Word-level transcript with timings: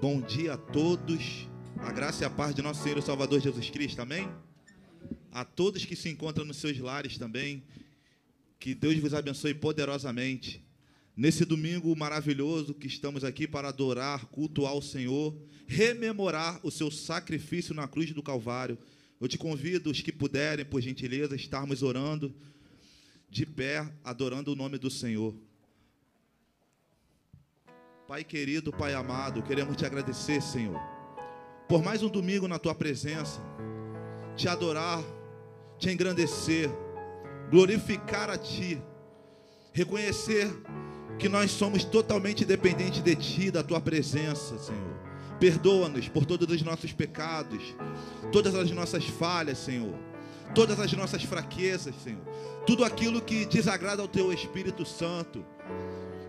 Bom 0.00 0.20
dia 0.20 0.54
a 0.54 0.56
todos. 0.56 1.48
A 1.78 1.90
graça 1.90 2.22
e 2.22 2.26
a 2.26 2.30
paz 2.30 2.54
de 2.54 2.62
nosso 2.62 2.82
Senhor 2.82 2.98
e 2.98 3.02
Salvador 3.02 3.40
Jesus 3.40 3.68
Cristo. 3.70 4.00
Amém? 4.00 4.28
A 5.32 5.44
todos 5.44 5.84
que 5.84 5.96
se 5.96 6.08
encontram 6.08 6.44
nos 6.44 6.58
seus 6.58 6.78
lares 6.78 7.18
também. 7.18 7.64
Que 8.60 8.74
Deus 8.74 8.98
vos 8.98 9.14
abençoe 9.14 9.54
poderosamente. 9.54 10.67
Nesse 11.18 11.44
domingo 11.44 11.96
maravilhoso 11.96 12.72
que 12.72 12.86
estamos 12.86 13.24
aqui 13.24 13.48
para 13.48 13.70
adorar, 13.70 14.26
cultuar 14.26 14.76
o 14.76 14.80
Senhor, 14.80 15.36
rememorar 15.66 16.60
o 16.62 16.70
seu 16.70 16.92
sacrifício 16.92 17.74
na 17.74 17.88
cruz 17.88 18.12
do 18.12 18.22
Calvário. 18.22 18.78
Eu 19.20 19.26
te 19.26 19.36
convido, 19.36 19.90
os 19.90 20.00
que 20.00 20.12
puderem, 20.12 20.64
por 20.64 20.80
gentileza, 20.80 21.34
estarmos 21.34 21.82
orando 21.82 22.32
de 23.28 23.44
pé, 23.44 23.84
adorando 24.04 24.52
o 24.52 24.54
nome 24.54 24.78
do 24.78 24.88
Senhor. 24.88 25.34
Pai 28.06 28.22
querido, 28.22 28.70
Pai 28.70 28.94
amado, 28.94 29.42
queremos 29.42 29.76
te 29.76 29.84
agradecer, 29.84 30.40
Senhor, 30.40 30.80
por 31.68 31.82
mais 31.82 32.00
um 32.00 32.08
domingo 32.08 32.46
na 32.46 32.60
tua 32.60 32.76
presença, 32.76 33.42
te 34.36 34.46
adorar, 34.46 35.02
te 35.80 35.90
engrandecer, 35.90 36.70
glorificar 37.50 38.30
a 38.30 38.38
ti, 38.38 38.80
reconhecer 39.72 40.46
que 41.18 41.28
nós 41.28 41.50
somos 41.50 41.84
totalmente 41.84 42.44
dependentes 42.44 43.02
de 43.02 43.16
ti, 43.16 43.50
da 43.50 43.62
tua 43.62 43.80
presença, 43.80 44.58
Senhor. 44.58 44.96
Perdoa-nos 45.40 46.08
por 46.08 46.24
todos 46.24 46.48
os 46.48 46.62
nossos 46.62 46.92
pecados, 46.92 47.62
todas 48.32 48.54
as 48.54 48.70
nossas 48.70 49.04
falhas, 49.04 49.58
Senhor, 49.58 49.94
todas 50.54 50.78
as 50.80 50.92
nossas 50.92 51.22
fraquezas, 51.22 51.94
Senhor, 52.02 52.22
tudo 52.66 52.84
aquilo 52.84 53.20
que 53.20 53.46
desagrada 53.46 54.02
ao 54.02 54.08
teu 54.08 54.32
Espírito 54.32 54.84
Santo. 54.84 55.44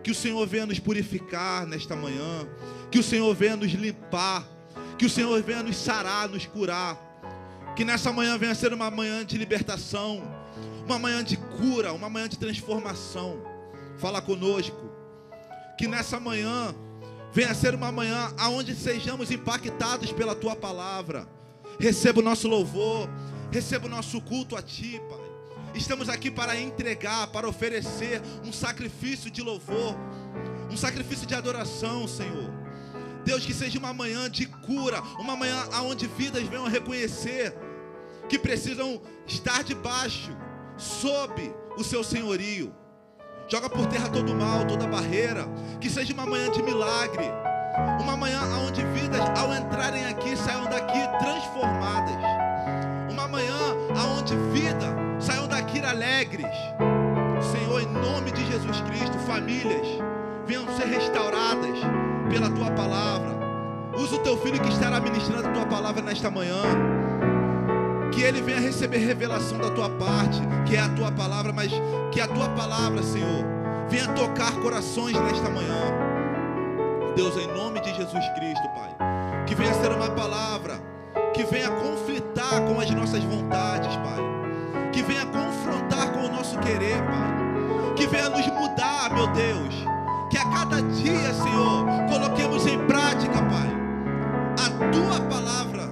Que 0.04 0.12
o 0.12 0.16
Senhor 0.16 0.46
venha 0.48 0.66
nos 0.66 0.80
purificar 0.80 1.68
nesta 1.68 1.96
manhã. 1.96 2.48
Que 2.90 3.00
o 3.00 3.04
Senhor 3.04 3.34
venha 3.36 3.56
nos 3.56 3.72
limpar. 3.72 4.48
Que 4.98 5.06
o 5.06 5.10
Senhor 5.10 5.42
venha 5.44 5.62
nos 5.62 5.76
sarar, 5.76 6.30
nos 6.30 6.46
curar. 6.46 6.98
Que 7.76 7.84
nessa 7.84 8.12
manhã 8.12 8.38
venha 8.38 8.56
ser 8.56 8.74
uma 8.74 8.90
manhã 8.90 9.26
de 9.26 9.38
libertação. 9.38 10.24
Uma 10.86 10.98
manhã 10.98 11.24
de 11.24 11.36
cura. 11.36 11.92
Uma 11.92 12.10
manhã 12.10 12.30
de 12.30 12.38
transformação. 12.38 13.49
Fala 14.00 14.22
conosco. 14.22 14.90
Que 15.78 15.88
nessa 15.88 16.20
manhã 16.20 16.74
venha 17.32 17.54
ser 17.54 17.76
uma 17.76 17.92
manhã 17.92 18.34
aonde 18.38 18.76
sejamos 18.76 19.32
impactados 19.32 20.12
pela 20.12 20.36
tua 20.36 20.56
palavra. 20.56 21.28
Receba 21.80 22.20
o 22.20 22.24
nosso 22.24 22.48
louvor. 22.48 23.10
Receba 23.52 23.88
o 23.88 23.90
nosso 23.90 24.22
culto 24.22 24.56
a 24.56 24.62
ti, 24.62 25.02
Pai. 25.10 25.30
Estamos 25.74 26.10
aqui 26.10 26.32
para 26.32 26.60
entregar, 26.60 27.28
para 27.28 27.48
oferecer 27.48 28.22
um 28.44 28.52
sacrifício 28.52 29.30
de 29.30 29.42
louvor, 29.42 29.96
um 30.72 30.76
sacrifício 30.76 31.28
de 31.28 31.36
adoração, 31.36 32.08
Senhor. 32.08 32.50
Deus, 33.24 33.46
que 33.46 33.54
seja 33.54 33.78
uma 33.78 33.94
manhã 33.94 34.30
de 34.30 34.46
cura, 34.48 35.02
uma 35.20 35.36
manhã 35.36 35.68
onde 35.84 36.08
vidas 36.08 36.44
venham 36.44 36.68
reconhecer 36.68 37.56
que 38.28 38.40
precisam 38.40 39.02
estar 39.28 39.64
debaixo, 39.64 40.36
sob 40.78 41.54
o 41.78 41.84
seu 41.84 42.04
senhorio. 42.04 42.74
Joga 43.50 43.68
por 43.68 43.88
terra 43.88 44.08
todo 44.10 44.36
mal, 44.36 44.64
toda 44.66 44.86
barreira. 44.86 45.48
Que 45.82 45.90
seja 45.90 46.14
uma 46.14 46.26
manhã 46.26 46.52
de 46.52 46.62
milagre. 46.62 47.26
Uma 48.00 48.16
manhã 48.16 48.42
onde 48.68 48.84
vidas, 48.86 49.22
ao 49.36 49.52
entrarem 49.56 50.06
aqui, 50.06 50.38
saiam 50.38 50.66
daqui 50.66 51.00
transformadas. 51.18 52.16
Uma 53.10 53.28
manhã 53.28 53.56
onde 54.20 54.36
vida 54.54 54.96
saiam 55.20 55.48
daqui 55.48 55.80
alegres. 55.80 56.56
Senhor, 57.52 57.82
em 57.82 57.88
nome 57.88 58.32
de 58.32 58.46
Jesus 58.46 58.82
Cristo, 58.82 59.18
famílias 59.26 59.88
venham 60.46 60.68
ser 60.78 60.86
restauradas 60.86 61.80
pela 62.30 62.52
tua 62.52 62.70
palavra. 62.72 63.40
Usa 63.98 64.16
o 64.16 64.20
teu 64.20 64.38
filho 64.38 64.62
que 64.62 64.70
estará 64.70 65.00
ministrando 65.00 65.48
a 65.48 65.52
tua 65.52 65.66
palavra 65.66 66.04
nesta 66.04 66.30
manhã. 66.30 66.62
Que 68.20 68.26
ele 68.26 68.42
venha 68.42 68.60
receber 68.60 68.98
revelação 68.98 69.58
da 69.60 69.70
tua 69.70 69.90
parte, 69.92 70.42
que 70.68 70.76
é 70.76 70.82
a 70.82 70.90
tua 70.90 71.10
palavra, 71.10 71.54
mas 71.54 71.72
que 72.12 72.20
a 72.20 72.28
tua 72.28 72.50
palavra, 72.50 73.02
Senhor, 73.02 73.46
venha 73.88 74.10
tocar 74.10 74.52
corações 74.60 75.16
nesta 75.18 75.50
manhã. 75.50 77.14
Deus, 77.16 77.38
em 77.38 77.48
nome 77.48 77.80
de 77.80 77.96
Jesus 77.96 78.26
Cristo, 78.36 78.68
Pai, 78.76 79.46
que 79.48 79.56
venha 79.56 79.74
ser 79.76 79.94
uma 79.94 80.10
palavra 80.10 80.82
que 81.34 81.46
venha 81.46 81.72
conflitar 81.72 82.62
com 82.68 82.82
as 82.82 82.90
nossas 82.90 83.24
vontades, 83.24 83.96
Pai. 83.96 84.92
Que 84.92 85.02
venha 85.02 85.26
confrontar 85.26 86.12
com 86.12 86.26
o 86.26 86.30
nosso 86.30 86.60
querer, 86.60 86.98
Pai. 86.98 87.94
Que 87.96 88.06
venha 88.06 88.28
nos 88.28 88.46
mudar, 88.48 89.14
meu 89.14 89.28
Deus. 89.28 89.86
Que 90.30 90.38
a 90.38 90.44
cada 90.44 90.82
dia, 90.82 91.34
Senhor, 91.36 91.86
coloquemos 92.10 92.68
em 92.68 92.80
prática, 92.80 93.42
Pai, 93.44 93.70
a 94.58 94.92
tua 94.92 95.22
palavra. 95.22 95.89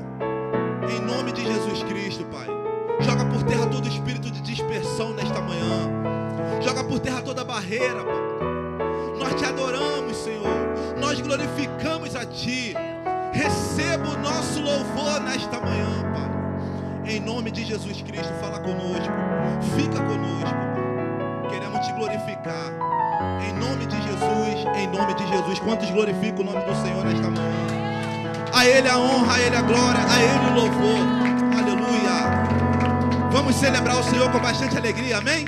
Dispersão 4.58 5.14
nesta 5.14 5.40
manhã. 5.40 6.62
Joga 6.62 6.84
por 6.84 7.00
terra 7.00 7.22
toda 7.22 7.44
barreira, 7.44 8.04
Pai. 8.04 8.16
Nós 9.20 9.36
te 9.36 9.46
adoramos, 9.46 10.18
Senhor. 10.18 10.98
Nós 11.00 11.22
glorificamos 11.22 12.16
a 12.16 12.26
Ti. 12.26 12.74
Receba 13.34 14.10
o 14.10 14.18
nosso 14.18 14.60
louvor 14.62 15.22
nesta 15.22 15.60
manhã, 15.60 15.86
Pai. 16.12 17.14
Em 17.14 17.20
nome 17.20 17.52
de 17.52 17.64
Jesus 17.66 18.02
Cristo, 18.02 18.34
fala 18.42 18.60
conosco. 18.60 19.14
Fica 19.76 20.04
conosco, 20.04 20.56
Pai. 20.74 21.50
Queremos 21.50 21.86
te 21.86 21.94
glorificar. 21.94 22.74
Em 23.48 23.54
nome 23.54 23.86
de 23.86 23.96
Jesus, 23.96 24.66
em 24.76 24.88
nome 24.88 25.14
de 25.14 25.28
Jesus. 25.28 25.60
Quantos 25.60 25.90
glorificam 25.92 26.42
o 26.42 26.44
nome 26.44 26.66
do 26.66 26.76
Senhor 26.82 27.06
nesta 27.06 27.30
manhã? 27.30 28.48
A 28.54 28.66
Ele 28.66 28.90
a 28.90 28.98
honra, 28.98 29.36
a 29.36 29.40
Ele 29.40 29.56
a 29.56 29.62
glória, 29.62 30.02
a 30.02 30.20
Ele 30.20 30.52
o 30.52 30.56
louvor. 30.56 31.60
Aleluia. 31.60 32.37
Vamos 33.32 33.56
celebrar 33.56 34.00
o 34.00 34.04
Senhor 34.04 34.32
com 34.32 34.40
bastante 34.40 34.78
alegria, 34.78 35.18
amém? 35.18 35.46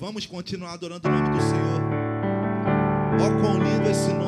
Vamos 0.00 0.24
continuar 0.24 0.72
adorando 0.72 1.06
o 1.06 1.12
nome 1.12 1.28
do 1.28 1.42
Senhor. 1.42 1.82
Ó, 3.20 3.26
oh, 3.26 3.40
quão 3.42 3.58
lindo 3.62 3.90
esse 3.90 4.08
nome. 4.08 4.19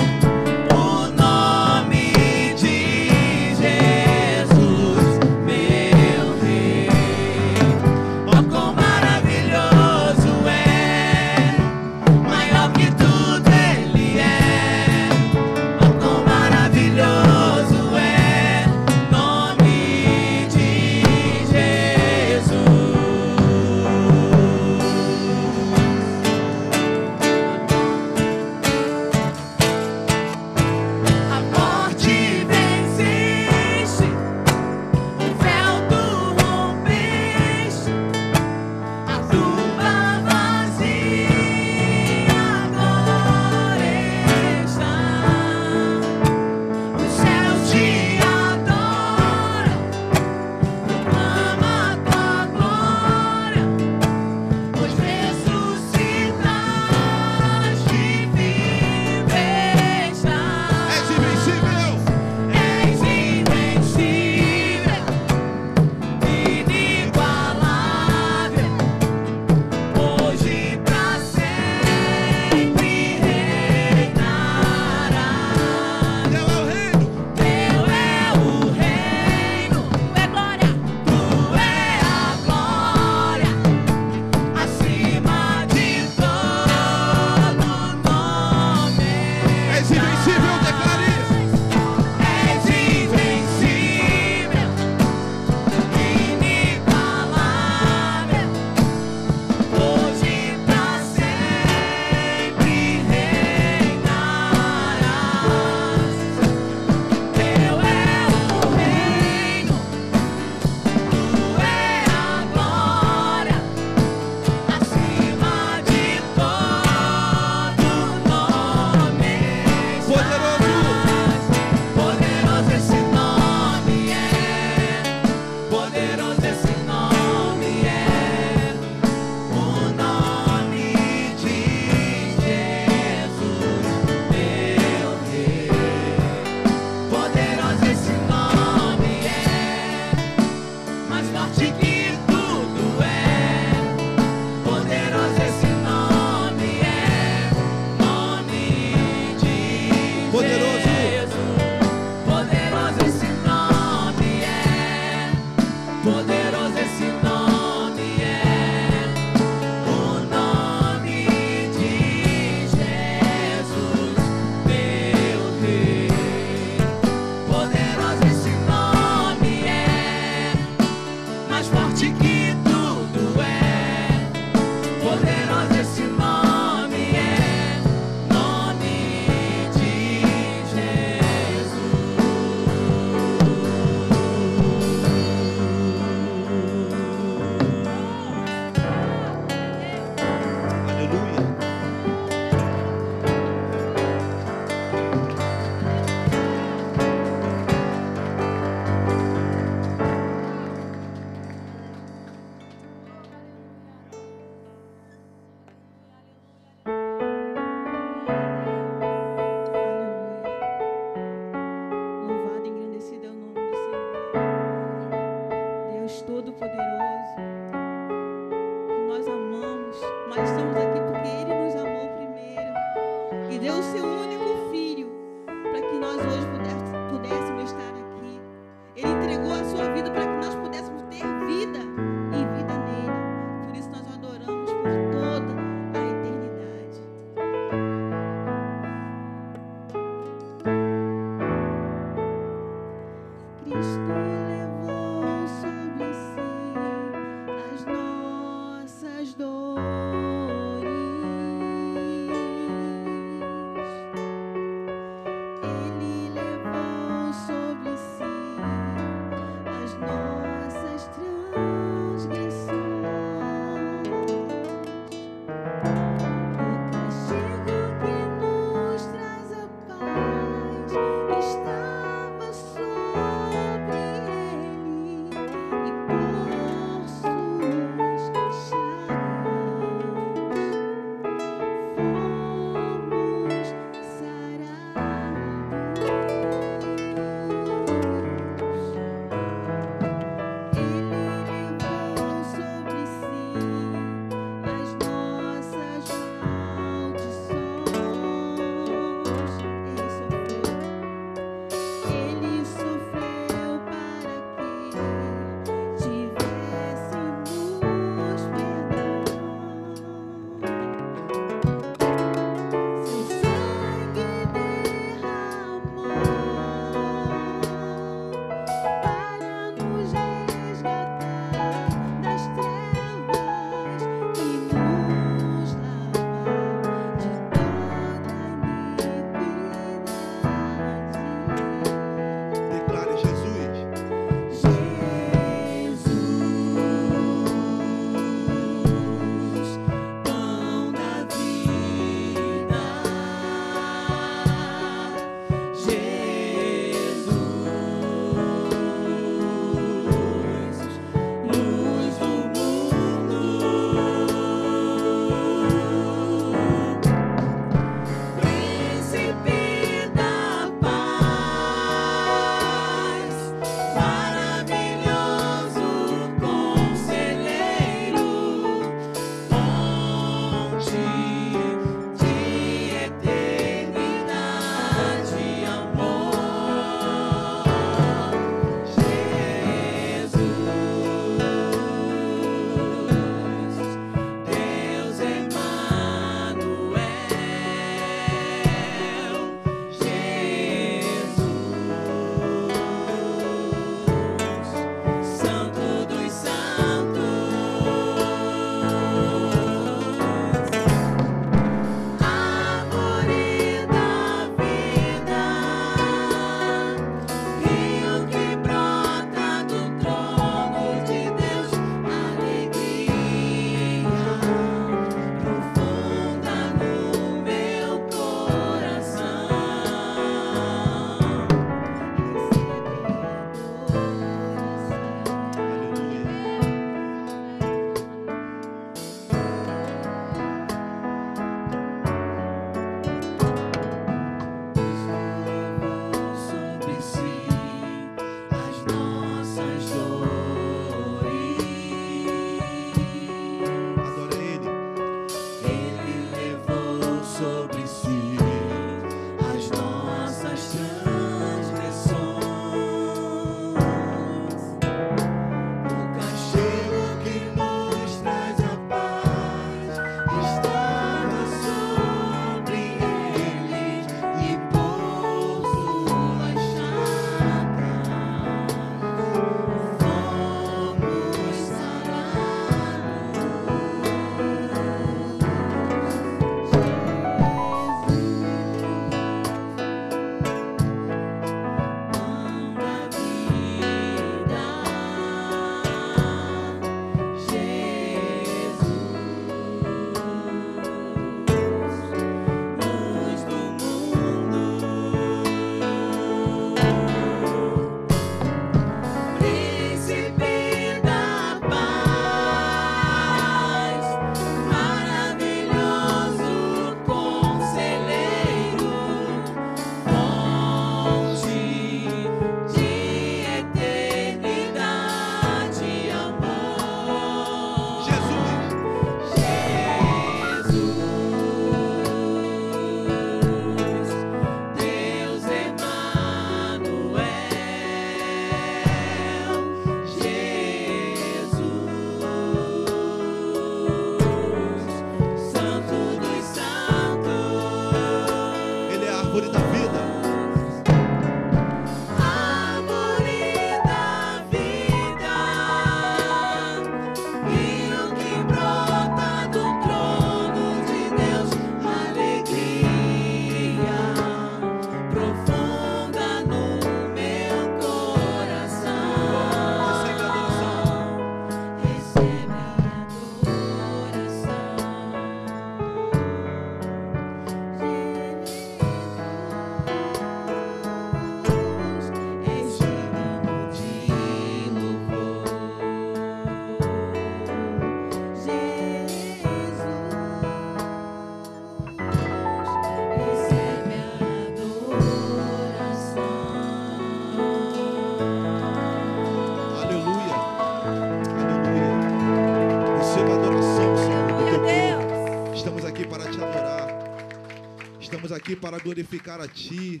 para 598.62 598.78
glorificar 598.78 599.40
a 599.40 599.48
Ti, 599.48 600.00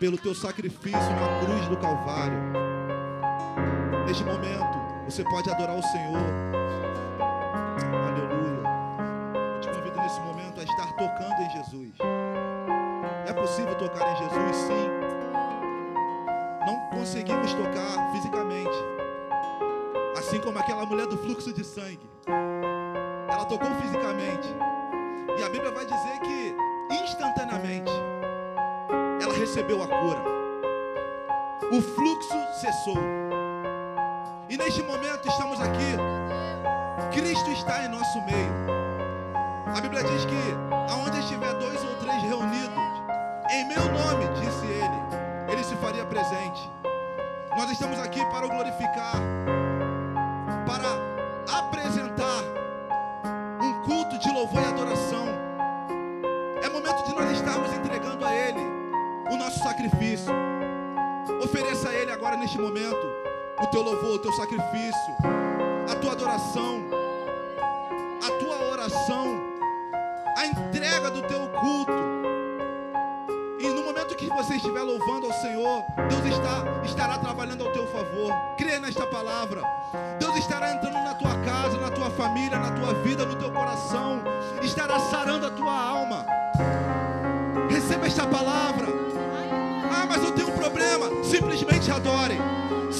pelo 0.00 0.18
Teu 0.18 0.34
sacrifício 0.34 0.98
na 0.98 1.40
cruz 1.46 1.68
do 1.68 1.76
Calvário. 1.76 2.36
Neste 4.06 4.24
momento, 4.24 5.04
você 5.04 5.22
pode 5.22 5.48
adorar 5.48 5.78
o 5.78 5.82
Senhor 5.82 6.18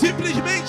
Simplesmente 0.01 0.60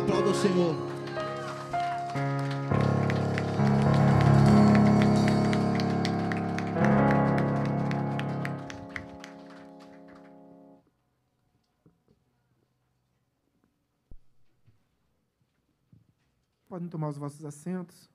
Aplauda 0.00 0.30
o 0.30 0.34
Senhor. 0.34 0.74
Podem 16.66 16.88
tomar 16.88 17.08
os 17.08 17.18
vossos 17.18 17.44
assentos. 17.44 18.08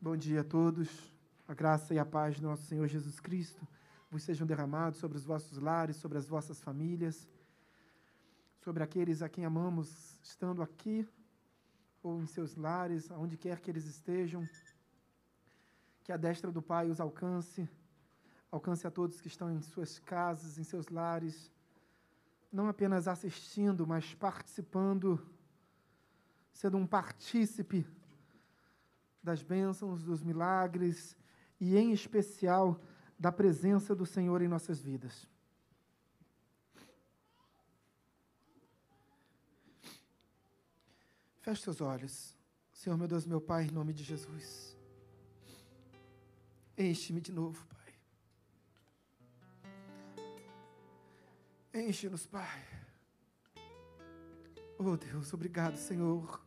Bom 0.00 0.16
dia 0.16 0.40
a 0.40 0.44
todos. 0.44 0.88
A 1.46 1.52
graça 1.52 1.92
e 1.92 1.98
a 1.98 2.06
paz 2.06 2.40
do 2.40 2.46
nosso 2.46 2.62
Senhor 2.62 2.86
Jesus 2.88 3.20
Cristo 3.20 3.66
vos 4.10 4.24
sejam 4.24 4.46
derramados 4.46 4.98
sobre 4.98 5.16
os 5.16 5.24
vossos 5.24 5.58
lares, 5.58 5.96
sobre 5.96 6.18
as 6.18 6.26
vossas 6.26 6.60
famílias, 6.60 7.28
sobre 8.58 8.82
aqueles 8.82 9.22
a 9.22 9.28
quem 9.28 9.44
amamos, 9.44 10.18
estando 10.22 10.62
aqui 10.62 11.08
ou 12.02 12.20
em 12.20 12.26
seus 12.26 12.56
lares, 12.56 13.10
aonde 13.10 13.36
quer 13.36 13.60
que 13.60 13.70
eles 13.70 13.84
estejam. 13.84 14.48
Que 16.02 16.12
a 16.12 16.16
destra 16.16 16.50
do 16.50 16.60
Pai 16.60 16.90
os 16.90 17.00
alcance, 17.00 17.68
alcance 18.50 18.86
a 18.86 18.90
todos 18.90 19.20
que 19.20 19.28
estão 19.28 19.50
em 19.50 19.60
suas 19.60 19.98
casas, 19.98 20.58
em 20.58 20.64
seus 20.64 20.88
lares, 20.88 21.52
não 22.52 22.68
apenas 22.68 23.06
assistindo, 23.06 23.86
mas 23.86 24.12
participando, 24.14 25.24
sendo 26.52 26.76
um 26.76 26.86
partícipe 26.86 27.86
das 29.22 29.42
bênçãos, 29.42 30.02
dos 30.02 30.22
milagres 30.22 31.16
e, 31.60 31.76
em 31.76 31.92
especial, 31.92 32.80
da 33.20 33.30
presença 33.30 33.94
do 33.94 34.06
Senhor 34.06 34.40
em 34.40 34.48
nossas 34.48 34.80
vidas. 34.80 35.28
Feche 41.42 41.60
seus 41.60 41.82
olhos. 41.82 42.34
Senhor, 42.72 42.96
meu 42.96 43.06
Deus, 43.06 43.26
meu 43.26 43.38
Pai, 43.38 43.64
em 43.64 43.70
nome 43.70 43.92
de 43.92 44.02
Jesus. 44.02 44.74
Enche-me 46.78 47.20
de 47.20 47.30
novo, 47.30 47.62
Pai. 47.66 47.94
Enche-nos, 51.74 52.26
Pai. 52.26 52.66
Oh 54.78 54.96
Deus, 54.96 55.34
obrigado, 55.34 55.76
Senhor. 55.76 56.42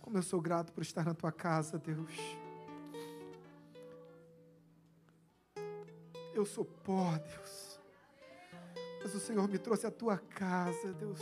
Como 0.00 0.16
eu 0.16 0.22
sou 0.22 0.40
grato 0.40 0.72
por 0.72 0.82
estar 0.82 1.04
na 1.04 1.14
tua 1.14 1.32
casa, 1.32 1.76
Deus. 1.76 2.14
Eu 6.34 6.44
sou 6.46 6.64
pó, 6.64 7.18
Deus. 7.18 7.80
Mas 9.02 9.14
o 9.14 9.20
Senhor 9.20 9.48
me 9.48 9.58
trouxe 9.58 9.86
à 9.86 9.90
tua 9.90 10.18
casa, 10.18 10.92
Deus. 10.92 11.20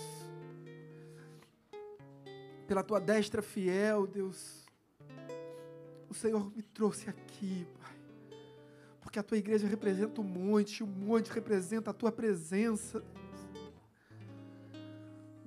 Pela 2.66 2.82
tua 2.82 3.00
destra 3.00 3.40
fiel, 3.40 4.06
Deus. 4.06 4.66
O 6.08 6.14
Senhor 6.14 6.54
me 6.54 6.62
trouxe 6.62 7.08
aqui, 7.08 7.66
Pai. 7.80 7.96
Porque 9.00 9.18
a 9.18 9.22
tua 9.22 9.38
igreja 9.38 9.66
representa 9.66 10.20
o 10.20 10.24
monte, 10.24 10.78
e 10.78 10.82
o 10.82 10.86
monte 10.86 11.30
representa 11.30 11.90
a 11.90 11.94
tua 11.94 12.12
presença. 12.12 13.02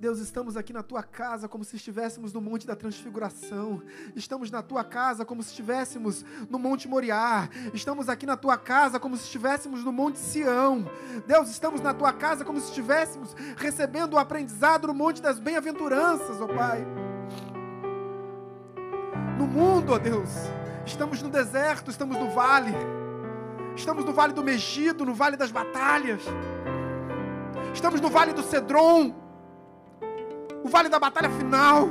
Deus, 0.02 0.18
estamos 0.18 0.56
aqui 0.56 0.72
na 0.72 0.82
tua 0.82 1.04
casa 1.04 1.48
como 1.48 1.62
se 1.62 1.76
estivéssemos 1.76 2.32
no 2.32 2.40
Monte 2.40 2.66
da 2.66 2.74
Transfiguração. 2.74 3.80
Estamos 4.16 4.50
na 4.50 4.60
tua 4.60 4.82
casa 4.82 5.24
como 5.24 5.44
se 5.44 5.50
estivéssemos 5.50 6.24
no 6.50 6.58
Monte 6.58 6.88
Moriá. 6.88 7.48
Estamos 7.72 8.08
aqui 8.08 8.26
na 8.26 8.36
tua 8.36 8.58
casa 8.58 8.98
como 8.98 9.16
se 9.16 9.22
estivéssemos 9.22 9.84
no 9.84 9.92
Monte 9.92 10.18
Sião. 10.18 10.90
Deus, 11.24 11.48
estamos 11.50 11.80
na 11.80 11.94
tua 11.94 12.12
casa 12.12 12.44
como 12.44 12.58
se 12.58 12.66
estivéssemos 12.70 13.32
recebendo 13.56 14.14
o 14.14 14.18
aprendizado 14.18 14.88
no 14.88 14.94
Monte 14.94 15.22
das 15.22 15.38
Bem-aventuranças, 15.38 16.40
ó 16.40 16.48
Pai. 16.48 16.84
No 19.38 19.46
mundo, 19.46 19.92
ó 19.92 20.00
Deus, 20.00 20.30
estamos 20.84 21.22
no 21.22 21.28
deserto, 21.28 21.92
estamos 21.92 22.18
no 22.18 22.28
vale. 22.32 22.74
Estamos 23.76 24.04
no 24.04 24.12
vale 24.12 24.32
do 24.32 24.42
Megido, 24.42 25.04
no 25.04 25.14
vale 25.14 25.36
das 25.36 25.52
batalhas. 25.52 26.22
Estamos 27.72 28.00
no 28.00 28.10
vale 28.10 28.32
do 28.32 28.42
Cedron 28.42 29.22
o 30.64 30.68
vale 30.68 30.88
da 30.88 30.98
batalha 30.98 31.30
final. 31.30 31.88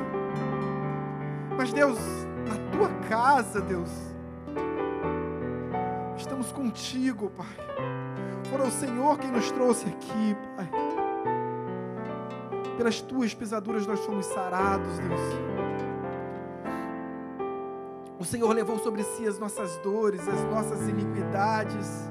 Mas 1.58 1.74
Deus, 1.74 2.00
na 2.48 2.72
tua 2.72 2.90
casa, 3.08 3.62
Deus, 3.62 3.90
estamos 6.18 6.52
contigo, 6.52 7.30
Pai. 7.32 7.46
Foi 8.50 8.68
o 8.68 8.72
Senhor 8.72 9.18
quem 9.18 9.32
nos 9.32 9.52
trouxe 9.52 9.88
aqui, 9.88 10.36
Pai. 10.56 10.70
Pelas 12.78 13.02
tuas 13.02 13.34
pisaduras 13.34 13.86
nós 13.86 14.00
fomos 14.00 14.26
sarados, 14.26 14.98
Deus. 15.00 15.22
O 18.18 18.26
Senhor 18.26 18.52
levou 18.54 18.78
sobre 18.80 19.04
si 19.04 19.28
as 19.28 19.40
nossas 19.40 19.78
dores, 19.78 20.28
as 20.28 20.44
nossas 20.46 20.88
iniquidades. 20.88 22.10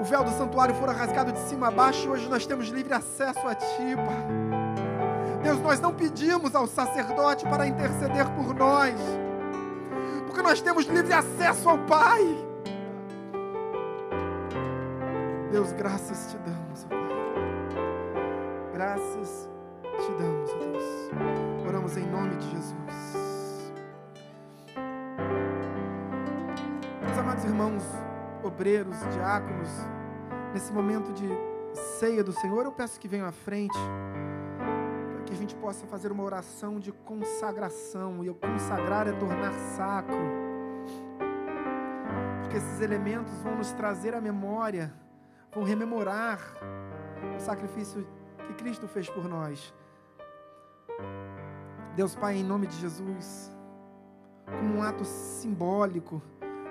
O 0.00 0.04
véu 0.04 0.24
do 0.24 0.30
santuário 0.30 0.74
fora 0.76 0.92
rasgado 0.92 1.30
de 1.30 1.38
cima 1.40 1.68
a 1.68 1.70
baixo 1.70 2.06
e 2.06 2.08
hoje 2.08 2.26
nós 2.26 2.46
temos 2.46 2.68
livre 2.68 2.94
acesso 2.94 3.46
a 3.46 3.54
Ti, 3.54 3.96
Pai. 3.96 5.42
Deus, 5.42 5.60
nós 5.60 5.78
não 5.78 5.92
pedimos 5.92 6.54
ao 6.54 6.66
sacerdote 6.66 7.44
para 7.44 7.66
interceder 7.66 8.26
por 8.30 8.54
nós, 8.54 8.94
porque 10.26 10.40
nós 10.40 10.62
temos 10.62 10.86
livre 10.86 11.12
acesso 11.12 11.68
ao 11.68 11.76
Pai. 11.80 12.24
Deus, 15.52 15.70
graças 15.72 16.30
te 16.30 16.38
damos, 16.38 16.84
Pai. 16.84 16.98
Graças 18.72 19.50
te 19.82 20.12
damos, 20.12 20.50
Deus. 20.54 21.66
Oramos 21.68 21.96
em 21.98 22.06
nome 22.06 22.36
de 22.36 22.50
Jesus. 22.52 23.72
Meus 27.02 27.18
amados 27.18 27.44
irmãos, 27.44 27.82
obreiros, 28.50 28.98
diáconos, 29.14 29.68
nesse 30.52 30.72
momento 30.72 31.12
de 31.12 31.28
ceia 31.98 32.22
do 32.22 32.32
Senhor, 32.32 32.64
eu 32.64 32.72
peço 32.72 32.98
que 32.98 33.06
venham 33.06 33.26
à 33.26 33.32
frente, 33.32 33.78
para 35.12 35.22
que 35.22 35.32
a 35.32 35.36
gente 35.36 35.54
possa 35.54 35.86
fazer 35.86 36.10
uma 36.10 36.24
oração 36.24 36.80
de 36.80 36.90
consagração. 36.92 38.24
E 38.24 38.28
o 38.28 38.34
consagrar 38.34 39.06
é 39.06 39.12
tornar 39.12 39.52
sacro, 39.52 40.18
porque 42.42 42.56
esses 42.56 42.80
elementos 42.80 43.32
vão 43.42 43.56
nos 43.56 43.72
trazer 43.72 44.14
à 44.14 44.20
memória, 44.20 44.92
vão 45.54 45.62
rememorar 45.62 46.40
o 47.36 47.40
sacrifício 47.40 48.06
que 48.46 48.54
Cristo 48.54 48.88
fez 48.88 49.08
por 49.08 49.28
nós. 49.28 49.72
Deus 51.94 52.16
Pai, 52.16 52.36
em 52.36 52.44
nome 52.44 52.66
de 52.66 52.76
Jesus, 52.76 53.52
como 54.44 54.78
um 54.78 54.82
ato 54.82 55.04
simbólico, 55.04 56.20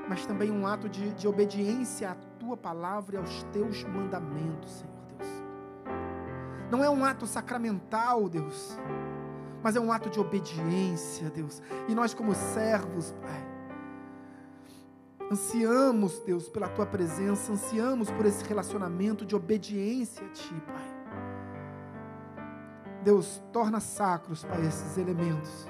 mas 0.09 0.25
também 0.25 0.49
um 0.49 0.65
ato 0.65 0.89
de, 0.89 1.11
de 1.11 1.27
obediência 1.27 2.09
à 2.09 2.15
tua 2.39 2.57
palavra 2.57 3.15
e 3.15 3.19
aos 3.19 3.43
teus 3.53 3.83
mandamentos, 3.83 4.71
Senhor 4.71 4.95
Deus. 5.07 5.29
Não 6.71 6.83
é 6.83 6.89
um 6.89 7.05
ato 7.05 7.27
sacramental, 7.27 8.27
Deus, 8.27 8.75
mas 9.61 9.75
é 9.75 9.79
um 9.79 9.91
ato 9.91 10.09
de 10.09 10.19
obediência, 10.19 11.29
Deus. 11.29 11.61
E 11.87 11.93
nós, 11.93 12.15
como 12.15 12.33
servos, 12.33 13.13
Pai, 13.21 13.47
ansiamos, 15.31 16.19
Deus, 16.21 16.49
pela 16.49 16.67
tua 16.69 16.87
presença, 16.87 17.51
ansiamos 17.51 18.09
por 18.09 18.25
esse 18.25 18.43
relacionamento 18.45 19.23
de 19.23 19.35
obediência 19.35 20.25
a 20.25 20.29
ti, 20.29 20.55
Pai. 20.65 20.99
Deus, 23.03 23.43
torna 23.53 23.79
sacros, 23.79 24.43
Pai, 24.43 24.65
esses 24.65 24.97
elementos 24.97 25.67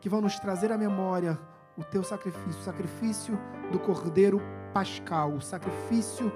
que 0.00 0.08
vão 0.08 0.20
nos 0.20 0.38
trazer 0.38 0.70
à 0.70 0.78
memória 0.78 1.36
o 1.76 1.84
teu 1.84 2.02
sacrifício, 2.02 2.60
o 2.60 2.64
sacrifício 2.64 3.38
do 3.72 3.78
Cordeiro 3.78 4.40
Pascal, 4.72 5.32
o 5.32 5.40
sacrifício 5.40 6.32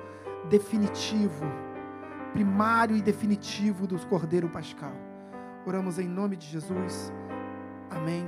definitivo, 0.48 1.44
primário 2.32 2.96
e 2.96 3.02
definitivo 3.02 3.86
do 3.86 3.98
Cordeiro 4.06 4.48
Pascal. 4.48 4.92
Oramos 5.66 5.98
em 5.98 6.08
nome 6.08 6.36
de 6.36 6.46
Jesus. 6.46 7.12
Amém 7.90 8.26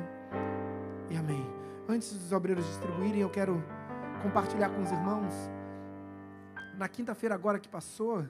e 1.10 1.16
amém. 1.16 1.44
Antes 1.88 2.12
dos 2.12 2.32
obreiros 2.32 2.66
distribuírem, 2.66 3.20
eu 3.20 3.30
quero 3.30 3.62
compartilhar 4.22 4.70
com 4.70 4.82
os 4.82 4.90
irmãos. 4.90 5.34
Na 6.76 6.88
quinta-feira 6.88 7.34
agora 7.34 7.58
que 7.58 7.68
passou, 7.68 8.26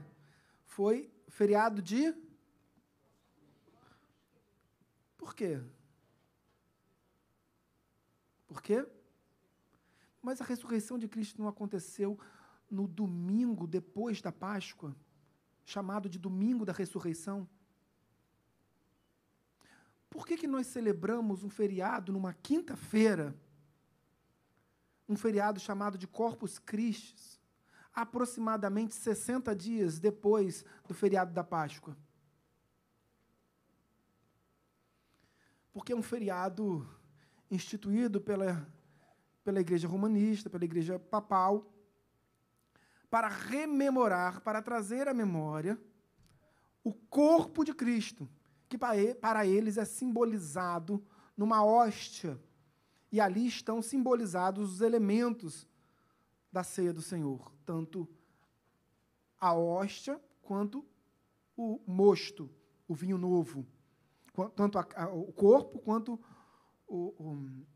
foi 0.65 1.11
feriado 1.29 1.83
de 1.83 2.15
Por 5.21 5.35
quê? 5.35 5.61
Por 8.51 8.61
quê? 8.61 8.85
Mas 10.21 10.41
a 10.41 10.45
ressurreição 10.45 10.99
de 10.99 11.07
Cristo 11.07 11.41
não 11.41 11.47
aconteceu 11.47 12.19
no 12.69 12.89
domingo 12.89 13.65
depois 13.65 14.21
da 14.21 14.33
Páscoa, 14.33 14.97
chamado 15.65 16.09
de 16.09 16.19
domingo 16.19 16.65
da 16.65 16.73
ressurreição. 16.73 17.49
Por 20.11 20.27
que, 20.27 20.37
que 20.37 20.49
nós 20.49 20.67
celebramos 20.67 21.45
um 21.45 21.49
feriado 21.49 22.13
numa 22.13 22.35
quinta-feira? 22.35 23.41
Um 25.09 25.17
feriado 25.17 25.61
chamado 25.61 25.97
de 25.97 26.09
Corpus 26.09 26.59
Christi, 26.59 27.41
aproximadamente 27.95 28.97
60 28.97 29.55
dias 29.55 30.01
depois 30.01 30.65
do 30.89 30.95
feriado 30.95 31.33
da 31.33 31.45
Páscoa. 31.45 31.97
Porque 35.73 35.93
é 35.93 35.97
um 35.97 36.03
feriado 36.03 36.85
instituído 37.51 38.21
pela, 38.21 38.67
pela 39.45 39.61
Igreja 39.61 39.89
Romanista, 39.89 40.49
pela 40.49 40.65
Igreja 40.65 40.99
Papal, 40.99 41.73
para 43.11 43.29
rememorar, 43.29 44.41
para 44.41 44.63
trazer 44.63 45.09
à 45.09 45.15
memória 45.15 45.79
o 46.85 46.93
corpo 46.93 47.65
de 47.65 47.75
Cristo, 47.75 48.29
que 48.69 48.79
para 48.79 49.47
eles 49.47 49.77
é 49.77 49.85
simbolizado 49.85 51.05
numa 51.37 51.65
hóstia. 51.65 52.41
E 53.11 53.21
ali 53.21 53.47
estão 53.47 53.83
simbolizados 53.83 54.75
os 54.75 54.81
elementos 54.81 55.67
da 56.53 56.63
ceia 56.63 56.93
do 56.93 57.03
Senhor, 57.03 57.53
tanto 57.65 58.09
a 59.39 59.53
hóstia 59.53 60.21
quanto 60.43 60.85
o 61.57 61.81
mosto, 61.87 62.49
o 62.87 62.95
vinho 62.95 63.19
novo, 63.19 63.67
tanto 64.55 64.79
a, 64.79 64.87
a, 64.95 65.09
o 65.09 65.33
corpo 65.33 65.79
quanto 65.81 66.21
o, 66.91 67.15
o, 67.19 67.67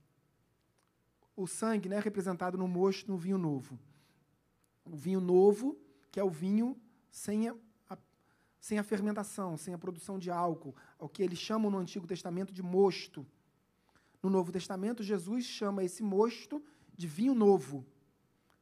o 1.37 1.47
sangue, 1.47 1.89
né, 1.89 2.01
representado 2.01 2.59
no 2.59 2.67
mosto, 2.67 3.11
no 3.11 3.17
vinho 3.17 3.39
novo. 3.39 3.79
O 4.85 4.97
vinho 4.97 5.21
novo, 5.21 5.79
que 6.11 6.19
é 6.19 6.25
o 6.25 6.29
vinho 6.29 6.77
sem 7.11 7.49
a, 7.49 7.55
a, 7.89 7.97
sem 8.61 8.79
a 8.79 8.83
fermentação, 8.83 9.57
sem 9.57 9.73
a 9.73 9.79
produção 9.79 10.19
de 10.19 10.31
álcool, 10.31 10.75
o 10.99 11.09
que 11.09 11.23
eles 11.23 11.39
chamam 11.39 11.71
no 11.71 11.79
Antigo 11.79 12.07
Testamento 12.07 12.53
de 12.53 12.63
mosto. 12.63 13.25
No 14.21 14.29
Novo 14.29 14.51
Testamento, 14.51 15.03
Jesus 15.03 15.45
chama 15.45 15.85
esse 15.85 16.03
mosto 16.03 16.63
de 16.97 17.07
vinho 17.07 17.35
novo. 17.35 17.87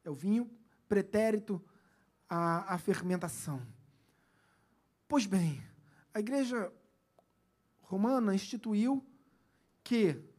É 0.03 0.09
o 0.09 0.13
vinho 0.13 0.49
pretérito 0.87 1.61
à, 2.29 2.75
à 2.75 2.77
fermentação. 2.77 3.65
Pois 5.07 5.25
bem, 5.25 5.63
a 6.13 6.19
igreja 6.19 6.71
romana 7.81 8.35
instituiu 8.35 9.03
que 9.83 10.32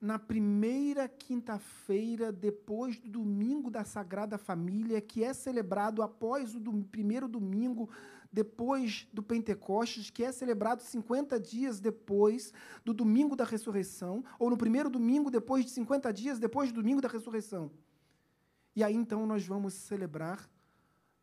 na 0.00 0.18
primeira 0.18 1.08
quinta-feira, 1.08 2.30
depois 2.30 2.98
do 3.00 3.08
domingo 3.08 3.70
da 3.70 3.84
Sagrada 3.84 4.38
Família, 4.38 5.00
que 5.00 5.24
é 5.24 5.32
celebrado 5.32 6.02
após 6.02 6.54
o 6.54 6.60
primeiro 6.84 7.26
domingo, 7.26 7.90
depois 8.32 9.08
do 9.12 9.22
Pentecostes, 9.22 10.10
que 10.10 10.22
é 10.22 10.30
celebrado 10.30 10.82
50 10.82 11.40
dias 11.40 11.80
depois 11.80 12.52
do 12.84 12.94
domingo 12.94 13.34
da 13.34 13.44
ressurreição, 13.44 14.24
ou 14.38 14.48
no 14.48 14.56
primeiro 14.56 14.88
domingo, 14.88 15.30
depois 15.30 15.64
de 15.64 15.70
50 15.72 16.12
dias 16.12 16.38
depois 16.38 16.70
do 16.70 16.80
domingo 16.80 17.00
da 17.00 17.08
ressurreição. 17.08 17.70
E 18.76 18.84
aí 18.84 18.94
então 18.94 19.26
nós 19.26 19.44
vamos 19.44 19.74
celebrar, 19.74 20.48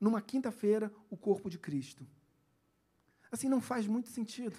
numa 0.01 0.21
quinta-feira, 0.21 0.91
o 1.09 1.15
corpo 1.15 1.49
de 1.49 1.57
Cristo. 1.57 2.05
Assim, 3.32 3.47
não 3.47 3.61
faz 3.61 3.88
muito 3.88 4.09
sentido. 4.09 4.57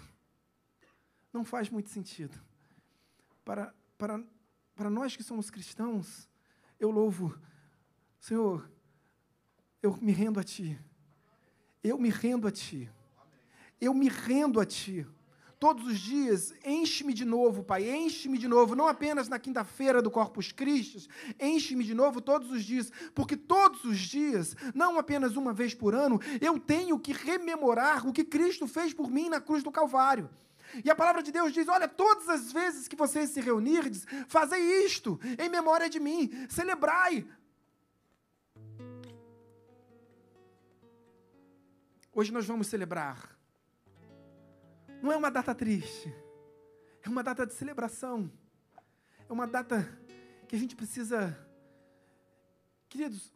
Não 1.32 1.44
faz 1.44 1.68
muito 1.68 1.90
sentido. 1.90 2.38
Para 3.44 3.74
para, 3.96 4.22
para 4.74 4.90
nós 4.90 5.16
que 5.16 5.22
somos 5.22 5.50
cristãos, 5.50 6.28
eu 6.78 6.90
louvo, 6.90 7.36
Senhor, 8.20 8.70
eu 9.82 9.96
me 10.00 10.12
rendo 10.12 10.40
a 10.40 10.44
Ti. 10.44 10.78
Eu 11.82 11.98
me 11.98 12.10
rendo 12.10 12.46
a 12.46 12.50
Ti. 12.50 12.90
Eu 13.80 13.94
me 13.94 14.08
rendo 14.08 14.60
a 14.60 14.66
Ti. 14.66 15.06
Todos 15.58 15.86
os 15.86 15.98
dias, 15.98 16.52
enche-me 16.66 17.14
de 17.14 17.24
novo, 17.24 17.64
Pai, 17.64 17.88
enche-me 17.88 18.36
de 18.36 18.46
novo, 18.46 18.74
não 18.74 18.86
apenas 18.86 19.26
na 19.26 19.38
quinta-feira 19.38 20.02
do 20.02 20.10
Corpus 20.10 20.52
Christi, 20.52 21.08
enche-me 21.40 21.82
de 21.82 21.94
novo 21.94 22.20
todos 22.20 22.50
os 22.50 22.62
dias, 22.62 22.92
porque 23.14 23.38
todos 23.38 23.82
os 23.84 23.98
dias, 23.98 24.54
não 24.74 24.98
apenas 24.98 25.34
uma 25.34 25.54
vez 25.54 25.72
por 25.72 25.94
ano, 25.94 26.20
eu 26.42 26.60
tenho 26.60 26.98
que 26.98 27.14
rememorar 27.14 28.06
o 28.06 28.12
que 28.12 28.22
Cristo 28.22 28.66
fez 28.66 28.92
por 28.92 29.10
mim 29.10 29.30
na 29.30 29.40
cruz 29.40 29.62
do 29.62 29.70
Calvário. 29.70 30.28
E 30.84 30.90
a 30.90 30.94
palavra 30.94 31.22
de 31.22 31.32
Deus 31.32 31.52
diz: 31.52 31.68
olha, 31.68 31.88
todas 31.88 32.28
as 32.28 32.52
vezes 32.52 32.88
que 32.88 32.96
vocês 32.96 33.30
se 33.30 33.40
reunirdes, 33.40 34.06
fazei 34.28 34.84
isto 34.84 35.18
em 35.38 35.48
memória 35.48 35.88
de 35.88 36.00
mim, 36.00 36.46
celebrai. 36.48 37.26
Hoje 42.12 42.32
nós 42.32 42.46
vamos 42.46 42.66
celebrar. 42.66 43.36
Não 45.02 45.12
é 45.12 45.16
uma 45.16 45.30
data 45.30 45.54
triste, 45.54 46.14
é 47.02 47.08
uma 47.08 47.22
data 47.22 47.46
de 47.46 47.54
celebração. 47.54 48.30
É 49.28 49.32
uma 49.32 49.46
data 49.46 49.86
que 50.48 50.56
a 50.56 50.58
gente 50.58 50.76
precisa. 50.76 51.36
Queridos, 52.88 53.32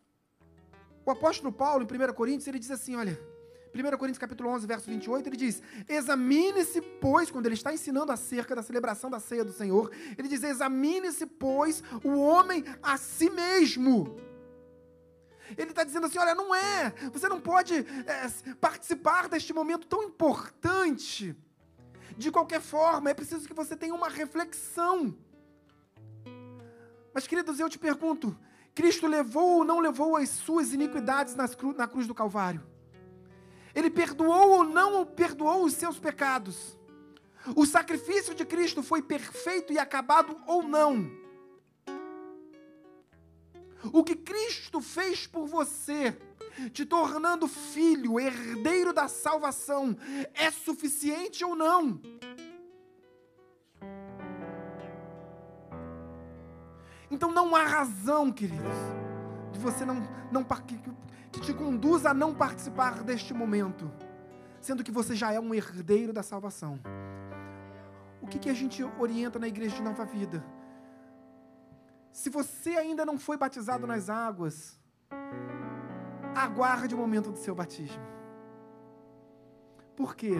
o 1.04 1.10
apóstolo 1.10 1.52
Paulo, 1.52 1.84
em 1.84 2.10
1 2.10 2.14
Coríntios, 2.14 2.46
ele 2.46 2.58
diz 2.58 2.70
assim: 2.70 2.96
olha 2.96 3.29
1 3.72 3.96
Coríntios 3.96 4.18
capítulo 4.18 4.50
11, 4.50 4.66
verso 4.66 4.86
28, 4.86 5.28
ele 5.28 5.36
diz: 5.36 5.62
Examine-se, 5.88 6.80
pois, 6.80 7.30
quando 7.30 7.46
ele 7.46 7.54
está 7.54 7.72
ensinando 7.72 8.10
acerca 8.10 8.54
da 8.54 8.62
celebração 8.62 9.08
da 9.08 9.20
ceia 9.20 9.44
do 9.44 9.52
Senhor, 9.52 9.92
ele 10.18 10.26
diz: 10.26 10.42
Examine-se, 10.42 11.24
pois, 11.24 11.82
o 12.02 12.18
homem 12.18 12.64
a 12.82 12.96
si 12.96 13.30
mesmo. 13.30 14.18
Ele 15.56 15.70
está 15.70 15.84
dizendo 15.84 16.06
assim: 16.06 16.18
olha, 16.18 16.34
não 16.34 16.54
é, 16.54 16.90
você 17.12 17.28
não 17.28 17.40
pode 17.40 17.74
é, 17.74 18.54
participar 18.60 19.28
deste 19.28 19.52
momento 19.52 19.86
tão 19.86 20.02
importante. 20.02 21.36
De 22.16 22.30
qualquer 22.30 22.60
forma, 22.60 23.08
é 23.08 23.14
preciso 23.14 23.46
que 23.46 23.54
você 23.54 23.76
tenha 23.76 23.94
uma 23.94 24.08
reflexão. 24.08 25.16
Mas, 27.14 27.26
queridos, 27.26 27.58
eu 27.60 27.68
te 27.68 27.78
pergunto: 27.78 28.36
Cristo 28.74 29.06
levou 29.06 29.58
ou 29.58 29.64
não 29.64 29.78
levou 29.78 30.16
as 30.16 30.28
suas 30.28 30.72
iniquidades 30.72 31.36
na 31.36 31.46
cruz 31.86 32.06
do 32.06 32.14
Calvário? 32.14 32.69
Ele 33.74 33.90
perdoou 33.90 34.50
ou 34.50 34.64
não 34.64 35.04
perdoou 35.06 35.64
os 35.64 35.74
seus 35.74 35.98
pecados? 35.98 36.76
O 37.56 37.64
sacrifício 37.64 38.34
de 38.34 38.44
Cristo 38.44 38.82
foi 38.82 39.00
perfeito 39.02 39.72
e 39.72 39.78
acabado 39.78 40.36
ou 40.46 40.62
não? 40.62 41.10
O 43.92 44.04
que 44.04 44.14
Cristo 44.14 44.80
fez 44.80 45.26
por 45.26 45.46
você, 45.46 46.16
te 46.72 46.84
tornando 46.84 47.48
filho, 47.48 48.20
herdeiro 48.20 48.92
da 48.92 49.08
salvação, 49.08 49.96
é 50.34 50.50
suficiente 50.50 51.42
ou 51.44 51.56
não? 51.56 52.00
Então 57.10 57.32
não 57.32 57.56
há 57.56 57.64
razão, 57.64 58.30
queridos, 58.30 58.76
de 59.50 59.58
você 59.58 59.84
não, 59.84 59.96
não 60.30 60.44
te 61.38 61.54
conduz 61.54 62.04
a 62.06 62.12
não 62.14 62.34
participar 62.34 63.02
deste 63.02 63.32
momento. 63.34 63.90
sendo 64.60 64.84
que 64.84 64.90
você 64.92 65.14
já 65.14 65.32
é 65.32 65.40
um 65.40 65.54
herdeiro 65.54 66.12
da 66.12 66.22
salvação. 66.22 66.78
O 68.20 68.26
que, 68.26 68.38
que 68.38 68.50
a 68.50 68.52
gente 68.52 68.82
orienta 68.98 69.38
na 69.38 69.48
igreja 69.48 69.76
de 69.76 69.82
Nova 69.82 70.04
Vida? 70.04 70.44
Se 72.12 72.28
você 72.28 72.70
ainda 72.76 73.06
não 73.06 73.18
foi 73.18 73.38
batizado 73.38 73.86
nas 73.86 74.10
águas, 74.10 74.78
aguarde 76.34 76.94
o 76.94 76.98
momento 76.98 77.30
do 77.30 77.38
seu 77.38 77.54
batismo. 77.54 78.02
Por 79.96 80.14
quê? 80.14 80.34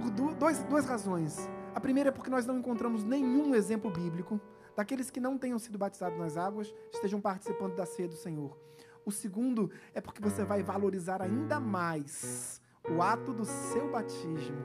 Por 0.00 0.10
du- 0.10 0.34
dois, 0.34 0.62
duas 0.64 0.84
razões. 0.84 1.48
A 1.74 1.80
primeira 1.80 2.08
é 2.10 2.12
porque 2.12 2.28
nós 2.30 2.44
não 2.44 2.58
encontramos 2.58 3.02
nenhum 3.02 3.54
exemplo 3.54 3.90
bíblico 3.90 4.38
daqueles 4.76 5.10
que 5.10 5.20
não 5.20 5.38
tenham 5.38 5.58
sido 5.58 5.78
batizados 5.78 6.18
nas 6.18 6.36
águas 6.36 6.70
estejam 6.92 7.18
participando 7.20 7.74
da 7.76 7.86
ceia 7.86 8.08
do 8.08 8.14
Senhor. 8.16 8.58
O 9.06 9.12
segundo 9.12 9.70
é 9.94 10.00
porque 10.00 10.20
você 10.20 10.42
vai 10.42 10.64
valorizar 10.64 11.22
ainda 11.22 11.60
mais 11.60 12.60
o 12.90 13.00
ato 13.00 13.32
do 13.32 13.44
seu 13.44 13.88
batismo, 13.88 14.56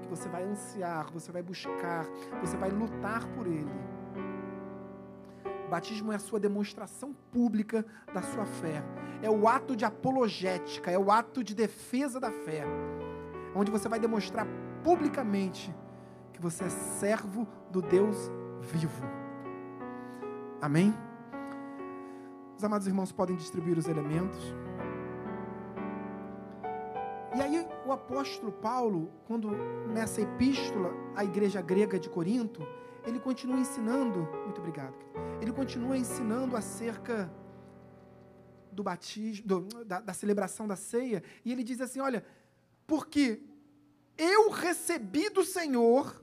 que 0.00 0.08
você 0.08 0.26
vai 0.26 0.42
ansiar, 0.42 1.12
você 1.12 1.30
vai 1.30 1.42
buscar, 1.42 2.06
você 2.40 2.56
vai 2.56 2.70
lutar 2.70 3.26
por 3.34 3.46
ele. 3.46 3.70
Batismo 5.68 6.12
é 6.12 6.16
a 6.16 6.18
sua 6.18 6.40
demonstração 6.40 7.12
pública 7.30 7.84
da 8.14 8.22
sua 8.22 8.46
fé. 8.46 8.82
É 9.22 9.28
o 9.28 9.46
ato 9.46 9.76
de 9.76 9.84
apologética, 9.84 10.90
é 10.90 10.98
o 10.98 11.10
ato 11.10 11.44
de 11.44 11.54
defesa 11.54 12.18
da 12.18 12.32
fé. 12.32 12.64
Onde 13.54 13.70
você 13.70 13.86
vai 13.86 14.00
demonstrar 14.00 14.46
publicamente 14.82 15.74
que 16.32 16.40
você 16.40 16.64
é 16.64 16.70
servo 16.70 17.46
do 17.70 17.82
Deus 17.82 18.16
vivo. 18.62 19.04
Amém? 20.62 21.09
Os 22.60 22.64
amados 22.64 22.86
irmãos 22.86 23.10
podem 23.10 23.36
distribuir 23.36 23.78
os 23.78 23.88
elementos. 23.88 24.38
E 27.34 27.40
aí, 27.40 27.66
o 27.86 27.90
apóstolo 27.90 28.52
Paulo, 28.52 29.10
quando 29.26 29.50
nessa 29.94 30.20
epístola 30.20 30.92
à 31.16 31.24
igreja 31.24 31.62
grega 31.62 31.98
de 31.98 32.10
Corinto, 32.10 32.60
ele 33.06 33.18
continua 33.18 33.58
ensinando, 33.58 34.28
muito 34.44 34.58
obrigado, 34.60 34.94
ele 35.40 35.52
continua 35.52 35.96
ensinando 35.96 36.54
acerca 36.54 37.32
do 38.70 38.82
batismo, 38.82 39.46
do- 39.46 39.84
da, 39.86 40.00
da 40.00 40.12
celebração 40.12 40.68
da 40.68 40.76
ceia, 40.76 41.22
e 41.42 41.50
ele 41.52 41.64
diz 41.64 41.80
assim: 41.80 42.00
olha, 42.00 42.22
porque 42.86 43.40
eu 44.18 44.50
recebi 44.50 45.30
do 45.30 45.42
Senhor 45.44 46.22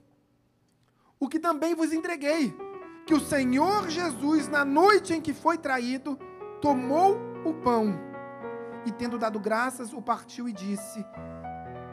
o 1.20 1.28
que 1.28 1.40
também 1.40 1.74
vos 1.74 1.92
entreguei, 1.92 2.54
que 3.08 3.16
o 3.16 3.20
Senhor 3.20 3.90
Jesus, 3.90 4.48
na 4.48 4.64
noite 4.64 5.16
em 5.16 5.20
que 5.22 5.34
foi 5.34 5.58
traído, 5.58 6.16
tomou 6.62 7.18
o 7.46 7.54
pão 7.54 8.00
e, 8.86 8.92
tendo 8.92 9.18
dado 9.18 9.40
graças, 9.40 9.94
o 9.94 10.02
partiu 10.02 10.48
e 10.48 10.54
disse: 10.54 11.06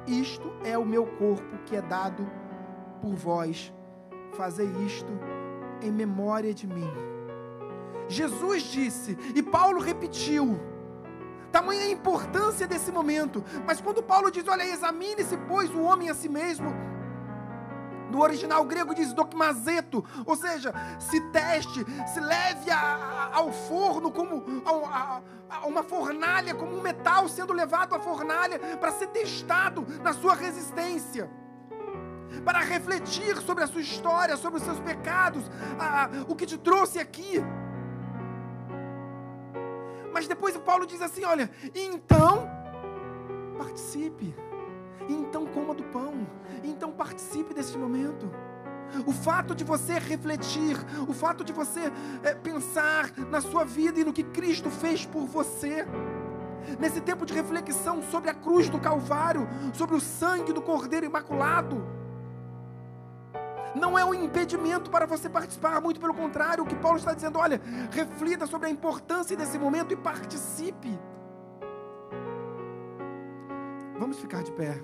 Isto 0.06 0.52
é 0.64 0.76
o 0.78 0.84
meu 0.84 1.06
corpo 1.06 1.58
que 1.66 1.76
é 1.76 1.82
dado 1.82 2.26
por 3.00 3.14
vós, 3.14 3.72
fazei 4.36 4.68
isto 4.86 5.12
em 5.82 5.90
memória 5.90 6.54
de 6.54 6.66
mim. 6.66 6.90
Jesus 8.08 8.62
disse, 8.64 9.16
e 9.34 9.42
Paulo 9.42 9.80
repetiu, 9.80 10.60
tamanha 11.50 11.84
a 11.84 11.90
importância 11.90 12.66
desse 12.66 12.92
momento, 12.92 13.44
mas 13.66 13.80
quando 13.80 14.02
Paulo 14.02 14.30
diz: 14.30 14.46
Olha, 14.48 14.64
examine-se, 14.64 15.36
pois, 15.48 15.70
o 15.70 15.82
homem 15.82 16.10
a 16.10 16.14
si 16.14 16.28
mesmo. 16.28 16.93
No 18.14 18.22
original 18.22 18.64
grego 18.64 18.94
diz 18.94 19.12
dokmazeto, 19.12 20.04
ou 20.24 20.36
seja, 20.36 20.72
se 21.00 21.20
teste, 21.32 21.84
se 22.12 22.20
leve 22.20 22.70
a- 22.70 22.76
a- 23.32 23.36
ao 23.38 23.50
forno 23.50 24.12
como 24.12 24.40
a, 24.86 25.20
uma 25.66 25.82
fornalha, 25.82 26.54
como 26.54 26.76
um 26.76 26.80
metal 26.80 27.28
sendo 27.28 27.52
levado 27.52 27.92
à 27.92 27.98
fornalha 27.98 28.60
para 28.78 28.92
ser 28.92 29.08
testado 29.08 29.84
na 30.00 30.12
sua 30.12 30.34
resistência. 30.34 31.28
Para 32.44 32.60
refletir 32.60 33.36
sobre 33.38 33.64
a 33.64 33.66
sua 33.66 33.80
história, 33.80 34.36
sobre 34.36 34.58
os 34.60 34.64
seus 34.64 34.78
pecados, 34.78 35.44
o 36.28 36.36
que 36.36 36.46
te 36.46 36.56
trouxe 36.56 37.00
aqui. 37.00 37.42
Mas 40.12 40.28
depois 40.28 40.54
o 40.54 40.60
Paulo 40.60 40.86
diz 40.86 41.02
assim: 41.02 41.24
olha, 41.24 41.50
então 41.74 42.48
participe. 43.58 44.32
Então 45.08 45.46
coma 45.46 45.74
do 45.74 45.82
pão. 45.84 46.26
Então 46.64 46.90
participe 46.90 47.52
desse 47.52 47.76
momento. 47.76 48.30
O 49.06 49.12
fato 49.12 49.54
de 49.54 49.64
você 49.64 49.98
refletir, 49.98 50.76
o 51.08 51.12
fato 51.12 51.44
de 51.44 51.52
você 51.52 51.92
eh, 52.22 52.34
pensar 52.34 53.10
na 53.30 53.40
sua 53.40 53.64
vida 53.64 54.00
e 54.00 54.04
no 54.04 54.12
que 54.12 54.22
Cristo 54.22 54.70
fez 54.70 55.04
por 55.04 55.26
você. 55.26 55.86
Nesse 56.78 57.00
tempo 57.00 57.26
de 57.26 57.34
reflexão 57.34 58.02
sobre 58.02 58.30
a 58.30 58.34
cruz 58.34 58.68
do 58.70 58.80
Calvário, 58.80 59.46
sobre 59.74 59.94
o 59.96 60.00
sangue 60.00 60.52
do 60.52 60.62
Cordeiro 60.62 61.04
Imaculado. 61.04 61.84
Não 63.74 63.98
é 63.98 64.04
um 64.04 64.14
impedimento 64.14 64.88
para 64.88 65.04
você 65.04 65.28
participar, 65.28 65.80
muito 65.80 66.00
pelo 66.00 66.14
contrário, 66.14 66.62
o 66.62 66.66
que 66.66 66.76
Paulo 66.76 66.96
está 66.96 67.12
dizendo, 67.12 67.38
olha, 67.38 67.60
reflita 67.90 68.46
sobre 68.46 68.68
a 68.68 68.70
importância 68.70 69.36
desse 69.36 69.58
momento 69.58 69.92
e 69.92 69.96
participe. 69.96 70.96
Vamos 73.98 74.18
ficar 74.20 74.42
de 74.42 74.52
pé. 74.52 74.80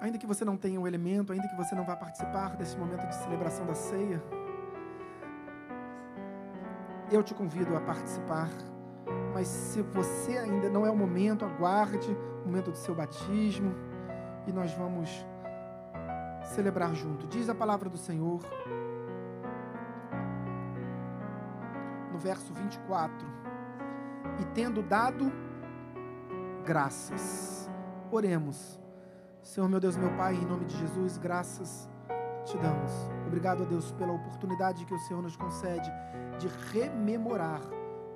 Ainda 0.00 0.16
que 0.16 0.26
você 0.26 0.44
não 0.44 0.56
tenha 0.56 0.80
o 0.80 0.86
elemento, 0.86 1.32
ainda 1.32 1.48
que 1.48 1.56
você 1.56 1.74
não 1.74 1.84
vá 1.84 1.96
participar 1.96 2.56
desse 2.56 2.76
momento 2.76 3.06
de 3.06 3.14
celebração 3.16 3.66
da 3.66 3.74
ceia, 3.74 4.22
eu 7.10 7.22
te 7.22 7.34
convido 7.34 7.76
a 7.76 7.80
participar. 7.80 8.48
Mas 9.34 9.48
se 9.48 9.82
você 9.82 10.38
ainda 10.38 10.68
não 10.68 10.86
é 10.86 10.90
o 10.90 10.96
momento, 10.96 11.44
aguarde 11.44 12.16
o 12.42 12.46
momento 12.46 12.70
do 12.70 12.76
seu 12.76 12.94
batismo 12.94 13.74
e 14.46 14.52
nós 14.52 14.72
vamos 14.74 15.26
celebrar 16.54 16.94
junto. 16.94 17.26
Diz 17.26 17.48
a 17.48 17.54
palavra 17.54 17.88
do 17.88 17.96
Senhor 17.96 18.40
no 22.12 22.18
verso 22.18 22.52
24: 22.54 23.26
E 24.40 24.44
tendo 24.54 24.82
dado 24.82 25.32
graças, 26.64 27.68
oremos. 28.10 28.78
Senhor 29.48 29.66
meu 29.66 29.80
Deus, 29.80 29.96
meu 29.96 30.10
Pai, 30.10 30.34
em 30.34 30.44
nome 30.44 30.66
de 30.66 30.76
Jesus, 30.76 31.16
graças 31.16 31.88
te 32.44 32.54
damos. 32.58 32.92
Obrigado 33.26 33.64
Deus 33.64 33.90
pela 33.92 34.12
oportunidade 34.12 34.84
que 34.84 34.92
o 34.92 34.98
Senhor 34.98 35.22
nos 35.22 35.38
concede 35.38 35.90
de 36.38 36.48
rememorar 36.70 37.62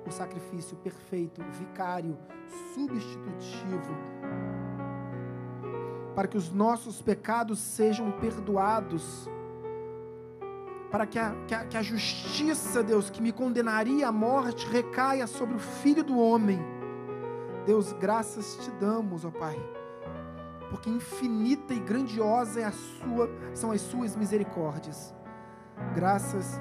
o 0.07 0.11
sacrifício 0.11 0.77
perfeito, 0.77 1.43
vicário, 1.53 2.15
substitutivo, 2.75 3.95
para 6.13 6.27
que 6.27 6.37
os 6.37 6.51
nossos 6.51 7.01
pecados 7.01 7.57
sejam 7.57 8.11
perdoados, 8.11 9.27
para 10.91 11.07
que 11.07 11.17
a, 11.17 11.33
que 11.47 11.55
a, 11.55 11.65
que 11.65 11.77
a 11.77 11.81
justiça, 11.81 12.83
Deus, 12.83 13.09
que 13.09 13.23
me 13.23 13.31
condenaria 13.31 14.07
à 14.07 14.11
morte, 14.11 14.67
recaia 14.67 15.25
sobre 15.25 15.55
o 15.55 15.59
Filho 15.59 16.03
do 16.03 16.15
Homem. 16.15 16.59
Deus, 17.65 17.91
graças 17.93 18.55
te 18.57 18.69
damos, 18.73 19.25
ó 19.25 19.31
Pai 19.31 19.82
porque 20.73 20.89
infinita 20.89 21.71
e 21.71 21.79
grandiosa 21.79 22.61
é 22.61 22.63
a 22.63 22.71
sua, 22.71 23.29
são 23.53 23.71
as 23.71 23.79
suas 23.79 24.15
misericórdias. 24.15 25.13
Graças 25.93 26.59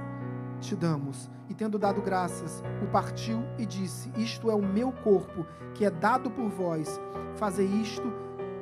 te 0.61 0.77
damos. 0.77 1.31
E 1.49 1.55
tendo 1.55 1.79
dado 1.79 2.03
graças, 2.03 2.63
o 2.83 2.87
partiu 2.89 3.43
e 3.59 3.65
disse: 3.65 4.13
Isto 4.15 4.51
é 4.51 4.55
o 4.55 4.61
meu 4.61 4.93
corpo, 4.93 5.47
que 5.73 5.87
é 5.87 5.91
dado 5.91 6.31
por 6.31 6.51
vós. 6.51 7.01
Fazei 7.37 7.67
isto 7.67 8.13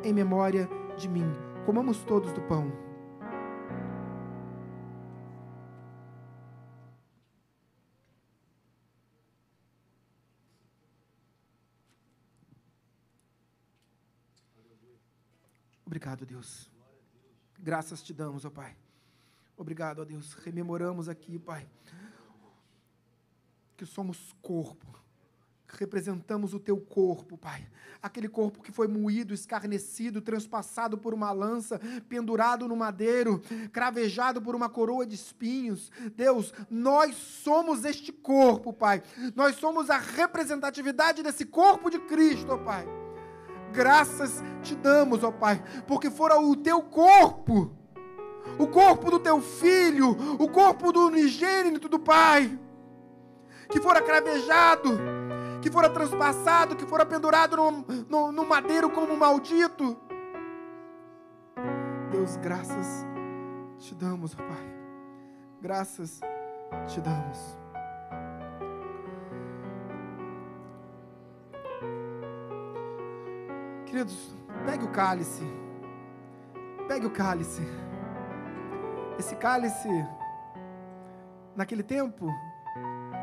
em 0.05 0.13
memória 0.13 0.71
de 0.97 1.09
mim. 1.09 1.27
Comamos 1.67 1.99
todos 2.05 2.33
do 2.33 2.43
pão. 2.43 2.71
Obrigado, 15.91 16.25
Deus. 16.25 16.71
Graças 17.59 18.01
te 18.01 18.15
damos, 18.15 18.45
ó 18.45 18.51
Pai. 18.51 18.77
Obrigado, 19.57 20.03
ó 20.03 20.05
Deus. 20.05 20.35
Rememoramos 20.35 21.09
aqui, 21.09 21.37
Pai, 21.37 21.69
que 23.77 23.85
somos 23.85 24.33
corpo, 24.41 24.87
representamos 25.67 26.55
o 26.55 26.61
teu 26.61 26.81
corpo, 26.81 27.37
Pai. 27.37 27.69
Aquele 28.01 28.29
corpo 28.29 28.63
que 28.63 28.71
foi 28.71 28.87
moído, 28.87 29.35
escarnecido, 29.35 30.21
transpassado 30.21 30.97
por 30.97 31.13
uma 31.13 31.33
lança, 31.33 31.81
pendurado 32.09 32.69
no 32.69 32.77
madeiro, 32.77 33.43
cravejado 33.73 34.41
por 34.41 34.55
uma 34.55 34.69
coroa 34.69 35.05
de 35.05 35.17
espinhos. 35.17 35.91
Deus, 36.15 36.55
nós 36.71 37.17
somos 37.17 37.85
este 37.85 38.13
corpo, 38.13 38.73
Pai. 38.73 39.03
Nós 39.35 39.57
somos 39.57 39.91
a 39.91 39.99
representatividade 39.99 41.21
desse 41.21 41.45
corpo 41.45 41.91
de 41.91 41.99
Cristo, 41.99 42.53
ó 42.53 42.59
Pai. 42.59 43.00
Graças 43.73 44.43
te 44.63 44.75
damos, 44.75 45.23
ó 45.23 45.31
Pai, 45.31 45.63
porque 45.87 46.11
fora 46.11 46.39
o 46.41 46.57
teu 46.57 46.83
corpo, 46.83 47.71
o 48.59 48.67
corpo 48.67 49.11
do 49.11 49.19
teu 49.19 49.41
filho, 49.41 50.11
o 50.39 50.49
corpo 50.49 50.93
do 50.93 51.07
unigênito 51.07 51.89
do 51.89 51.99
Pai, 51.99 52.59
que 53.69 53.81
fora 53.81 54.03
cravejado, 54.03 54.99
que 55.63 55.71
fora 55.71 55.89
transpassado, 55.89 56.75
que 56.75 56.87
fora 56.87 57.07
pendurado 57.07 57.57
no, 57.57 57.85
no, 58.09 58.33
no 58.33 58.45
madeiro 58.45 58.91
como 58.91 59.13
um 59.13 59.17
maldito. 59.17 59.97
Deus, 62.11 62.37
graças 62.37 63.07
te 63.79 63.95
damos, 63.95 64.35
ó 64.35 64.37
Pai. 64.37 64.81
Graças 65.63 66.21
te 66.87 67.01
damos. 67.01 67.60
Queridos, 73.91 74.37
pegue 74.65 74.85
o 74.85 74.89
cálice. 74.89 75.43
Pegue 76.87 77.07
o 77.07 77.11
cálice. 77.11 77.61
Esse 79.19 79.35
cálice, 79.35 79.89
naquele 81.57 81.83
tempo, 81.83 82.33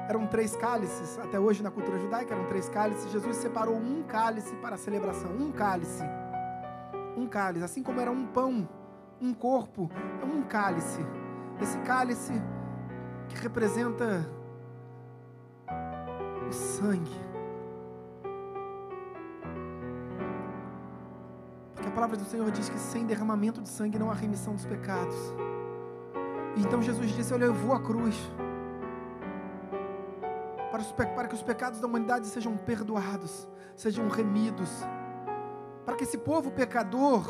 eram 0.10 0.28
três 0.28 0.58
cálices. 0.58 1.18
Até 1.20 1.40
hoje, 1.40 1.64
na 1.64 1.72
cultura 1.72 1.98
judaica, 1.98 2.36
eram 2.36 2.50
três 2.50 2.68
cálices. 2.68 3.10
Jesus 3.10 3.38
separou 3.38 3.78
um 3.78 4.04
cálice 4.04 4.58
para 4.58 4.76
a 4.76 4.78
celebração. 4.78 5.32
Um 5.32 5.54
cálice. 5.54 6.04
Um 7.16 7.28
cálice. 7.28 7.64
Assim 7.64 7.82
como 7.82 8.02
era 8.02 8.12
um 8.12 8.28
pão, 8.28 8.68
um 9.22 9.34
corpo, 9.34 9.90
é 10.22 10.26
um 10.26 10.44
cálice. 10.44 11.00
Esse 11.62 11.78
cálice 11.80 12.34
que 13.30 13.38
representa 13.38 14.30
o 16.46 16.52
sangue. 16.52 17.27
Palavra 21.98 22.16
do 22.16 22.26
Senhor 22.26 22.52
diz 22.52 22.70
que 22.70 22.78
sem 22.78 23.08
derramamento 23.08 23.60
de 23.60 23.70
sangue 23.70 23.98
não 23.98 24.12
há 24.12 24.14
remissão 24.14 24.54
dos 24.54 24.68
pecados. 24.68 25.16
Então 26.56 26.80
Jesus 26.80 27.10
disse: 27.10 27.34
Olha, 27.34 27.46
eu 27.46 27.56
vou 27.56 27.74
à 27.74 27.80
cruz. 27.80 28.16
Para, 30.70 30.82
os 30.82 30.92
para 30.92 31.28
que 31.28 31.34
os 31.34 31.42
pecados 31.42 31.80
da 31.80 31.88
humanidade 31.88 32.28
sejam 32.28 32.56
perdoados, 32.56 33.50
sejam 33.76 34.08
remidos. 34.10 34.70
Para 35.88 35.96
que 35.96 36.04
esse 36.04 36.20
povo 36.20 36.52
pecador 36.52 37.28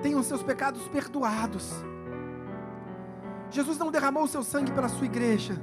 tenha 0.00 0.16
os 0.16 0.24
seus 0.24 0.42
pecados 0.42 0.88
perdoados. 0.88 1.74
Jesus 3.50 3.76
não 3.76 3.90
derramou 3.90 4.22
o 4.22 4.28
seu 4.28 4.42
sangue 4.42 4.72
pela 4.72 4.88
sua 4.88 5.04
igreja. 5.04 5.60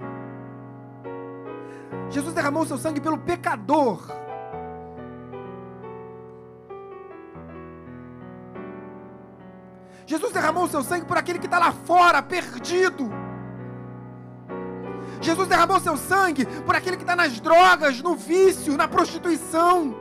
Jesus 2.11 2.35
derramou 2.35 2.61
o 2.61 2.67
seu 2.67 2.77
sangue 2.77 3.01
pelo 3.01 3.17
pecador. 3.17 4.21
Jesus 10.11 10.33
derramou 10.33 10.65
o 10.65 10.67
seu 10.67 10.83
sangue 10.83 11.05
por 11.05 11.17
aquele 11.17 11.39
que 11.39 11.45
está 11.45 11.57
lá 11.57 11.71
fora, 11.71 12.21
perdido. 12.21 13.09
Jesus 15.21 15.47
derramou 15.47 15.79
seu 15.79 15.95
sangue 15.95 16.45
por 16.65 16.75
aquele 16.75 16.97
que 16.97 17.03
está 17.03 17.15
nas 17.15 17.39
drogas, 17.39 18.01
no 18.01 18.13
vício, 18.13 18.75
na 18.75 18.89
prostituição. 18.89 19.95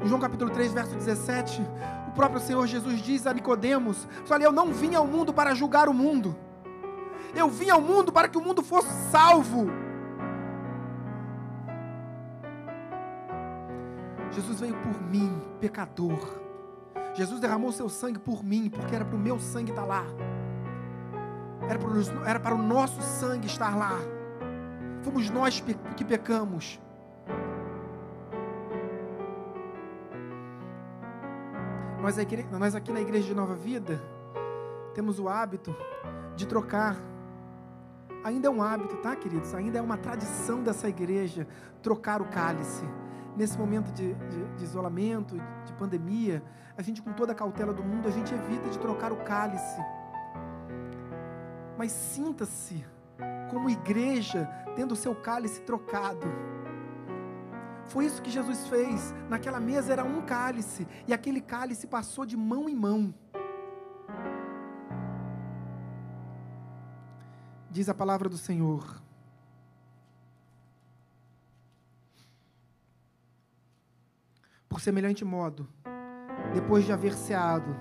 Em 0.00 0.06
João 0.06 0.20
capítulo 0.20 0.48
3, 0.48 0.72
verso 0.72 0.94
17, 0.94 1.60
o 2.06 2.12
próprio 2.12 2.40
Senhor 2.40 2.64
Jesus 2.68 3.02
diz 3.02 3.26
a 3.26 3.34
Nicodemos: 3.34 4.06
Olha, 4.30 4.44
eu 4.44 4.52
não 4.52 4.72
vim 4.72 4.94
ao 4.94 5.08
mundo 5.08 5.34
para 5.34 5.56
julgar 5.56 5.88
o 5.88 5.92
mundo. 5.92 6.36
Eu 7.34 7.48
vim 7.48 7.68
ao 7.68 7.80
mundo 7.80 8.12
para 8.12 8.28
que 8.28 8.38
o 8.38 8.40
mundo 8.40 8.62
fosse 8.62 8.92
salvo. 9.10 9.89
Jesus 14.60 14.72
veio 14.72 14.76
por 14.82 15.02
mim, 15.02 15.40
pecador. 15.58 16.18
Jesus 17.14 17.40
derramou 17.40 17.72
seu 17.72 17.88
sangue 17.88 18.18
por 18.18 18.44
mim, 18.44 18.68
porque 18.68 18.94
era 18.94 19.04
para 19.04 19.16
o 19.16 19.18
meu 19.18 19.40
sangue 19.40 19.70
estar 19.70 19.84
lá. 19.84 20.04
Era 21.68 21.78
para, 21.78 22.28
era 22.28 22.40
para 22.40 22.54
o 22.54 22.58
nosso 22.58 23.00
sangue 23.00 23.46
estar 23.46 23.74
lá. 23.74 23.98
Fomos 25.02 25.30
nós 25.30 25.64
que 25.96 26.04
pecamos. 26.04 26.78
Nós 32.02 32.18
aqui, 32.18 32.46
nós 32.50 32.74
aqui 32.74 32.92
na 32.92 33.00
Igreja 33.00 33.28
de 33.28 33.34
Nova 33.34 33.54
Vida 33.54 34.00
temos 34.94 35.18
o 35.18 35.28
hábito 35.28 35.74
de 36.36 36.46
trocar. 36.46 36.96
Ainda 38.24 38.48
é 38.48 38.50
um 38.50 38.62
hábito, 38.62 38.96
tá, 38.98 39.16
queridos? 39.16 39.54
Ainda 39.54 39.78
é 39.78 39.82
uma 39.82 39.96
tradição 39.96 40.62
dessa 40.62 40.86
igreja 40.86 41.48
trocar 41.82 42.20
o 42.20 42.26
cálice. 42.26 42.84
Nesse 43.36 43.56
momento 43.58 43.90
de, 43.92 44.14
de- 44.14 44.44
de 44.56 44.64
isolamento, 44.64 45.36
de 45.64 45.72
pandemia, 45.74 46.42
a 46.76 46.82
gente, 46.82 47.00
com 47.02 47.12
toda 47.12 47.32
a 47.32 47.34
cautela 47.34 47.72
do 47.72 47.82
mundo, 47.82 48.08
a 48.08 48.10
gente 48.10 48.34
evita 48.34 48.68
de 48.68 48.78
trocar 48.78 49.12
o 49.12 49.16
cálice. 49.24 49.80
Mas 51.78 51.92
sinta-se 51.92 52.84
como 53.50 53.70
igreja 53.70 54.48
tendo 54.76 54.92
o 54.92 54.96
seu 54.96 55.14
cálice 55.14 55.60
trocado. 55.62 56.26
Foi 57.86 58.04
isso 58.04 58.22
que 58.22 58.30
Jesus 58.30 58.68
fez. 58.68 59.14
Naquela 59.28 59.58
mesa 59.58 59.92
era 59.92 60.04
um 60.04 60.22
cálice, 60.22 60.86
e 61.08 61.12
aquele 61.12 61.40
cálice 61.40 61.86
passou 61.86 62.24
de 62.26 62.36
mão 62.36 62.68
em 62.68 62.74
mão. 62.74 63.14
Diz 67.70 67.88
a 67.88 67.94
palavra 67.94 68.28
do 68.28 68.36
Senhor. 68.36 69.00
Por 74.70 74.80
semelhante 74.80 75.24
modo, 75.24 75.68
depois 76.54 76.84
de 76.84 76.92
haver 76.92 77.12
ceado, 77.12 77.76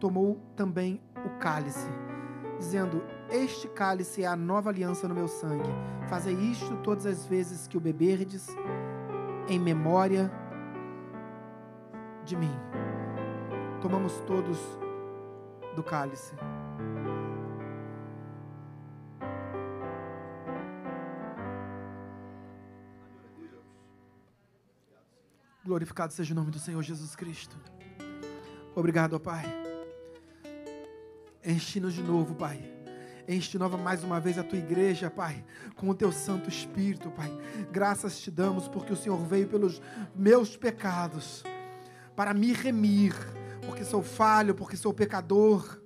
tomou 0.00 0.36
também 0.56 1.00
o 1.24 1.38
cálice, 1.38 1.88
dizendo: 2.58 3.04
Este 3.30 3.68
cálice 3.68 4.24
é 4.24 4.26
a 4.26 4.34
nova 4.34 4.68
aliança 4.68 5.06
no 5.06 5.14
meu 5.14 5.28
sangue. 5.28 5.70
Fazei 6.08 6.34
isto 6.34 6.76
todas 6.78 7.06
as 7.06 7.24
vezes 7.24 7.68
que 7.68 7.76
o 7.76 7.80
beberdes, 7.80 8.48
em 9.48 9.60
memória 9.60 10.28
de 12.24 12.36
mim. 12.36 12.54
Tomamos 13.80 14.20
todos 14.22 14.58
do 15.76 15.84
cálice. 15.84 16.34
Glorificado 25.78 26.12
seja 26.12 26.32
o 26.32 26.36
nome 26.36 26.50
do 26.50 26.58
Senhor 26.58 26.82
Jesus 26.82 27.14
Cristo. 27.14 27.56
Obrigado, 28.74 29.20
Pai. 29.20 29.44
Enche-nos 31.44 31.94
de 31.94 32.02
novo, 32.02 32.34
Pai. 32.34 32.60
Enche 33.28 33.56
nova 33.58 33.76
mais 33.76 34.02
uma 34.02 34.18
vez 34.18 34.40
a 34.40 34.42
tua 34.42 34.58
igreja, 34.58 35.08
Pai, 35.08 35.44
com 35.76 35.88
o 35.88 35.94
teu 35.94 36.10
Santo 36.10 36.48
Espírito, 36.48 37.12
Pai. 37.12 37.30
Graças 37.70 38.18
te 38.18 38.28
damos 38.28 38.66
porque 38.66 38.92
o 38.92 38.96
Senhor 38.96 39.24
veio 39.24 39.46
pelos 39.46 39.80
meus 40.16 40.56
pecados 40.56 41.44
para 42.16 42.34
me 42.34 42.52
remir, 42.52 43.14
porque 43.64 43.84
sou 43.84 44.02
falho, 44.02 44.56
porque 44.56 44.76
sou 44.76 44.92
pecador. 44.92 45.80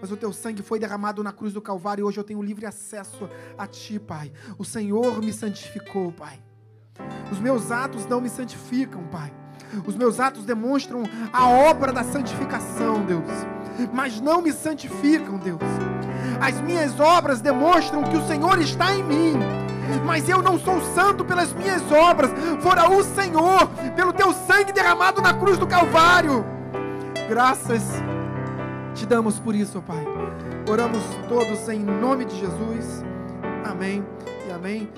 Mas 0.00 0.12
o 0.12 0.16
teu 0.16 0.32
sangue 0.32 0.62
foi 0.62 0.78
derramado 0.78 1.20
na 1.20 1.32
cruz 1.32 1.52
do 1.52 1.60
Calvário 1.60 2.02
e 2.02 2.04
hoje 2.04 2.20
eu 2.20 2.24
tenho 2.24 2.40
livre 2.40 2.64
acesso 2.64 3.28
a 3.58 3.66
ti, 3.66 3.98
Pai. 3.98 4.32
O 4.56 4.64
Senhor 4.64 5.20
me 5.20 5.32
santificou, 5.32 6.12
Pai. 6.12 6.40
Os 7.32 7.40
meus 7.40 7.72
atos 7.72 8.06
não 8.06 8.20
me 8.20 8.28
santificam, 8.28 9.02
Pai. 9.04 9.32
Os 9.86 9.96
meus 9.96 10.20
atos 10.20 10.44
demonstram 10.44 11.02
a 11.32 11.48
obra 11.48 11.90
da 11.90 12.04
santificação, 12.04 13.02
Deus. 13.06 13.24
Mas 13.90 14.20
não 14.20 14.42
me 14.42 14.52
santificam, 14.52 15.38
Deus. 15.38 15.58
As 16.38 16.60
minhas 16.60 17.00
obras 17.00 17.40
demonstram 17.40 18.02
que 18.02 18.18
o 18.18 18.26
Senhor 18.26 18.60
está 18.60 18.94
em 18.94 19.02
mim. 19.02 19.32
Mas 20.04 20.28
eu 20.28 20.42
não 20.42 20.58
sou 20.58 20.78
santo 20.94 21.24
pelas 21.24 21.54
minhas 21.54 21.90
obras, 21.90 22.30
fora 22.60 22.90
o 22.90 23.02
Senhor, 23.02 23.66
pelo 23.96 24.12
teu 24.12 24.32
sangue 24.34 24.70
derramado 24.70 25.22
na 25.22 25.32
cruz 25.32 25.56
do 25.56 25.66
Calvário. 25.66 26.44
Graças 27.30 27.82
te 28.94 29.06
damos 29.06 29.38
por 29.38 29.54
isso, 29.54 29.80
Pai. 29.80 30.04
Oramos 30.70 31.02
todos 31.30 31.66
em 31.70 31.80
nome 31.80 32.26
de 32.26 32.38
Jesus. 32.38 33.02
Amém 33.64 34.04
e 34.46 34.52
amém. 34.52 34.90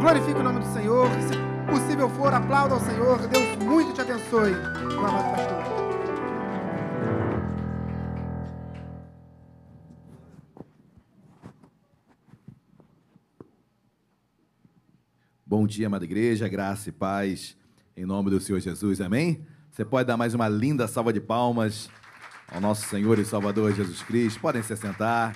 Glorifique 0.00 0.38
o 0.38 0.44
nome 0.44 0.60
do 0.60 0.72
Senhor. 0.72 1.08
Se 1.22 1.34
possível 1.68 2.08
for, 2.08 2.32
aplauda 2.32 2.74
ao 2.74 2.80
Senhor. 2.80 3.18
Deus 3.26 3.56
muito 3.56 3.92
te 3.92 4.00
abençoe. 4.00 4.54
Amado 4.54 5.36
pastor. 5.36 5.58
Bom 15.44 15.66
dia, 15.66 15.88
amada 15.88 16.04
igreja, 16.04 16.46
graça 16.46 16.90
e 16.90 16.92
paz, 16.92 17.56
em 17.96 18.06
nome 18.06 18.30
do 18.30 18.38
Senhor 18.38 18.60
Jesus, 18.60 19.00
amém? 19.00 19.44
Você 19.70 19.84
pode 19.84 20.06
dar 20.06 20.16
mais 20.16 20.32
uma 20.32 20.48
linda 20.48 20.86
salva 20.86 21.12
de 21.12 21.20
palmas 21.20 21.90
ao 22.52 22.60
nosso 22.60 22.86
Senhor 22.86 23.18
e 23.18 23.24
Salvador 23.24 23.72
Jesus 23.72 24.00
Cristo. 24.02 24.40
Podem 24.40 24.62
se 24.62 24.76
sentar. 24.76 25.34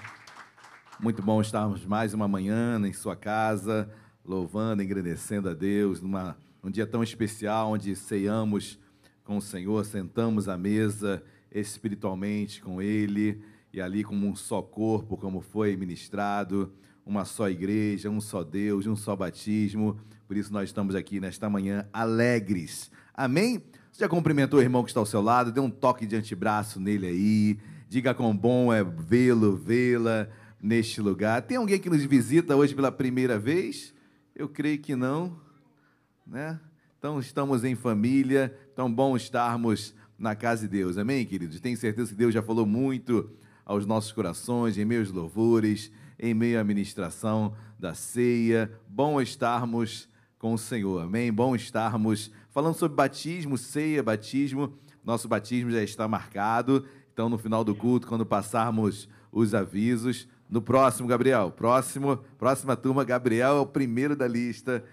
Muito 1.00 1.20
bom 1.20 1.40
estarmos 1.40 1.84
mais 1.84 2.14
uma 2.14 2.28
manhã 2.28 2.78
em 2.86 2.92
sua 2.92 3.16
casa, 3.16 3.90
louvando, 4.24 4.82
engrandecendo 4.82 5.48
a 5.48 5.54
Deus, 5.54 6.00
numa, 6.00 6.36
num 6.62 6.70
dia 6.70 6.86
tão 6.86 7.02
especial, 7.02 7.72
onde 7.72 7.94
ceiamos 7.96 8.78
com 9.24 9.36
o 9.36 9.42
Senhor, 9.42 9.84
sentamos 9.84 10.48
à 10.48 10.56
mesa 10.56 11.22
espiritualmente 11.50 12.62
com 12.62 12.80
Ele 12.80 13.42
e 13.72 13.80
ali 13.80 14.04
como 14.04 14.26
um 14.26 14.34
só 14.34 14.60
corpo, 14.60 15.16
como 15.16 15.40
foi 15.40 15.76
ministrado, 15.76 16.72
uma 17.04 17.24
só 17.24 17.48
igreja, 17.48 18.10
um 18.10 18.20
só 18.20 18.42
Deus, 18.42 18.86
um 18.86 18.96
só 18.96 19.16
batismo. 19.16 19.98
Por 20.26 20.36
isso 20.36 20.52
nós 20.52 20.68
estamos 20.68 20.94
aqui 20.94 21.20
nesta 21.20 21.48
manhã 21.48 21.86
alegres. 21.92 22.90
Amém? 23.14 23.62
Você 23.90 24.00
já 24.00 24.08
cumprimentou 24.08 24.58
o 24.58 24.62
irmão 24.62 24.82
que 24.82 24.90
está 24.90 25.00
ao 25.00 25.06
seu 25.06 25.20
lado? 25.20 25.52
Dê 25.52 25.60
um 25.60 25.70
toque 25.70 26.06
de 26.06 26.16
antebraço 26.16 26.80
nele 26.80 27.06
aí. 27.06 27.58
Diga 27.88 28.14
quão 28.14 28.34
bom 28.34 28.72
é 28.72 28.82
vê-lo, 28.82 29.56
vê-la 29.56 30.28
neste 30.60 31.00
lugar. 31.00 31.42
Tem 31.42 31.56
alguém 31.56 31.78
que 31.78 31.90
nos 31.90 32.02
visita 32.02 32.56
hoje 32.56 32.74
pela 32.74 32.90
primeira 32.90 33.38
vez? 33.38 33.92
Eu 34.34 34.48
creio 34.48 34.78
que 34.78 34.96
não, 34.96 35.38
né? 36.26 36.58
Então 36.98 37.20
estamos 37.20 37.64
em 37.64 37.74
família, 37.74 38.48
tão 38.74 38.90
bom 38.90 39.14
estarmos 39.14 39.94
na 40.18 40.34
casa 40.34 40.62
de 40.62 40.68
Deus. 40.68 40.96
Amém, 40.96 41.26
queridos? 41.26 41.60
Tenho 41.60 41.76
certeza 41.76 42.10
que 42.10 42.16
Deus 42.16 42.32
já 42.32 42.42
falou 42.42 42.64
muito 42.64 43.30
aos 43.62 43.84
nossos 43.84 44.10
corações, 44.10 44.78
em 44.78 44.96
aos 44.96 45.10
louvores, 45.10 45.92
em 46.18 46.32
meio 46.32 46.58
à 46.58 46.64
ministração 46.64 47.54
da 47.78 47.92
ceia. 47.92 48.72
Bom 48.88 49.20
estarmos 49.20 50.08
com 50.38 50.54
o 50.54 50.58
Senhor. 50.58 51.02
Amém? 51.02 51.30
Bom 51.30 51.54
estarmos 51.54 52.30
falando 52.50 52.74
sobre 52.74 52.96
batismo, 52.96 53.58
ceia, 53.58 54.02
batismo. 54.02 54.72
Nosso 55.04 55.28
batismo 55.28 55.70
já 55.70 55.82
está 55.82 56.08
marcado. 56.08 56.86
Então, 57.12 57.28
no 57.28 57.36
final 57.36 57.62
do 57.62 57.74
culto, 57.74 58.06
quando 58.06 58.24
passarmos 58.24 59.10
os 59.30 59.54
avisos, 59.54 60.26
no 60.52 60.60
próximo, 60.60 61.08
Gabriel, 61.08 61.50
próximo, 61.50 62.18
próxima 62.36 62.76
turma, 62.76 63.02
Gabriel 63.04 63.56
é 63.56 63.60
o 63.60 63.64
primeiro 63.64 64.14
da 64.14 64.28
lista. 64.28 64.84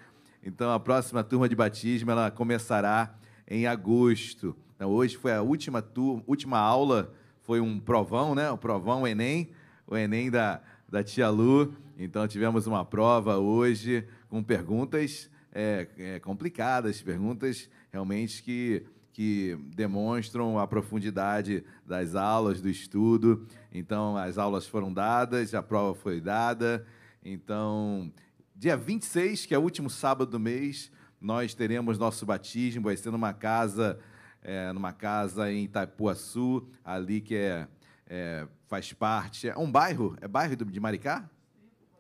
Então, 0.42 0.72
a 0.72 0.80
próxima 0.80 1.22
turma 1.22 1.50
de 1.50 1.56
batismo 1.56 2.10
ela 2.10 2.32
começará 2.32 3.14
em 3.46 3.68
agosto. 3.68 4.56
Então, 4.78 4.90
hoje 4.90 5.18
foi 5.18 5.34
a 5.34 5.42
última 5.42 5.82
turma, 5.82 6.24
última 6.26 6.58
aula, 6.58 7.14
foi 7.42 7.60
um 7.60 7.78
provão, 7.78 8.34
né? 8.34 8.50
O 8.50 8.58
provão 8.58 9.02
o 9.02 9.08
Enem, 9.08 9.50
o 9.86 9.98
Enem 9.98 10.32
da, 10.32 10.62
da 10.88 11.04
tia 11.04 11.28
Lu. 11.30 11.74
Então, 11.98 12.26
tivemos 12.26 12.66
uma 12.66 12.86
prova 12.86 13.38
hoje 13.38 14.08
com 14.30 14.42
perguntas 14.42 15.30
é, 15.52 15.90
é, 15.98 16.20
complicadas, 16.22 17.02
perguntas 17.02 17.70
realmente 17.92 18.42
que, 18.44 18.86
que 19.12 19.60
demonstram 19.76 20.58
a 20.58 20.66
profundidade 20.66 21.66
das 21.86 22.16
aulas, 22.16 22.62
do 22.62 22.70
estudo. 22.70 23.46
Então, 23.72 24.18
as 24.18 24.38
aulas 24.38 24.68
foram 24.68 24.92
dadas, 24.92 25.54
a 25.54 25.62
prova 25.62 25.94
foi 25.94 26.20
dada. 26.20 26.86
Então, 27.24 28.12
dia 28.56 28.76
26, 28.76 29.46
que 29.46 29.54
é 29.54 29.58
o 29.58 29.62
último 29.62 29.90
sábado 29.90 30.32
do 30.32 30.40
mês, 30.40 30.92
nós 31.22 31.54
teremos 31.54 31.98
nosso 31.98 32.26
batismo, 32.26 32.86
vai 32.86 32.98
ser 32.98 33.12
numa 33.12 33.34
casa, 33.34 34.00
é, 34.42 34.72
numa 34.72 34.92
casa 34.92 35.52
em 35.52 35.66
Itaipuaçu, 35.66 36.68
ali 36.84 37.22
que 37.22 37.36
é, 37.36 37.68
é, 38.08 38.48
faz 38.68 38.92
parte. 38.94 39.48
É 39.50 39.58
um 39.58 39.72
bairro? 39.72 40.18
É 40.22 40.28
bairro 40.28 40.56
de 40.56 40.80
Maricá? 40.80 41.30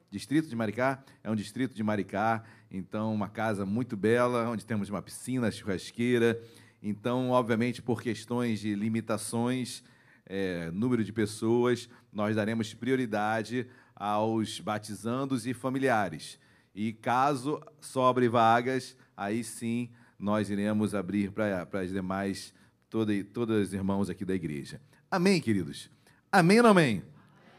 Distrito 0.09 0.49
de 0.49 0.55
Maricá? 0.55 1.03
É 1.23 1.29
um 1.29 1.35
distrito 1.35 1.75
de 1.75 1.83
Maricá. 1.83 2.43
Então, 2.71 3.13
uma 3.13 3.29
casa 3.29 3.65
muito 3.65 3.95
bela, 3.95 4.49
onde 4.49 4.65
temos 4.65 4.89
uma 4.89 5.01
piscina, 5.01 5.51
churrasqueira. 5.51 6.41
Então, 6.81 7.29
obviamente, 7.29 7.81
por 7.81 8.01
questões 8.01 8.59
de 8.59 8.73
limitações, 8.73 9.83
é, 10.29 10.69
número 10.71 11.03
de 11.03 11.11
pessoas, 11.11 11.89
nós 12.13 12.35
daremos 12.35 12.73
prioridade 12.73 13.67
aos 13.95 14.59
batizandos 14.59 15.47
e 15.47 15.53
familiares. 15.53 16.39
E 16.73 16.93
caso 16.93 17.61
sobre 17.81 18.29
vagas, 18.29 18.95
aí 19.17 19.43
sim 19.43 19.89
nós 20.17 20.49
iremos 20.49 20.93
abrir 20.93 21.31
para 21.31 21.67
as 21.73 21.89
demais, 21.89 22.53
toda, 22.89 23.11
todos 23.23 23.67
os 23.67 23.73
irmãos 23.73 24.09
aqui 24.09 24.23
da 24.23 24.35
igreja. 24.35 24.79
Amém, 25.09 25.41
queridos? 25.41 25.89
Amém 26.31 26.57
ou 26.57 26.63
não 26.63 26.69
amém? 26.69 27.03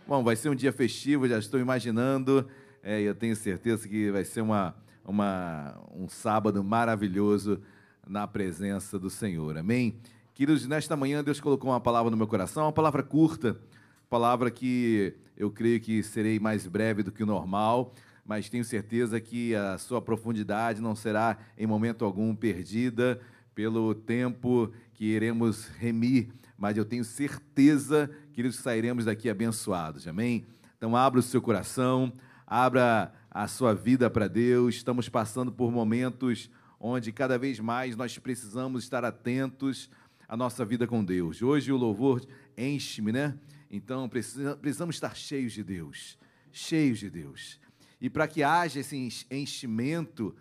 Bom, 0.06 0.22
vai 0.22 0.36
ser 0.36 0.48
um 0.48 0.54
dia 0.54 0.72
festivo, 0.72 1.26
já 1.26 1.38
estou 1.38 1.58
imaginando. 1.58 2.48
É, 2.82 3.00
eu 3.00 3.14
tenho 3.14 3.34
certeza 3.34 3.88
que 3.88 4.10
vai 4.10 4.24
ser 4.24 4.40
uma, 4.40 4.74
uma, 5.04 5.78
um 5.92 6.08
sábado 6.08 6.62
maravilhoso 6.62 7.60
na 8.06 8.26
presença 8.26 8.98
do 8.98 9.10
Senhor. 9.10 9.58
Amém? 9.58 10.00
Queridos, 10.40 10.66
nesta 10.66 10.96
manhã 10.96 11.22
Deus 11.22 11.38
colocou 11.38 11.70
uma 11.70 11.80
palavra 11.82 12.10
no 12.10 12.16
meu 12.16 12.26
coração, 12.26 12.62
uma 12.62 12.72
palavra 12.72 13.02
curta, 13.02 13.60
palavra 14.08 14.50
que 14.50 15.14
eu 15.36 15.50
creio 15.50 15.78
que 15.78 16.02
serei 16.02 16.40
mais 16.40 16.66
breve 16.66 17.02
do 17.02 17.12
que 17.12 17.22
o 17.22 17.26
normal, 17.26 17.92
mas 18.24 18.48
tenho 18.48 18.64
certeza 18.64 19.20
que 19.20 19.54
a 19.54 19.76
sua 19.76 20.00
profundidade 20.00 20.80
não 20.80 20.96
será 20.96 21.36
em 21.58 21.66
momento 21.66 22.06
algum 22.06 22.34
perdida 22.34 23.20
pelo 23.54 23.94
tempo 23.94 24.72
que 24.94 25.04
iremos 25.04 25.68
remir, 25.78 26.30
mas 26.56 26.78
eu 26.78 26.86
tenho 26.86 27.04
certeza, 27.04 28.10
queridos, 28.32 28.56
que 28.56 28.62
sairemos 28.62 29.04
daqui 29.04 29.28
abençoados. 29.28 30.08
Amém? 30.08 30.46
Então 30.74 30.96
abra 30.96 31.20
o 31.20 31.22
seu 31.22 31.42
coração, 31.42 32.10
abra 32.46 33.12
a 33.30 33.46
sua 33.46 33.74
vida 33.74 34.08
para 34.08 34.26
Deus. 34.26 34.76
Estamos 34.76 35.06
passando 35.06 35.52
por 35.52 35.70
momentos 35.70 36.48
onde 36.80 37.12
cada 37.12 37.38
vez 37.38 37.60
mais 37.60 37.94
nós 37.94 38.16
precisamos 38.16 38.84
estar 38.84 39.04
atentos 39.04 39.90
à 40.30 40.36
nossa 40.36 40.64
vida 40.64 40.86
com 40.86 41.04
Deus. 41.04 41.42
Hoje 41.42 41.72
o 41.72 41.76
louvor 41.76 42.24
enche-me, 42.56 43.10
né? 43.10 43.36
Então 43.68 44.08
precisa- 44.08 44.56
precisamos 44.56 44.94
estar 44.94 45.16
cheios 45.16 45.52
de 45.52 45.64
Deus, 45.64 46.16
cheios 46.52 47.00
de 47.00 47.10
Deus. 47.10 47.58
E 48.00 48.08
para 48.08 48.28
que 48.28 48.40
haja 48.40 48.78
esse 48.78 48.96
enchimento, 49.28 50.32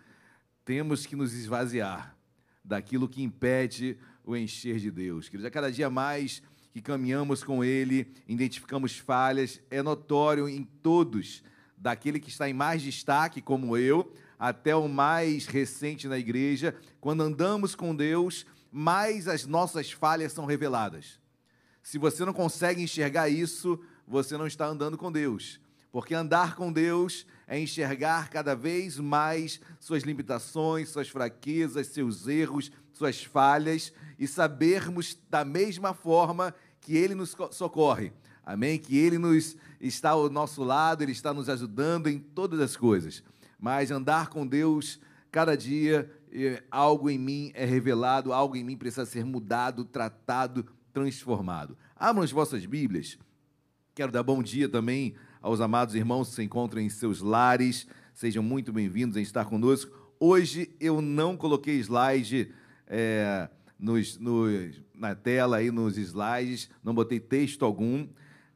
temos 0.64 1.04
que 1.04 1.16
nos 1.16 1.34
esvaziar 1.34 2.16
daquilo 2.64 3.08
que 3.08 3.20
impede 3.20 3.98
o 4.24 4.36
encher 4.36 4.78
de 4.78 4.92
Deus. 4.92 5.28
Queridos, 5.28 5.46
a 5.46 5.50
cada 5.50 5.72
dia 5.72 5.90
mais 5.90 6.40
que 6.72 6.80
caminhamos 6.80 7.42
com 7.42 7.64
Ele, 7.64 8.14
identificamos 8.28 8.96
falhas, 8.96 9.60
é 9.68 9.82
notório 9.82 10.48
em 10.48 10.62
todos, 10.62 11.42
daquele 11.76 12.20
que 12.20 12.28
está 12.30 12.48
em 12.48 12.52
mais 12.52 12.80
destaque, 12.80 13.42
como 13.42 13.76
eu, 13.76 14.14
até 14.38 14.76
o 14.76 14.86
mais 14.86 15.46
recente 15.46 16.06
na 16.06 16.16
igreja, 16.16 16.76
quando 17.00 17.24
andamos 17.24 17.74
com 17.74 17.92
Deus, 17.94 18.46
mais 18.70 19.26
as 19.28 19.46
nossas 19.46 19.90
falhas 19.90 20.32
são 20.32 20.44
reveladas. 20.46 21.18
Se 21.82 21.98
você 21.98 22.24
não 22.24 22.32
consegue 22.32 22.82
enxergar 22.82 23.28
isso, 23.28 23.80
você 24.06 24.36
não 24.36 24.46
está 24.46 24.66
andando 24.66 24.98
com 24.98 25.10
Deus. 25.10 25.60
Porque 25.92 26.14
andar 26.14 26.54
com 26.54 26.72
Deus 26.72 27.26
é 27.48 27.58
enxergar 27.58 28.28
cada 28.28 28.54
vez 28.54 28.96
mais 28.98 29.60
suas 29.80 30.04
limitações, 30.04 30.88
suas 30.90 31.08
fraquezas, 31.08 31.88
seus 31.88 32.28
erros, 32.28 32.70
suas 32.92 33.24
falhas 33.24 33.92
e 34.18 34.28
sabermos 34.28 35.18
da 35.28 35.44
mesma 35.44 35.92
forma 35.92 36.54
que 36.80 36.96
Ele 36.96 37.14
nos 37.14 37.34
co- 37.34 37.50
socorre. 37.50 38.12
Amém? 38.44 38.78
Que 38.78 38.96
Ele 38.98 39.18
nos 39.18 39.56
está 39.80 40.10
ao 40.10 40.30
nosso 40.30 40.62
lado, 40.62 41.02
Ele 41.02 41.12
está 41.12 41.34
nos 41.34 41.48
ajudando 41.48 42.06
em 42.08 42.18
todas 42.20 42.60
as 42.60 42.76
coisas. 42.76 43.22
Mas 43.58 43.90
andar 43.90 44.28
com 44.28 44.46
Deus, 44.46 45.00
cada 45.30 45.56
dia, 45.56 46.08
algo 46.70 47.10
em 47.10 47.18
mim 47.18 47.50
é 47.54 47.64
revelado, 47.64 48.32
algo 48.32 48.56
em 48.56 48.64
mim 48.64 48.76
precisa 48.76 49.04
ser 49.06 49.24
mudado, 49.24 49.84
tratado, 49.84 50.64
transformado. 50.92 51.76
Abram 51.96 52.22
as 52.22 52.30
vossas 52.30 52.64
Bíblias. 52.66 53.18
Quero 53.94 54.12
dar 54.12 54.22
bom 54.22 54.42
dia 54.42 54.68
também 54.68 55.14
aos 55.42 55.60
amados 55.60 55.94
irmãos 55.94 56.28
que 56.30 56.34
se 56.36 56.42
encontram 56.42 56.80
em 56.80 56.88
seus 56.88 57.20
lares. 57.20 57.86
Sejam 58.14 58.42
muito 58.42 58.72
bem-vindos 58.72 59.16
em 59.16 59.22
estar 59.22 59.44
conosco. 59.44 59.90
Hoje 60.18 60.74
eu 60.78 61.00
não 61.00 61.36
coloquei 61.36 61.78
slide 61.78 62.52
é, 62.86 63.48
nos, 63.78 64.18
nos- 64.18 64.80
na 64.94 65.14
tela, 65.14 65.56
aí 65.56 65.70
nos 65.70 65.96
slides, 65.96 66.68
não 66.84 66.94
botei 66.94 67.18
texto 67.18 67.64
algum, 67.64 68.06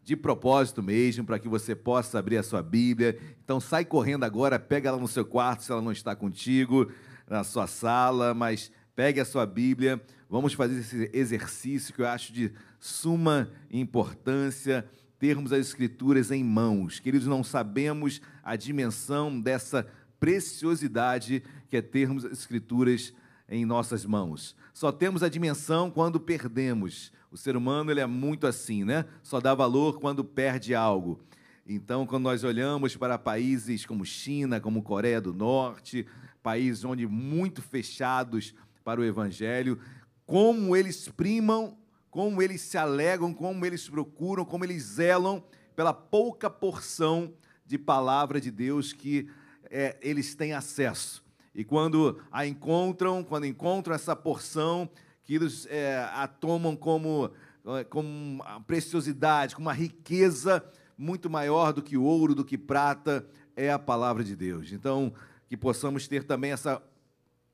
de 0.03 0.15
propósito 0.15 0.83
mesmo, 0.83 1.25
para 1.25 1.39
que 1.39 1.49
você 1.49 1.75
possa 1.75 2.19
abrir 2.19 2.37
a 2.37 2.43
sua 2.43 2.63
Bíblia. 2.63 3.19
Então 3.43 3.59
sai 3.59 3.85
correndo 3.87 4.25
agora, 4.25 4.59
pega 4.59 4.91
ela 4.91 4.99
no 4.99 5.09
seu 5.09 5.25
quarto, 5.25 5.63
se 5.65 5.73
ela 5.73 5.81
não 5.81 5.93
está 5.93 6.15
contigo, 6.15 6.91
na 7.29 7.45
sua 7.45 7.67
sala, 7.67 8.35
mas 8.35 8.71
pegue 8.95 9.21
a 9.21 9.25
sua 9.25 9.47
Bíblia. 9.47 10.01
Vamos 10.29 10.53
fazer 10.53 10.81
esse 10.81 11.11
exercício 11.13 11.95
que 11.95 12.03
eu 12.03 12.09
acho 12.09 12.33
de 12.33 12.53
suma 12.79 13.51
importância 13.71 14.89
termos 15.19 15.53
as 15.53 15.61
Escrituras 15.61 16.31
em 16.31 16.45
mãos. 16.45 17.01
Queridos, 17.01 17.27
não 17.27 17.43
sabemos 17.43 18.21
a 18.43 18.57
dimensão 18.57 19.41
dessa 19.41 19.87
preciosidade 20.21 21.43
que 21.69 21.77
é 21.77 21.83
termos 21.83 22.25
as 22.25 22.33
Escrituras 22.33 23.13
em 23.49 23.65
nossas 23.65 24.05
mãos. 24.05 24.55
Só 24.73 24.91
temos 24.93 25.23
a 25.23 25.29
dimensão 25.29 25.91
quando 25.91 26.21
perdemos. 26.21 27.13
O 27.31 27.37
ser 27.37 27.57
humano 27.57 27.91
ele 27.91 28.01
é 28.01 28.07
muito 28.07 28.47
assim, 28.47 28.85
né? 28.85 29.05
Só 29.23 29.41
dá 29.41 29.55
valor 29.55 29.99
quando 29.99 30.25
perde 30.25 30.75
algo. 30.75 31.21
Então, 31.67 32.07
quando 32.07 32.25
nós 32.25 32.45
olhamos 32.45 32.95
para 32.95 33.17
países 33.17 33.87
como 33.87 34.05
China, 34.05 34.61
como 34.61 34.83
Coreia 34.83 35.21
do 35.21 35.33
Norte, 35.33 36.07
países 36.45 36.85
onde 36.85 37.07
muito 37.07 37.63
fechados 37.63 38.55
para 38.85 39.01
o 39.01 39.05
evangelho, 39.05 39.81
como 40.27 40.77
eles 40.77 41.09
primam, 41.09 41.79
como 42.11 42.43
eles 42.43 42.61
se 42.61 42.77
alegam, 42.77 43.33
como 43.33 43.65
eles 43.65 43.89
procuram, 43.89 44.45
como 44.45 44.63
eles 44.63 44.83
zelam 44.83 45.43
pela 45.75 45.95
pouca 45.95 46.51
porção 46.51 47.33
de 47.65 47.79
palavra 47.79 48.39
de 48.39 48.51
Deus 48.51 48.93
que 48.93 49.27
é, 49.71 49.97
eles 50.03 50.35
têm 50.35 50.53
acesso. 50.53 51.25
E 51.55 51.65
quando 51.65 52.21
a 52.31 52.47
encontram, 52.47 53.25
quando 53.25 53.47
encontram 53.47 53.95
essa 53.95 54.15
porção, 54.15 54.89
que 55.23 55.37
eles 55.37 55.67
é, 55.71 56.07
a 56.13 56.29
tomam 56.29 56.77
como 56.77 57.33
eh, 57.67 57.85
com 57.85 58.01
uma 58.01 58.61
preciosidade, 58.61 59.57
com 59.57 59.63
uma 59.63 59.73
riqueza 59.73 60.63
muito 60.99 61.31
maior 61.31 61.73
do 61.73 61.83
que 61.83 61.97
ouro, 61.97 62.35
do 62.35 62.45
que 62.45 62.59
prata, 62.59 63.27
é 63.57 63.71
a 63.71 63.79
palavra 63.79 64.23
de 64.23 64.37
Deus. 64.37 64.71
Então, 64.71 65.15
que 65.55 65.57
possamos 65.57 66.09
ter 66.09 66.25
também 66.25 66.51
essa, 66.51 66.83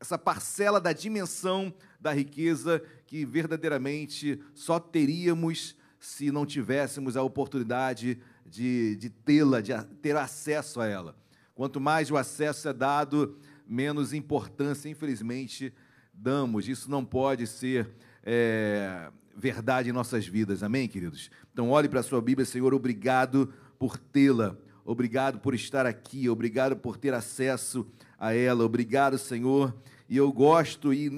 essa 0.01 0.17
parcela 0.17 0.81
da 0.81 0.91
dimensão 0.91 1.73
da 2.01 2.15
riqueza 2.15 2.83
que 3.07 3.27
verdadeiramente 3.27 4.41
só 4.55 4.81
teríamos 4.81 5.77
se 5.99 6.33
não 6.33 6.47
tivéssemos 6.47 7.15
a 7.15 7.23
oportunidade 7.23 8.19
de, 8.47 8.97
de 8.97 9.11
tê-la, 9.11 9.61
de 9.61 9.75
ter 10.01 10.17
acesso 10.17 10.81
a 10.81 10.87
ela. 10.87 11.15
Quanto 11.55 11.79
mais 11.79 12.11
o 12.11 12.17
acesso 12.17 12.71
é 12.71 12.73
dado, 12.73 13.37
menos 13.67 14.15
importância, 14.15 14.89
infelizmente, 14.89 15.71
damos. 16.15 16.67
Isso 16.69 16.91
não 16.91 17.05
pode 17.05 17.47
ser 17.47 17.87
é, 18.23 19.11
verdade 19.37 19.91
em 19.91 19.93
nossas 19.93 20.27
vidas. 20.27 20.63
Amém, 20.63 20.89
queridos? 20.89 21.31
Então, 21.53 21.69
olhe 21.69 21.87
para 21.87 22.01
a 22.01 22.03
sua 22.03 22.23
Bíblia, 22.23 22.47
Senhor, 22.47 22.73
obrigado 22.73 23.53
por 23.79 23.99
tê-la. 23.99 24.57
Obrigado 24.85 25.39
por 25.41 25.55
estar 25.55 25.87
aqui, 25.87 26.29
obrigado 26.29 26.77
por 26.77 26.97
ter 26.97 27.15
acesso 27.15 27.87
a 28.19 28.35
ela. 28.35 28.65
Obrigado, 28.65 29.19
Senhor. 29.19 29.75
E 30.09 30.17
eu 30.17 30.33
gosto, 30.33 30.93
e 30.93 31.11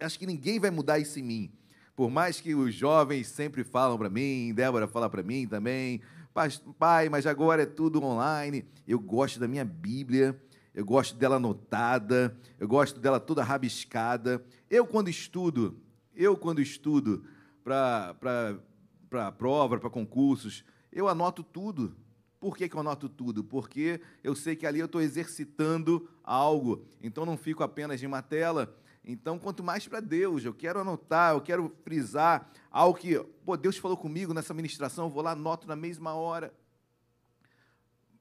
acho 0.00 0.18
que 0.18 0.26
ninguém 0.26 0.58
vai 0.58 0.70
mudar 0.70 0.98
isso 0.98 1.18
em 1.18 1.22
mim. 1.22 1.50
Por 1.94 2.10
mais 2.10 2.40
que 2.40 2.54
os 2.54 2.74
jovens 2.74 3.28
sempre 3.28 3.64
falam 3.64 3.96
para 3.96 4.10
mim, 4.10 4.52
Débora 4.54 4.86
fala 4.88 5.08
para 5.08 5.22
mim 5.22 5.46
também, 5.46 6.00
"Pas- 6.34 6.62
pai, 6.78 7.08
mas 7.08 7.26
agora 7.26 7.62
é 7.62 7.66
tudo 7.66 8.02
online. 8.02 8.64
Eu 8.86 8.98
gosto 8.98 9.38
da 9.40 9.48
minha 9.48 9.64
Bíblia, 9.64 10.38
eu 10.74 10.84
gosto 10.84 11.16
dela 11.16 11.36
anotada, 11.36 12.36
eu 12.58 12.68
gosto 12.68 13.00
dela 13.00 13.18
toda 13.18 13.42
rabiscada. 13.42 14.44
Eu, 14.68 14.86
quando 14.86 15.08
estudo, 15.08 15.78
eu, 16.14 16.36
quando 16.36 16.60
estudo 16.60 17.24
para 17.64 18.14
prova, 19.38 19.78
para 19.78 19.88
concursos, 19.88 20.64
eu 20.92 21.08
anoto 21.08 21.42
tudo. 21.42 21.96
Por 22.46 22.56
que, 22.56 22.68
que 22.68 22.76
eu 22.76 22.80
anoto 22.80 23.08
tudo? 23.08 23.42
Porque 23.42 24.00
eu 24.22 24.32
sei 24.36 24.54
que 24.54 24.64
ali 24.64 24.78
eu 24.78 24.86
estou 24.86 25.00
exercitando 25.00 26.08
algo. 26.22 26.86
Então 27.02 27.26
não 27.26 27.36
fico 27.36 27.64
apenas 27.64 28.00
em 28.00 28.06
uma 28.06 28.22
tela. 28.22 28.72
Então, 29.04 29.36
quanto 29.36 29.64
mais 29.64 29.88
para 29.88 29.98
Deus, 29.98 30.44
eu 30.44 30.54
quero 30.54 30.78
anotar, 30.78 31.34
eu 31.34 31.40
quero 31.40 31.74
frisar 31.82 32.48
algo 32.70 32.96
que, 32.96 33.18
pô, 33.44 33.56
Deus 33.56 33.76
falou 33.78 33.96
comigo 33.96 34.32
nessa 34.32 34.54
ministração, 34.54 35.06
eu 35.06 35.10
vou 35.10 35.24
lá, 35.24 35.32
anoto 35.32 35.66
na 35.66 35.74
mesma 35.74 36.14
hora. 36.14 36.54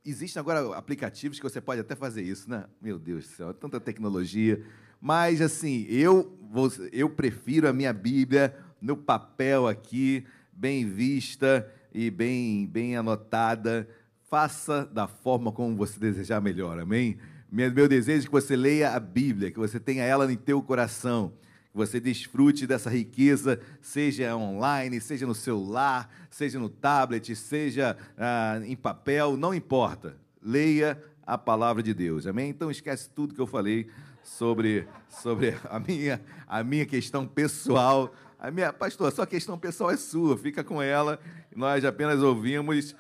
Existem 0.03 0.39
agora 0.39 0.75
aplicativos 0.75 1.37
que 1.37 1.47
você 1.47 1.61
pode 1.61 1.81
até 1.81 1.95
fazer 1.95 2.23
isso, 2.23 2.49
né? 2.49 2.65
Meu 2.81 2.97
Deus 2.97 3.25
do 3.25 3.29
céu, 3.29 3.53
tanta 3.53 3.79
tecnologia. 3.79 4.65
Mas, 4.99 5.39
assim, 5.39 5.85
eu, 5.87 6.35
vou, 6.49 6.71
eu 6.91 7.11
prefiro 7.11 7.69
a 7.69 7.73
minha 7.73 7.93
Bíblia 7.93 8.57
no 8.81 8.97
papel 8.97 9.67
aqui, 9.67 10.25
bem 10.51 10.89
vista 10.89 11.71
e 11.93 12.09
bem, 12.09 12.65
bem 12.65 12.97
anotada. 12.97 13.87
Faça 14.29 14.85
da 14.85 15.07
forma 15.07 15.51
como 15.51 15.75
você 15.75 15.99
desejar 15.99 16.41
melhor, 16.41 16.79
amém? 16.79 17.17
Meu 17.51 17.87
desejo 17.87 18.23
é 18.23 18.25
que 18.25 18.31
você 18.31 18.55
leia 18.55 18.89
a 18.91 18.99
Bíblia, 18.99 19.51
que 19.51 19.59
você 19.59 19.79
tenha 19.79 20.03
ela 20.03 20.31
em 20.31 20.35
teu 20.35 20.63
coração, 20.63 21.31
que 21.71 21.77
você 21.77 21.99
desfrute 21.99 22.65
dessa 22.65 22.89
riqueza, 22.89 23.59
seja 23.81 24.35
online, 24.35 24.99
seja 24.99 25.27
no 25.27 25.35
celular, 25.35 26.09
seja 26.31 26.57
no 26.57 26.69
tablet, 26.69 27.35
seja 27.35 27.95
ah, 28.17 28.59
em 28.65 28.75
papel, 28.75 29.37
não 29.37 29.53
importa. 29.53 30.17
Leia 30.41 31.01
a 31.25 31.37
palavra 31.37 31.83
de 31.83 31.93
Deus, 31.93 32.25
amém? 32.25 32.49
Então 32.49 32.71
esquece 32.71 33.07
tudo 33.09 33.35
que 33.35 33.41
eu 33.41 33.47
falei 33.47 33.87
sobre, 34.23 34.87
sobre 35.07 35.55
a, 35.69 35.79
minha, 35.79 36.19
a 36.47 36.63
minha 36.63 36.85
questão 36.85 37.27
pessoal. 37.27 38.11
A 38.39 38.49
minha, 38.49 38.73
pastor, 38.73 39.07
a 39.07 39.11
sua 39.11 39.27
questão 39.27 39.57
pessoal 39.57 39.91
é 39.91 39.97
sua, 39.97 40.35
fica 40.35 40.63
com 40.63 40.81
ela, 40.81 41.19
nós 41.55 41.85
apenas 41.85 42.21
ouvimos. 42.21 42.95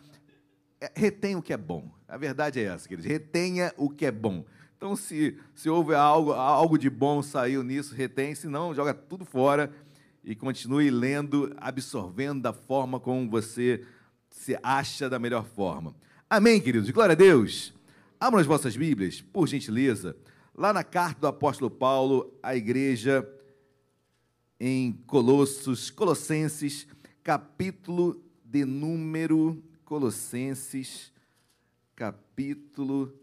É, 0.79 0.91
Retém 0.95 1.35
o 1.35 1.41
que 1.41 1.53
é 1.53 1.57
bom. 1.57 1.89
A 2.07 2.17
verdade 2.17 2.59
é 2.59 2.63
essa, 2.63 2.87
queridos. 2.87 3.09
Retenha 3.09 3.73
o 3.77 3.89
que 3.89 4.05
é 4.05 4.11
bom. 4.11 4.45
Então, 4.77 4.95
se, 4.95 5.37
se 5.53 5.69
houve 5.69 5.95
algo, 5.95 6.33
algo 6.33 6.77
de 6.77 6.89
bom 6.89 7.21
saiu 7.21 7.63
nisso, 7.63 7.95
retém, 7.95 8.35
se 8.35 8.47
não, 8.47 8.75
joga 8.75 8.93
tudo 8.93 9.25
fora 9.25 9.71
e 10.23 10.35
continue 10.35 10.89
lendo, 10.89 11.53
absorvendo 11.57 12.41
da 12.41 12.51
forma 12.53 12.99
como 12.99 13.29
você 13.29 13.85
se 14.29 14.57
acha 14.61 15.09
da 15.09 15.17
melhor 15.17 15.45
forma. 15.45 15.95
Amém, 16.29 16.59
queridos? 16.59 16.89
Glória 16.89 17.13
a 17.13 17.15
Deus. 17.15 17.73
Abram 18.19 18.39
as 18.39 18.45
vossas 18.45 18.75
Bíblias, 18.75 19.21
por 19.21 19.47
gentileza, 19.47 20.15
lá 20.53 20.73
na 20.73 20.83
carta 20.83 21.21
do 21.21 21.27
apóstolo 21.27 21.71
Paulo 21.71 22.33
à 22.43 22.55
igreja 22.55 23.27
em 24.59 24.91
Colossos, 25.05 25.89
Colossenses, 25.89 26.87
capítulo 27.23 28.21
de 28.43 28.65
número 28.65 29.63
Colossenses, 29.85 31.13
capítulo 31.95 33.13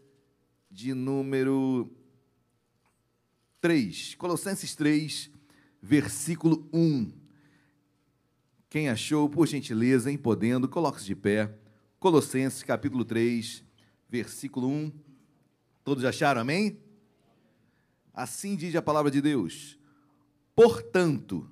de 0.71 0.93
número 0.93 1.91
3. 3.59 4.15
Colossenses 4.15 4.73
3, 4.73 5.29
versículo 5.81 6.69
1. 6.71 7.11
Quem 8.69 8.87
achou, 8.87 9.27
por 9.29 9.45
gentileza, 9.45 10.09
em 10.09 10.17
podendo, 10.17 10.69
coloque-se 10.69 11.05
de 11.05 11.15
pé. 11.17 11.53
Colossenses, 11.99 12.63
capítulo 12.63 13.03
3, 13.03 13.61
versículo 14.09 14.69
1. 14.69 14.91
Todos 15.83 16.05
acharam, 16.05 16.39
amém? 16.39 16.79
Assim 18.13 18.55
diz 18.55 18.73
a 18.73 18.81
palavra 18.81 19.11
de 19.11 19.21
Deus. 19.21 19.77
Portanto, 20.55 21.51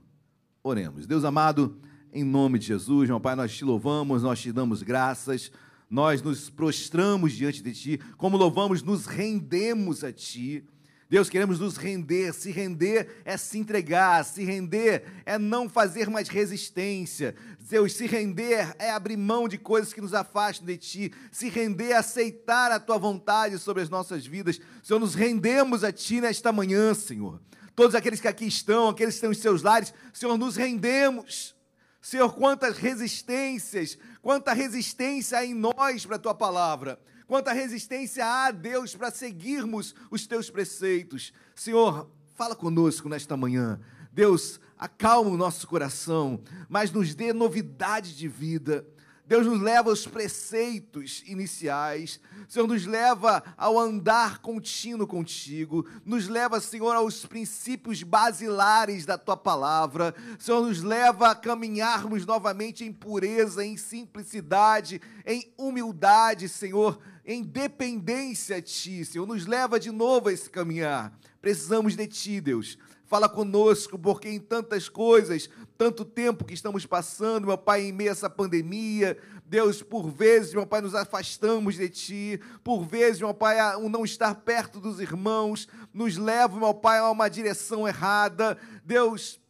oremos. 0.63 1.05
Deus 1.05 1.25
amado, 1.25 1.81
em 2.13 2.23
nome 2.23 2.59
de 2.59 2.67
Jesus, 2.67 3.09
meu 3.09 3.19
Pai, 3.19 3.35
nós 3.35 3.55
te 3.55 3.63
louvamos, 3.63 4.23
nós 4.23 4.41
te 4.41 4.51
damos 4.51 4.83
graças, 4.83 5.51
nós 5.89 6.21
nos 6.21 6.49
prostramos 6.49 7.33
diante 7.33 7.61
de 7.61 7.73
Ti, 7.73 7.99
como 8.17 8.37
louvamos, 8.37 8.83
nos 8.83 9.05
rendemos 9.05 10.03
a 10.03 10.11
Ti. 10.11 10.63
Deus, 11.09 11.29
queremos 11.29 11.59
nos 11.59 11.75
render. 11.75 12.33
Se 12.33 12.51
render 12.51 13.21
é 13.25 13.35
se 13.35 13.59
entregar, 13.59 14.23
se 14.23 14.45
render 14.45 15.03
é 15.25 15.37
não 15.37 15.67
fazer 15.67 16.09
mais 16.09 16.29
resistência. 16.29 17.35
Deus, 17.59 17.91
se 17.91 18.07
render 18.07 18.73
é 18.79 18.91
abrir 18.91 19.17
mão 19.17 19.45
de 19.47 19.57
coisas 19.57 19.91
que 19.91 19.99
nos 19.99 20.13
afastam 20.13 20.65
de 20.65 20.77
Ti. 20.77 21.13
Se 21.29 21.49
render 21.49 21.89
é 21.89 21.97
aceitar 21.97 22.71
a 22.71 22.79
Tua 22.79 22.97
vontade 22.97 23.57
sobre 23.59 23.83
as 23.83 23.89
nossas 23.89 24.25
vidas. 24.25 24.61
Senhor, 24.81 24.99
nos 24.99 25.13
rendemos 25.13 25.83
a 25.83 25.91
Ti 25.91 26.21
nesta 26.21 26.53
manhã, 26.53 26.93
Senhor. 26.93 27.41
Todos 27.75 27.93
aqueles 27.93 28.21
que 28.21 28.27
aqui 28.29 28.45
estão, 28.45 28.87
aqueles 28.87 29.15
que 29.15 29.17
estão 29.17 29.31
em 29.33 29.35
seus 29.35 29.61
lares, 29.63 29.93
Senhor, 30.13 30.37
nos 30.37 30.55
rendemos. 30.55 31.53
Senhor, 32.01 32.33
quantas 32.33 32.77
resistências, 32.77 33.97
quanta 34.21 34.53
resistência 34.53 35.37
há 35.37 35.45
em 35.45 35.53
nós 35.53 36.05
para 36.05 36.15
a 36.15 36.19
tua 36.19 36.33
palavra, 36.33 36.99
quanta 37.27 37.53
resistência 37.53 38.25
há, 38.25 38.49
Deus, 38.49 38.95
para 38.95 39.11
seguirmos 39.11 39.93
os 40.09 40.25
teus 40.25 40.49
preceitos. 40.49 41.31
Senhor, 41.53 42.09
fala 42.35 42.55
conosco 42.55 43.07
nesta 43.07 43.37
manhã. 43.37 43.79
Deus, 44.11 44.59
acalma 44.77 45.29
o 45.29 45.37
nosso 45.37 45.67
coração, 45.67 46.41
mas 46.67 46.91
nos 46.91 47.13
dê 47.13 47.31
novidade 47.31 48.17
de 48.17 48.27
vida. 48.27 48.85
Deus 49.31 49.47
nos 49.47 49.61
leva 49.61 49.89
aos 49.89 50.05
preceitos 50.05 51.23
iniciais, 51.25 52.19
Senhor, 52.49 52.67
nos 52.67 52.85
leva 52.85 53.41
ao 53.55 53.79
andar 53.79 54.39
contínuo 54.39 55.07
contigo, 55.07 55.87
nos 56.03 56.27
leva, 56.27 56.59
Senhor, 56.59 56.93
aos 56.93 57.25
princípios 57.25 58.03
basilares 58.03 59.05
da 59.05 59.17
tua 59.17 59.37
palavra, 59.37 60.13
Senhor, 60.37 60.61
nos 60.67 60.83
leva 60.83 61.29
a 61.29 61.35
caminharmos 61.35 62.25
novamente 62.25 62.83
em 62.83 62.91
pureza, 62.91 63.63
em 63.63 63.77
simplicidade, 63.77 65.01
em 65.25 65.49
humildade, 65.57 66.49
Senhor, 66.49 66.99
em 67.25 67.41
dependência 67.41 68.57
a 68.57 68.61
ti, 68.61 69.05
Senhor, 69.05 69.25
nos 69.25 69.45
leva 69.45 69.79
de 69.79 69.91
novo 69.91 70.27
a 70.27 70.33
esse 70.33 70.49
caminhar. 70.49 71.17
Precisamos 71.41 71.95
de 71.95 72.05
ti, 72.05 72.41
Deus. 72.41 72.77
Fala 73.11 73.27
conosco, 73.27 73.99
porque 73.99 74.29
em 74.29 74.39
tantas 74.39 74.87
coisas, 74.87 75.49
tanto 75.77 76.05
tempo 76.05 76.45
que 76.45 76.53
estamos 76.53 76.85
passando, 76.85 77.47
meu 77.47 77.57
Pai, 77.57 77.81
em 77.81 77.91
meio 77.91 78.09
a 78.09 78.13
essa 78.13 78.29
pandemia, 78.29 79.17
Deus, 79.45 79.83
por 79.83 80.09
vezes, 80.09 80.53
meu 80.53 80.65
Pai, 80.65 80.79
nos 80.79 80.95
afastamos 80.95 81.75
de 81.75 81.89
Ti, 81.89 82.39
por 82.63 82.85
vezes, 82.85 83.19
meu 83.19 83.33
Pai, 83.33 83.57
o 83.75 83.89
não 83.89 84.05
estar 84.05 84.33
perto 84.35 84.79
dos 84.79 85.01
irmãos, 85.01 85.67
nos 85.93 86.15
leva, 86.15 86.57
meu 86.57 86.73
Pai, 86.73 86.99
a 86.99 87.11
uma 87.11 87.27
direção 87.27 87.85
errada. 87.85 88.57
Deus, 88.85 89.41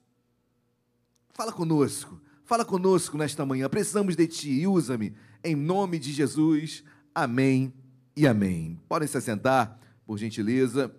fala 1.29 1.51
conosco, 1.51 2.19
fala 2.43 2.65
conosco 2.65 3.15
nesta 3.15 3.45
manhã, 3.45 3.69
precisamos 3.69 4.15
de 4.15 4.25
Ti 4.25 4.65
usa-me, 4.65 5.15
em 5.43 5.55
nome 5.55 5.99
de 5.99 6.11
Jesus, 6.11 6.83
amém 7.13 7.71
e 8.17 8.25
amém. 8.25 8.81
Podem 8.89 9.07
se 9.07 9.19
assentar, 9.19 9.79
por 10.03 10.17
gentileza. 10.17 10.91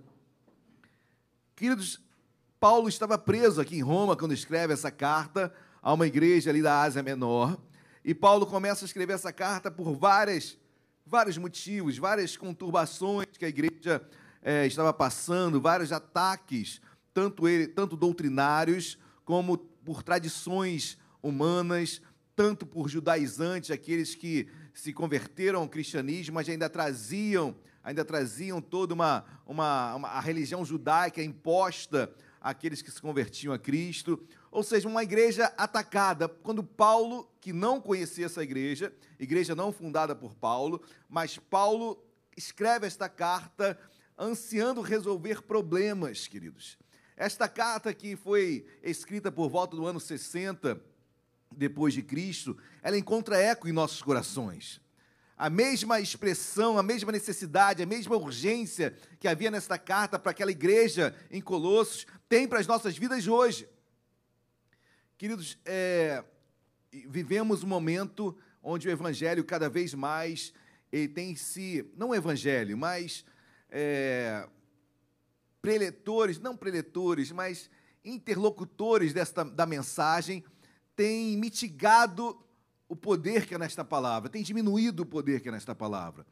Queridos, 1.56 2.01
Paulo 2.62 2.88
estava 2.88 3.18
preso 3.18 3.60
aqui 3.60 3.74
em 3.74 3.82
Roma 3.82 4.14
quando 4.14 4.32
escreve 4.32 4.72
essa 4.72 4.88
carta 4.88 5.52
a 5.82 5.92
uma 5.92 6.06
igreja 6.06 6.48
ali 6.48 6.62
da 6.62 6.80
Ásia 6.80 7.02
Menor. 7.02 7.58
E 8.04 8.14
Paulo 8.14 8.46
começa 8.46 8.84
a 8.84 8.86
escrever 8.86 9.14
essa 9.14 9.32
carta 9.32 9.68
por 9.68 9.96
várias, 9.96 10.56
vários 11.04 11.36
motivos, 11.36 11.98
várias 11.98 12.36
conturbações 12.36 13.26
que 13.36 13.44
a 13.44 13.48
igreja 13.48 14.00
eh, 14.40 14.64
estava 14.64 14.92
passando, 14.92 15.60
vários 15.60 15.90
ataques, 15.90 16.80
tanto, 17.12 17.48
ele, 17.48 17.66
tanto 17.66 17.96
doutrinários 17.96 18.96
como 19.24 19.58
por 19.58 20.04
tradições 20.04 20.96
humanas, 21.20 22.00
tanto 22.36 22.64
por 22.64 22.88
judaizantes, 22.88 23.72
aqueles 23.72 24.14
que 24.14 24.46
se 24.72 24.92
converteram 24.92 25.62
ao 25.62 25.68
cristianismo, 25.68 26.36
mas 26.36 26.48
ainda 26.48 26.70
traziam, 26.70 27.56
ainda 27.82 28.04
traziam 28.04 28.60
toda 28.60 28.94
uma, 28.94 29.24
uma, 29.44 29.96
uma 29.96 30.08
a 30.10 30.20
religião 30.20 30.64
judaica 30.64 31.20
imposta 31.20 32.08
àqueles 32.42 32.82
que 32.82 32.90
se 32.90 33.00
convertiam 33.00 33.54
a 33.54 33.58
Cristo. 33.58 34.20
Ou 34.50 34.62
seja, 34.62 34.88
uma 34.88 35.02
igreja 35.02 35.46
atacada. 35.56 36.28
Quando 36.28 36.64
Paulo, 36.64 37.30
que 37.40 37.52
não 37.52 37.80
conhecia 37.80 38.26
essa 38.26 38.42
igreja, 38.42 38.92
igreja 39.18 39.54
não 39.54 39.72
fundada 39.72 40.14
por 40.14 40.34
Paulo, 40.34 40.82
mas 41.08 41.38
Paulo 41.38 42.04
escreve 42.36 42.86
esta 42.86 43.08
carta 43.08 43.78
ansiando 44.18 44.80
resolver 44.80 45.42
problemas, 45.42 46.26
queridos. 46.26 46.76
Esta 47.16 47.48
carta 47.48 47.94
que 47.94 48.16
foi 48.16 48.66
escrita 48.82 49.30
por 49.30 49.48
volta 49.48 49.76
do 49.76 49.86
ano 49.86 50.00
60 50.00 50.80
depois 51.50 51.94
de 51.94 52.02
Cristo, 52.02 52.56
ela 52.82 52.98
encontra 52.98 53.38
eco 53.38 53.68
em 53.68 53.72
nossos 53.72 54.02
corações. 54.02 54.80
A 55.42 55.50
mesma 55.50 55.98
expressão, 55.98 56.78
a 56.78 56.84
mesma 56.84 57.10
necessidade, 57.10 57.82
a 57.82 57.86
mesma 57.86 58.16
urgência 58.16 58.96
que 59.18 59.26
havia 59.26 59.50
nesta 59.50 59.76
carta 59.76 60.16
para 60.16 60.30
aquela 60.30 60.52
igreja 60.52 61.12
em 61.32 61.40
Colossos, 61.40 62.06
tem 62.28 62.46
para 62.46 62.60
as 62.60 62.66
nossas 62.68 62.96
vidas 62.96 63.26
hoje. 63.26 63.68
Queridos, 65.18 65.58
é, 65.64 66.22
vivemos 67.08 67.64
um 67.64 67.66
momento 67.66 68.38
onde 68.62 68.86
o 68.86 68.90
evangelho 68.92 69.42
cada 69.42 69.68
vez 69.68 69.92
mais 69.94 70.54
ele 70.92 71.08
tem 71.08 71.34
se, 71.34 71.90
não 71.96 72.10
o 72.10 72.14
evangelho, 72.14 72.78
mas 72.78 73.24
é, 73.68 74.48
preletores, 75.60 76.38
não 76.38 76.56
preletores, 76.56 77.32
mas 77.32 77.68
interlocutores 78.04 79.12
desta, 79.12 79.42
da 79.42 79.66
mensagem, 79.66 80.44
tem 80.94 81.36
mitigado 81.36 82.40
o 82.92 82.96
poder 82.96 83.46
que 83.46 83.54
é 83.54 83.58
nesta 83.58 83.82
palavra, 83.82 84.28
tem 84.28 84.42
diminuído 84.42 85.02
o 85.02 85.06
poder 85.06 85.40
que 85.40 85.48
é 85.48 85.52
nesta 85.52 85.74
palavra. 85.74 86.26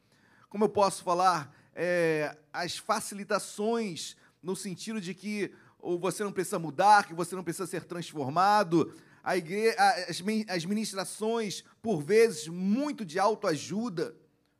Como 0.47 0.63
eu 0.63 0.69
posso 0.69 1.03
falar, 1.03 1.51
é, 1.73 2.37
as 2.53 2.77
facilitações 2.77 4.15
no 4.43 4.55
sentido 4.55 5.01
de 5.01 5.15
que 5.15 5.51
ou 5.79 5.97
você 5.97 6.23
não 6.23 6.31
precisa 6.31 6.59
mudar, 6.59 7.07
que 7.07 7.15
você 7.15 7.35
não 7.35 7.43
precisa 7.43 7.65
ser 7.65 7.83
transformado, 7.85 8.93
a 9.23 9.35
igre... 9.35 9.73
as, 9.75 10.21
as 10.47 10.63
ministrações, 10.63 11.63
por 11.81 11.99
vezes, 11.99 12.47
muito 12.47 13.03
de 13.03 13.17
autoajuda, 13.17 14.15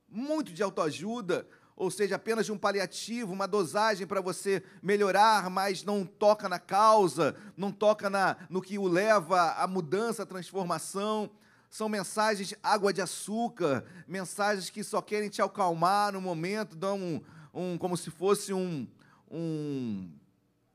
muito 0.10 0.52
de 0.52 0.64
autoajuda, 0.64 1.48
ou 1.76 1.92
seja, 1.92 2.16
apenas 2.16 2.48
de 2.48 2.52
um 2.52 2.58
paliativo, 2.58 3.32
uma 3.32 3.48
dosagem 3.48 4.08
para 4.08 4.22
você 4.22 4.64
melhorar, 4.82 5.52
mas 5.52 5.84
não 5.84 6.04
toca 6.04 6.50
na 6.50 6.58
causa, 6.58 7.36
não 7.56 7.72
toca 7.72 8.10
na, 8.10 8.38
no 8.50 8.60
que 8.60 8.80
o 8.80 8.88
leva 8.88 9.52
à 9.52 9.68
mudança, 9.68 10.24
à 10.24 10.26
transformação. 10.26 11.30
São 11.72 11.88
mensagens 11.88 12.54
água 12.62 12.92
de 12.92 13.02
açúcar, 13.02 13.86
mensagens 14.06 14.70
que 14.70 14.84
só 14.84 15.02
querem 15.02 15.30
te 15.30 15.42
acalmar 15.42 16.12
no 16.12 16.20
momento, 16.20 16.76
dão 16.76 17.00
um, 17.00 17.22
um 17.54 17.78
como 17.78 17.96
se 17.96 18.12
fosse 18.12 18.52
um, 18.52 18.86
um, 19.32 20.12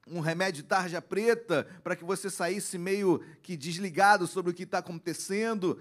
um 0.08 0.20
remédio 0.20 0.62
de 0.62 0.68
tarja 0.68 1.02
preta 1.02 1.68
para 1.84 1.94
que 1.94 2.02
você 2.02 2.30
saísse 2.30 2.78
meio 2.78 3.22
que 3.42 3.58
desligado 3.58 4.26
sobre 4.26 4.52
o 4.52 4.54
que 4.54 4.62
está 4.62 4.78
acontecendo. 4.78 5.78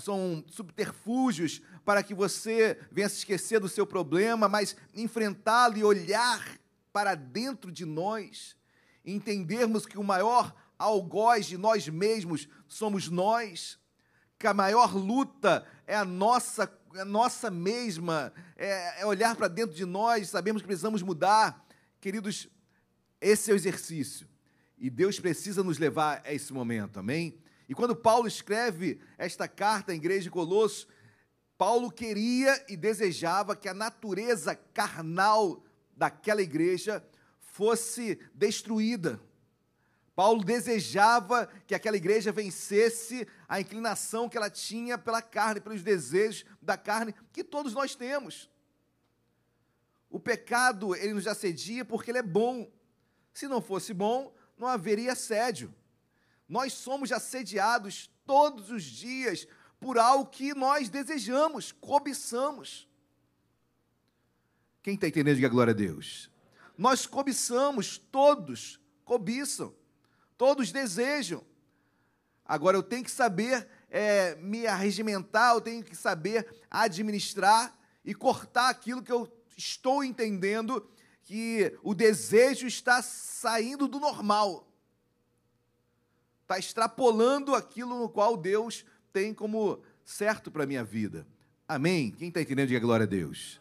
São 0.00 0.42
subterfúgios 0.48 1.60
para 1.84 2.02
que 2.02 2.14
você 2.14 2.80
venha 2.90 3.10
se 3.10 3.18
esquecer 3.18 3.60
do 3.60 3.68
seu 3.68 3.86
problema, 3.86 4.48
mas 4.48 4.74
enfrentá-lo 4.94 5.76
e 5.76 5.84
olhar 5.84 6.58
para 6.94 7.14
dentro 7.14 7.70
de 7.70 7.84
nós, 7.84 8.56
entendermos 9.04 9.84
que 9.84 9.98
o 9.98 10.02
maior 10.02 10.54
algoz 10.78 11.44
de 11.44 11.58
nós 11.58 11.86
mesmos 11.86 12.48
somos 12.66 13.10
nós, 13.10 13.78
que 14.38 14.46
a 14.46 14.54
maior 14.54 14.94
luta 14.94 15.66
é 15.86 15.96
a 15.96 16.04
nossa, 16.04 16.70
a 16.94 17.04
nossa 17.04 17.50
mesma, 17.50 18.32
é, 18.56 19.00
é 19.00 19.06
olhar 19.06 19.34
para 19.36 19.48
dentro 19.48 19.74
de 19.74 19.84
nós, 19.84 20.28
sabemos 20.28 20.62
que 20.62 20.66
precisamos 20.68 21.02
mudar. 21.02 21.66
Queridos, 22.00 22.48
esse 23.20 23.50
é 23.50 23.54
o 23.54 23.56
exercício. 23.56 24.28
E 24.78 24.90
Deus 24.90 25.18
precisa 25.18 25.62
nos 25.62 25.78
levar 25.78 26.22
a 26.24 26.32
esse 26.34 26.52
momento, 26.52 26.98
amém? 26.98 27.38
E 27.68 27.74
quando 27.74 27.96
Paulo 27.96 28.28
escreve 28.28 29.00
esta 29.16 29.48
carta 29.48 29.92
à 29.92 29.94
igreja 29.94 30.24
de 30.24 30.30
Colossos, 30.30 30.86
Paulo 31.56 31.90
queria 31.90 32.62
e 32.68 32.76
desejava 32.76 33.56
que 33.56 33.68
a 33.68 33.74
natureza 33.74 34.54
carnal 34.54 35.64
daquela 35.96 36.42
igreja 36.42 37.02
fosse 37.40 38.18
destruída. 38.34 39.18
Paulo 40.16 40.42
desejava 40.42 41.46
que 41.66 41.74
aquela 41.74 41.98
igreja 41.98 42.32
vencesse 42.32 43.28
a 43.46 43.60
inclinação 43.60 44.30
que 44.30 44.36
ela 44.38 44.48
tinha 44.48 44.96
pela 44.96 45.20
carne, 45.20 45.60
pelos 45.60 45.82
desejos 45.82 46.46
da 46.60 46.74
carne 46.74 47.14
que 47.34 47.44
todos 47.44 47.74
nós 47.74 47.94
temos. 47.94 48.50
O 50.08 50.18
pecado, 50.18 50.96
ele 50.96 51.12
nos 51.12 51.26
assedia 51.26 51.84
porque 51.84 52.10
ele 52.10 52.18
é 52.18 52.22
bom. 52.22 52.66
Se 53.34 53.46
não 53.46 53.60
fosse 53.60 53.92
bom, 53.92 54.34
não 54.56 54.66
haveria 54.66 55.12
assédio. 55.12 55.74
Nós 56.48 56.72
somos 56.72 57.12
assediados 57.12 58.10
todos 58.24 58.70
os 58.70 58.84
dias 58.84 59.46
por 59.78 59.98
algo 59.98 60.30
que 60.30 60.54
nós 60.54 60.88
desejamos, 60.88 61.72
cobiçamos. 61.72 62.88
Quem 64.82 64.94
está 64.94 65.08
entendendo, 65.08 65.36
diga 65.36 65.48
glória 65.48 65.72
a 65.72 65.76
Deus. 65.76 66.30
Nós 66.78 67.06
cobiçamos, 67.06 67.98
todos 67.98 68.80
cobiçam, 69.04 69.74
todos 70.36 70.72
desejam. 70.72 71.44
Agora 72.44 72.76
eu 72.76 72.82
tenho 72.82 73.04
que 73.04 73.10
saber 73.10 73.66
é, 73.90 74.34
me 74.36 74.66
arregimentar, 74.66 75.54
eu 75.54 75.60
tenho 75.60 75.82
que 75.82 75.96
saber 75.96 76.46
administrar 76.70 77.76
e 78.04 78.14
cortar 78.14 78.68
aquilo 78.68 79.02
que 79.02 79.12
eu 79.12 79.28
estou 79.56 80.04
entendendo 80.04 80.88
que 81.22 81.76
o 81.82 81.92
desejo 81.92 82.66
está 82.66 83.02
saindo 83.02 83.88
do 83.88 83.98
normal, 83.98 84.70
está 86.42 86.56
extrapolando 86.56 87.54
aquilo 87.54 87.98
no 87.98 88.08
qual 88.08 88.36
Deus 88.36 88.84
tem 89.12 89.34
como 89.34 89.82
certo 90.04 90.50
para 90.52 90.62
a 90.62 90.66
minha 90.66 90.84
vida. 90.84 91.26
Amém? 91.66 92.12
Quem 92.12 92.28
está 92.28 92.40
entendendo, 92.40 92.68
diga 92.68 92.78
glória 92.78 93.04
a 93.04 93.08
Deus. 93.08 93.60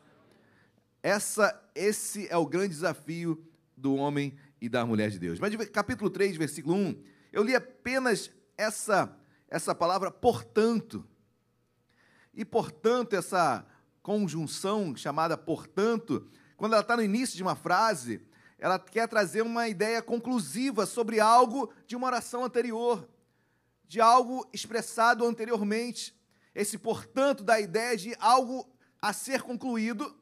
Essa, 1.02 1.60
esse 1.74 2.28
é 2.30 2.38
o 2.38 2.46
grande 2.46 2.70
desafio 2.70 3.44
do 3.76 3.96
homem 3.96 4.38
e 4.60 4.70
da 4.70 4.86
mulher 4.86 5.10
de 5.10 5.20
Deus. 5.20 5.40
Mas 5.40 5.54
capítulo 5.70 6.10
3, 6.10 6.38
versículo 6.38 6.76
1, 6.76 7.04
eu 7.32 7.44
li 7.44 7.56
apenas 7.56 8.32
essa, 8.58 9.16
essa 9.48 9.76
palavra 9.76 10.12
portanto. 10.12 11.08
E 12.34 12.44
portanto, 12.44 13.16
essa 13.16 13.66
conjunção 14.02 14.96
chamada 14.96 15.38
portanto, 15.38 16.30
quando 16.58 16.74
ela 16.74 16.82
está 16.82 16.96
no 16.96 17.04
início 17.04 17.36
de 17.36 17.44
uma 17.44 17.56
frase, 17.56 18.22
ela 18.58 18.80
quer 18.80 19.08
trazer 19.08 19.42
uma 19.42 19.68
ideia 19.68 20.02
conclusiva 20.02 20.86
sobre 20.86 21.20
algo 21.20 21.72
de 21.88 21.96
uma 21.96 22.08
oração 22.08 22.44
anterior 22.44 23.08
de 23.88 24.02
algo 24.02 24.48
expressado 24.54 25.26
anteriormente. 25.26 26.16
Esse, 26.54 26.78
portanto, 26.78 27.44
dá 27.44 27.56
a 27.56 27.62
ideia 27.62 27.98
de 27.98 28.16
algo 28.20 28.68
a 29.02 29.14
ser 29.14 29.42
concluído 29.42 30.16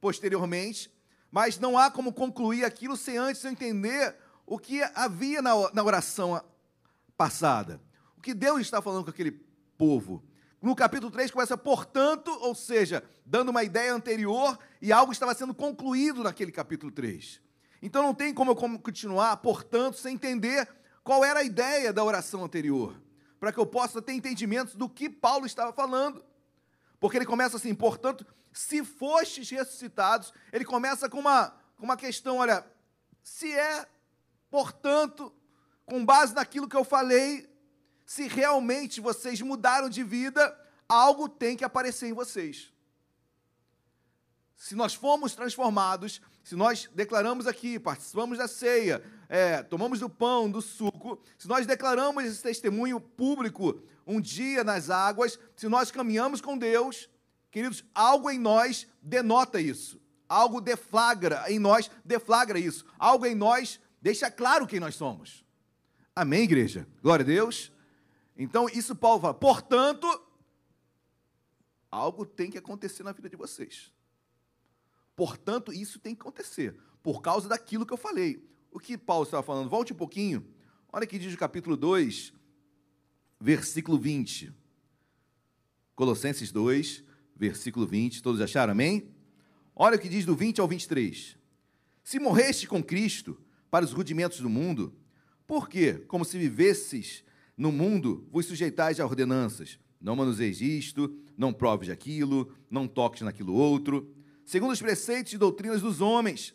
posteriormente, 0.00 0.90
mas 1.30 1.58
não 1.58 1.78
há 1.78 1.90
como 1.90 2.12
concluir 2.12 2.64
aquilo 2.64 2.96
sem 2.96 3.16
antes 3.16 3.44
entender 3.44 4.16
o 4.46 4.58
que 4.58 4.82
havia 4.94 5.40
na 5.40 5.82
oração 5.82 6.42
passada. 7.16 7.80
O 8.16 8.20
que 8.20 8.34
Deus 8.34 8.60
está 8.60 8.82
falando 8.82 9.04
com 9.04 9.10
aquele 9.10 9.32
povo. 9.78 10.24
No 10.60 10.74
capítulo 10.74 11.10
3 11.10 11.30
começa, 11.30 11.56
portanto, 11.56 12.30
ou 12.42 12.54
seja, 12.54 13.02
dando 13.24 13.48
uma 13.50 13.64
ideia 13.64 13.94
anterior 13.94 14.58
e 14.82 14.92
algo 14.92 15.12
estava 15.12 15.34
sendo 15.34 15.54
concluído 15.54 16.22
naquele 16.22 16.52
capítulo 16.52 16.92
3. 16.92 17.40
Então 17.80 18.02
não 18.02 18.12
tem 18.12 18.34
como 18.34 18.50
eu 18.50 18.56
continuar, 18.56 19.36
portanto, 19.38 19.96
sem 19.96 20.14
entender 20.14 20.68
qual 21.02 21.24
era 21.24 21.40
a 21.40 21.44
ideia 21.44 21.92
da 21.92 22.04
oração 22.04 22.44
anterior 22.44 23.00
para 23.38 23.52
que 23.52 23.58
eu 23.58 23.64
possa 23.64 24.02
ter 24.02 24.12
entendimentos 24.12 24.74
do 24.74 24.86
que 24.86 25.08
Paulo 25.08 25.46
estava 25.46 25.72
falando. 25.72 26.22
Porque 26.98 27.16
ele 27.16 27.24
começa 27.24 27.56
assim, 27.56 27.74
portanto, 27.74 28.26
se 28.52 28.84
fostes 28.84 29.48
ressuscitados, 29.50 30.32
ele 30.52 30.64
começa 30.64 31.08
com 31.08 31.18
uma, 31.18 31.50
com 31.76 31.84
uma 31.84 31.96
questão, 31.96 32.38
olha, 32.38 32.64
se 33.22 33.52
é, 33.52 33.86
portanto, 34.50 35.32
com 35.84 36.04
base 36.04 36.34
naquilo 36.34 36.68
que 36.68 36.76
eu 36.76 36.84
falei, 36.84 37.48
se 38.04 38.26
realmente 38.26 39.00
vocês 39.00 39.40
mudaram 39.40 39.88
de 39.88 40.02
vida, 40.02 40.56
algo 40.88 41.28
tem 41.28 41.56
que 41.56 41.64
aparecer 41.64 42.08
em 42.08 42.12
vocês. 42.12 42.72
Se 44.56 44.74
nós 44.74 44.94
fomos 44.94 45.34
transformados, 45.34 46.20
se 46.42 46.54
nós 46.54 46.90
declaramos 46.94 47.46
aqui, 47.46 47.78
participamos 47.78 48.36
da 48.36 48.48
ceia, 48.48 49.02
é, 49.28 49.62
tomamos 49.62 50.00
do 50.00 50.10
pão, 50.10 50.50
do 50.50 50.60
suco, 50.60 51.22
se 51.38 51.48
nós 51.48 51.66
declaramos 51.66 52.24
esse 52.24 52.42
testemunho 52.42 53.00
público 53.00 53.80
um 54.06 54.20
dia 54.20 54.64
nas 54.64 54.90
águas, 54.90 55.38
se 55.56 55.68
nós 55.68 55.90
caminhamos 55.90 56.40
com 56.40 56.58
Deus, 56.58 57.08
queridos, 57.50 57.84
algo 57.94 58.30
em 58.30 58.38
nós 58.38 58.86
denota 59.02 59.60
isso. 59.60 60.00
Algo 60.28 60.60
deflagra 60.60 61.44
em 61.50 61.58
nós, 61.58 61.90
deflagra 62.04 62.58
isso. 62.58 62.84
Algo 62.98 63.26
em 63.26 63.34
nós 63.34 63.80
deixa 64.00 64.30
claro 64.30 64.66
quem 64.66 64.78
nós 64.78 64.94
somos. 64.94 65.44
Amém, 66.14 66.42
igreja? 66.42 66.86
Glória 67.02 67.24
a 67.24 67.26
Deus. 67.26 67.72
Então, 68.36 68.68
isso 68.68 68.94
Paulo 68.94 69.20
fala, 69.20 69.34
portanto, 69.34 70.06
algo 71.90 72.24
tem 72.24 72.50
que 72.50 72.58
acontecer 72.58 73.02
na 73.02 73.12
vida 73.12 73.28
de 73.28 73.36
vocês. 73.36 73.92
Portanto, 75.16 75.72
isso 75.72 75.98
tem 75.98 76.14
que 76.14 76.20
acontecer, 76.22 76.78
por 77.02 77.20
causa 77.20 77.48
daquilo 77.48 77.84
que 77.84 77.92
eu 77.92 77.98
falei. 77.98 78.42
O 78.70 78.78
que 78.78 78.96
Paulo 78.96 79.24
estava 79.24 79.42
falando? 79.42 79.68
Volte 79.68 79.92
um 79.92 79.96
pouquinho. 79.96 80.46
Olha 80.92 81.06
que 81.06 81.18
diz 81.18 81.34
o 81.34 81.38
capítulo 81.38 81.76
2, 81.76 82.32
versículo 83.40 83.98
20. 83.98 84.52
Colossenses 85.94 86.50
2, 86.50 87.04
versículo 87.40 87.86
20. 87.86 88.22
Todos 88.22 88.40
acharam, 88.40 88.72
amém? 88.72 89.08
Olha 89.74 89.96
o 89.96 89.98
que 89.98 90.10
diz 90.10 90.26
do 90.26 90.36
20 90.36 90.60
ao 90.60 90.68
23. 90.68 91.36
Se 92.04 92.18
morreste 92.18 92.68
com 92.68 92.82
Cristo 92.82 93.40
para 93.70 93.84
os 93.84 93.92
rudimentos 93.92 94.40
do 94.40 94.50
mundo, 94.50 94.94
por 95.46 95.68
quê? 95.68 95.94
Como 96.06 96.24
se 96.24 96.38
vivesses 96.38 97.24
no 97.56 97.72
mundo, 97.72 98.28
vos 98.30 98.44
sujeitais 98.44 99.00
a 99.00 99.06
ordenanças. 99.06 99.78
Não 99.98 100.14
manuseis 100.14 100.60
isto, 100.60 101.16
não 101.36 101.52
proves 101.52 101.88
aquilo, 101.88 102.52
não 102.70 102.86
toques 102.86 103.22
naquilo 103.22 103.54
outro, 103.54 104.14
segundo 104.44 104.72
os 104.72 104.80
preceitos 104.80 105.32
e 105.32 105.38
doutrinas 105.38 105.80
dos 105.80 106.00
homens. 106.00 106.54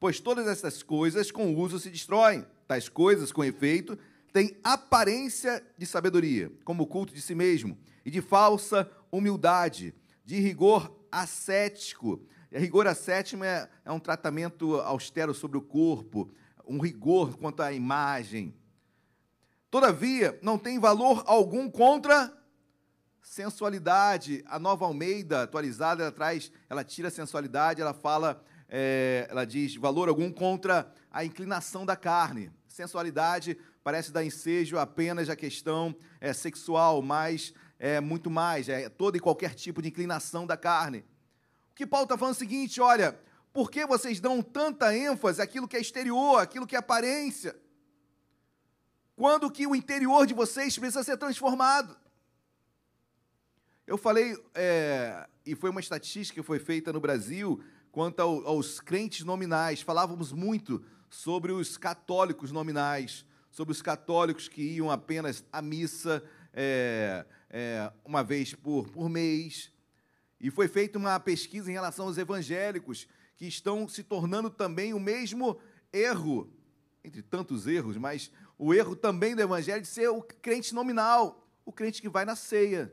Pois 0.00 0.18
todas 0.18 0.46
essas 0.46 0.82
coisas 0.82 1.30
com 1.30 1.54
uso 1.54 1.78
se 1.78 1.90
destroem. 1.90 2.44
Tais 2.66 2.88
coisas, 2.88 3.32
com 3.32 3.44
efeito, 3.44 3.98
têm 4.32 4.56
aparência 4.64 5.62
de 5.76 5.84
sabedoria, 5.84 6.50
como 6.64 6.84
o 6.84 6.86
culto 6.86 7.14
de 7.14 7.20
si 7.20 7.34
mesmo, 7.34 7.76
e 8.04 8.10
de 8.10 8.20
falsa 8.20 8.90
humildade, 9.10 9.94
de 10.24 10.38
rigor 10.40 10.94
ascético. 11.10 12.20
E 12.50 12.58
rigor 12.58 12.86
ascético 12.86 13.44
é, 13.44 13.68
é 13.84 13.92
um 13.92 14.00
tratamento 14.00 14.76
austero 14.76 15.34
sobre 15.34 15.58
o 15.58 15.62
corpo, 15.62 16.30
um 16.66 16.78
rigor 16.78 17.36
quanto 17.36 17.62
à 17.62 17.72
imagem. 17.72 18.54
Todavia, 19.70 20.38
não 20.42 20.58
tem 20.58 20.78
valor 20.78 21.24
algum 21.26 21.70
contra 21.70 22.30
sensualidade. 23.22 24.44
A 24.46 24.58
nova 24.58 24.84
Almeida 24.84 25.44
atualizada, 25.44 26.02
ela 26.02 26.12
traz, 26.12 26.52
ela 26.68 26.84
tira 26.84 27.08
a 27.08 27.10
sensualidade, 27.10 27.80
ela 27.80 27.94
fala, 27.94 28.44
é, 28.68 29.26
ela 29.30 29.46
diz 29.46 29.76
valor 29.76 30.08
algum 30.08 30.30
contra 30.30 30.92
a 31.10 31.24
inclinação 31.24 31.86
da 31.86 31.96
carne. 31.96 32.50
Sensualidade 32.68 33.56
parece 33.82 34.12
dar 34.12 34.24
ensejo 34.24 34.78
apenas 34.78 35.28
à 35.28 35.36
questão 35.36 35.96
é, 36.20 36.32
sexual, 36.32 37.00
mas 37.00 37.54
é 37.84 38.00
muito 38.00 38.30
mais, 38.30 38.68
é 38.68 38.88
toda 38.88 39.16
e 39.16 39.20
qualquer 39.20 39.56
tipo 39.56 39.82
de 39.82 39.88
inclinação 39.88 40.46
da 40.46 40.56
carne. 40.56 41.04
O 41.72 41.74
que 41.74 41.84
Paulo 41.84 42.04
está 42.04 42.16
falando 42.16 42.34
é 42.34 42.36
o 42.36 42.38
seguinte: 42.38 42.80
olha, 42.80 43.18
por 43.52 43.72
que 43.72 43.84
vocês 43.84 44.20
dão 44.20 44.40
tanta 44.40 44.96
ênfase 44.96 45.42
àquilo 45.42 45.66
que 45.66 45.76
é 45.76 45.80
exterior, 45.80 46.40
àquilo 46.40 46.64
que 46.64 46.76
é 46.76 46.78
aparência? 46.78 47.60
Quando 49.16 49.50
que 49.50 49.66
o 49.66 49.74
interior 49.74 50.28
de 50.28 50.32
vocês 50.32 50.78
precisa 50.78 51.02
ser 51.02 51.16
transformado? 51.16 51.96
Eu 53.84 53.98
falei, 53.98 54.40
é, 54.54 55.28
e 55.44 55.56
foi 55.56 55.68
uma 55.68 55.80
estatística 55.80 56.40
que 56.40 56.46
foi 56.46 56.60
feita 56.60 56.92
no 56.92 57.00
Brasil 57.00 57.64
quanto 57.90 58.20
ao, 58.20 58.46
aos 58.46 58.78
crentes 58.78 59.24
nominais. 59.24 59.82
Falávamos 59.82 60.30
muito 60.30 60.84
sobre 61.10 61.50
os 61.50 61.76
católicos 61.76 62.52
nominais, 62.52 63.26
sobre 63.50 63.72
os 63.72 63.82
católicos 63.82 64.46
que 64.46 64.62
iam 64.62 64.88
apenas 64.88 65.44
à 65.52 65.60
missa 65.60 66.22
é, 66.54 67.24
é, 67.52 67.92
uma 68.04 68.24
vez 68.24 68.54
por, 68.54 68.88
por 68.88 69.08
mês. 69.08 69.70
E 70.40 70.50
foi 70.50 70.66
feita 70.66 70.98
uma 70.98 71.20
pesquisa 71.20 71.70
em 71.70 71.74
relação 71.74 72.06
aos 72.06 72.18
evangélicos, 72.18 73.06
que 73.36 73.46
estão 73.46 73.86
se 73.86 74.02
tornando 74.02 74.50
também 74.50 74.92
o 74.92 74.98
mesmo 74.98 75.60
erro, 75.92 76.52
entre 77.04 77.22
tantos 77.22 77.66
erros, 77.66 77.96
mas 77.96 78.32
o 78.58 78.74
erro 78.74 78.96
também 78.96 79.36
do 79.36 79.42
evangelho 79.42 79.82
de 79.82 79.88
ser 79.88 80.08
o 80.08 80.22
crente 80.22 80.74
nominal, 80.74 81.46
o 81.64 81.72
crente 81.72 82.00
que 82.00 82.08
vai 82.08 82.24
na 82.24 82.34
ceia 82.34 82.92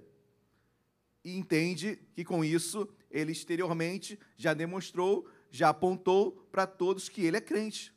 e 1.24 1.38
entende 1.38 2.00
que 2.14 2.24
com 2.24 2.44
isso 2.44 2.88
ele 3.12 3.32
exteriormente 3.32 4.20
já 4.38 4.54
demonstrou, 4.54 5.28
já 5.50 5.70
apontou 5.70 6.48
para 6.52 6.66
todos 6.66 7.10
que 7.10 7.24
ele 7.24 7.38
é 7.38 7.42
crente. 7.42 7.94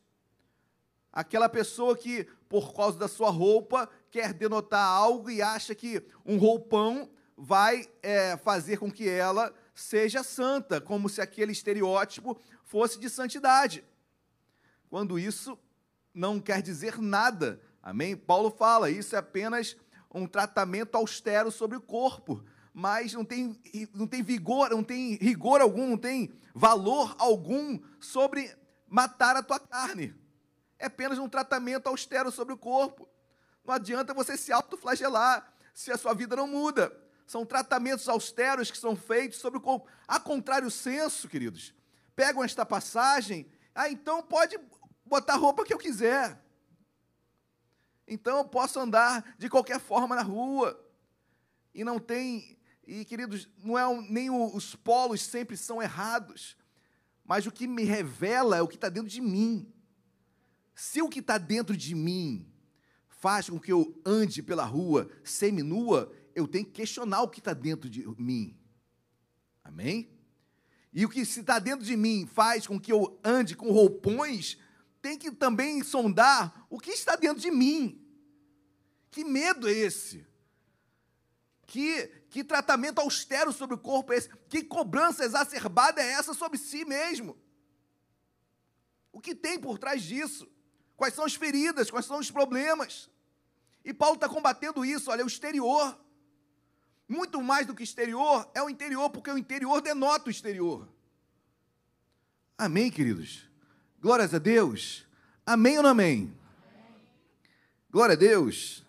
Aquela 1.13 1.49
pessoa 1.49 1.97
que, 1.97 2.25
por 2.49 2.75
causa 2.75 2.99
da 2.99 3.07
sua 3.07 3.31
roupa, 3.31 3.89
quer 4.13 4.33
denotar 4.33 4.87
algo 4.87 5.29
e 5.29 5.43
acha 5.43 5.75
que 5.75 6.01
um 6.25 6.37
roupão 6.37 7.11
vai 7.37 7.89
é, 8.01 8.37
fazer 8.37 8.77
com 8.77 8.93
que 8.93 9.09
ela 9.09 9.53
seja 9.75 10.23
santa, 10.23 10.81
como 10.81 11.09
se 11.09 11.21
aquele 11.21 11.51
estereótipo 11.51 12.39
fosse 12.63 13.01
de 13.01 13.11
santidade. 13.11 13.83
Quando 14.89 15.19
isso 15.19 15.59
não 16.15 16.39
quer 16.39 16.63
dizer 16.63 17.01
nada. 17.01 17.61
Amém? 17.83 18.15
Paulo 18.15 18.51
fala, 18.51 18.91
isso 18.91 19.17
é 19.17 19.19
apenas 19.19 19.77
um 20.15 20.27
tratamento 20.27 20.95
austero 20.95 21.51
sobre 21.51 21.77
o 21.77 21.81
corpo 21.81 22.45
mas 22.75 23.13
não 23.13 23.25
tem, 23.25 23.59
não 23.95 24.07
tem 24.07 24.23
vigor, 24.23 24.71
não 24.71 24.83
tem 24.83 25.17
rigor 25.17 25.61
algum, 25.61 25.91
não 25.91 25.99
tem 25.99 26.33
valor 26.55 27.15
algum 27.19 27.79
sobre 28.01 28.55
matar 28.89 29.37
a 29.37 29.43
tua 29.43 29.61
carne. 29.61 30.15
É 30.79 30.87
apenas 30.87 31.19
um 31.19 31.29
tratamento 31.29 31.87
austero 31.87 32.33
sobre 32.33 32.55
o 32.55 32.59
corpo. 32.59 33.09
Não 33.65 33.75
adianta 33.75 34.15
você 34.15 34.37
se 34.37 34.53
autoflagelar 34.53 35.53
se 35.73 35.91
a 35.91 35.99
sua 35.99 36.15
vida 36.15 36.37
não 36.37 36.47
muda. 36.47 36.93
São 37.27 37.47
tratamentos 37.47 38.09
austeros 38.09 38.71
que 38.71 38.79
são 38.79 38.97
feitos 38.97 39.39
sobre 39.39 39.59
o. 39.59 39.87
A 40.07 40.19
contrário 40.19 40.71
senso, 40.71 41.29
queridos. 41.29 41.75
Pegam 42.15 42.45
esta 42.45 42.67
passagem, 42.67 43.51
ah, 43.75 43.89
então 43.89 44.23
pode 44.23 44.59
botar 45.05 45.35
a 45.35 45.37
roupa 45.37 45.65
que 45.65 45.73
eu 45.73 45.79
quiser. 45.79 46.39
Então 48.07 48.39
eu 48.39 48.45
posso 48.45 48.79
andar 48.79 49.35
de 49.39 49.49
qualquer 49.49 49.81
forma 49.81 50.15
na 50.15 50.23
rua. 50.23 50.79
E 51.75 51.85
não 51.85 51.99
tem 51.99 52.59
e, 52.87 53.05
queridos, 53.05 53.49
não 53.63 53.79
é 53.79 54.03
nem 54.11 54.29
os 54.31 54.75
polos 54.75 55.23
sempre 55.23 55.57
são 55.57 55.81
errados, 55.81 56.57
mas 57.25 57.47
o 57.47 57.53
que 57.53 57.67
me 57.67 57.85
revela 57.85 58.57
é 58.57 58.63
o 58.63 58.69
que 58.69 58.75
está 58.75 58.89
dentro 58.89 59.09
de 59.09 59.21
mim. 59.21 59.73
Se 60.75 61.01
o 61.01 61.09
que 61.09 61.21
está 61.21 61.39
dentro 61.39 61.77
de 61.77 61.95
mim 61.95 62.52
faz 63.23 63.49
com 63.49 63.57
que 63.57 63.71
eu 63.71 63.97
ande 64.05 64.43
pela 64.43 64.65
rua 64.65 65.09
seminua, 65.23 66.13
eu 66.35 66.49
tenho 66.49 66.65
que 66.65 66.73
questionar 66.73 67.23
o 67.23 67.29
que 67.29 67.39
está 67.39 67.55
dentro 67.55 67.89
de 67.89 68.05
mim. 68.21 68.59
Amém? 69.63 70.11
E 70.93 71.07
o 71.07 71.09
que 71.09 71.25
se 71.25 71.39
está 71.39 71.61
dentro 71.61 71.87
de 71.87 71.97
mim 71.97 72.27
faz 72.27 72.67
com 72.67 72.81
que 72.81 72.93
eu 72.93 73.21
ande 73.23 73.55
com 73.55 73.71
roupões, 73.71 74.59
tem 75.01 75.17
que 75.17 75.31
também 75.31 75.85
sondar 75.85 76.67
o 76.69 76.81
que 76.81 76.91
está 76.91 77.15
dentro 77.15 77.41
de 77.41 77.53
mim. 77.53 78.05
Que 79.09 79.23
medo 79.23 79.69
é 79.69 79.73
esse? 79.73 80.27
Que, 81.65 82.09
que 82.29 82.43
tratamento 82.43 82.99
austero 82.99 83.53
sobre 83.53 83.77
o 83.77 83.79
corpo 83.79 84.13
é 84.13 84.17
esse? 84.17 84.29
Que 84.49 84.65
cobrança 84.65 85.25
exacerbada 85.25 86.03
é 86.03 86.11
essa 86.11 86.35
sobre 86.35 86.59
si 86.59 86.85
mesmo? 86.85 87.39
O 89.13 89.21
que 89.21 89.33
tem 89.33 89.61
por 89.61 89.79
trás 89.79 90.03
disso? 90.03 90.51
Quais 90.97 91.15
são 91.15 91.25
as 91.25 91.35
feridas? 91.35 91.91
Quais 91.91 92.07
são 92.07 92.19
os 92.19 92.31
problemas? 92.31 93.11
E 93.85 93.93
Paulo 93.93 94.15
está 94.15 94.29
combatendo 94.29 94.85
isso, 94.85 95.11
olha, 95.11 95.25
o 95.25 95.29
exterior. 95.29 95.99
Muito 97.09 97.43
mais 97.43 97.67
do 97.67 97.75
que 97.75 97.83
exterior, 97.83 98.49
é 98.55 98.63
o 98.63 98.71
interior, 98.71 99.11
porque 99.11 99.31
o 99.31 99.37
interior 99.37 99.81
denota 99.81 100.29
o 100.29 100.31
exterior. 100.31 100.89
Amém, 102.57 102.91
queridos? 102.91 103.49
Glórias 104.01 104.33
a 104.33 104.39
Deus. 104.39 105.05
Amém 105.45 105.77
ou 105.77 105.83
não 105.83 105.91
amém? 105.91 106.33
Glória 107.91 108.15
a 108.15 108.17
Deus. 108.17 108.85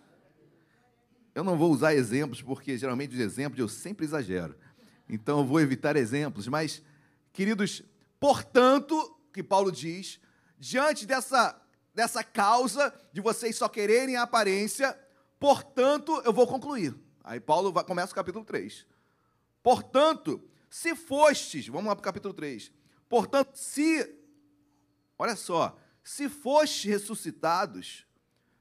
Eu 1.34 1.42
não 1.42 1.58
vou 1.58 1.72
usar 1.72 1.94
exemplos, 1.94 2.40
porque 2.40 2.78
geralmente 2.78 3.14
os 3.14 3.20
exemplos 3.20 3.58
eu 3.58 3.68
sempre 3.68 4.04
exagero. 4.06 4.56
Então 5.08 5.40
eu 5.40 5.44
vou 5.44 5.60
evitar 5.60 5.96
exemplos. 5.96 6.46
Mas, 6.46 6.80
queridos, 7.32 7.82
portanto, 8.20 9.18
que 9.32 9.42
Paulo 9.42 9.72
diz, 9.72 10.20
diante 10.58 11.04
dessa, 11.04 11.60
dessa 11.94 12.24
causa 12.24 12.92
de 13.12 13.20
vocês 13.20 13.56
só 13.56 13.68
quererem 13.68 14.16
a 14.16 14.22
aparência, 14.22 14.98
portanto, 15.38 16.20
eu 16.24 16.32
vou 16.32 16.46
concluir. 16.46 16.94
Aí 17.22 17.40
Paulo 17.40 17.72
vai, 17.72 17.84
começa 17.84 18.12
o 18.12 18.14
capítulo 18.14 18.44
3. 18.44 18.86
Portanto, 19.62 20.42
se 20.68 20.94
fostes, 20.94 21.68
vamos 21.68 21.86
lá 21.86 21.94
para 21.94 22.02
o 22.02 22.04
capítulo 22.04 22.34
3. 22.34 22.72
Portanto, 23.08 23.54
se, 23.56 24.14
olha 25.18 25.36
só, 25.36 25.78
se 26.02 26.28
fostes 26.28 26.84
ressuscitados 26.84 28.06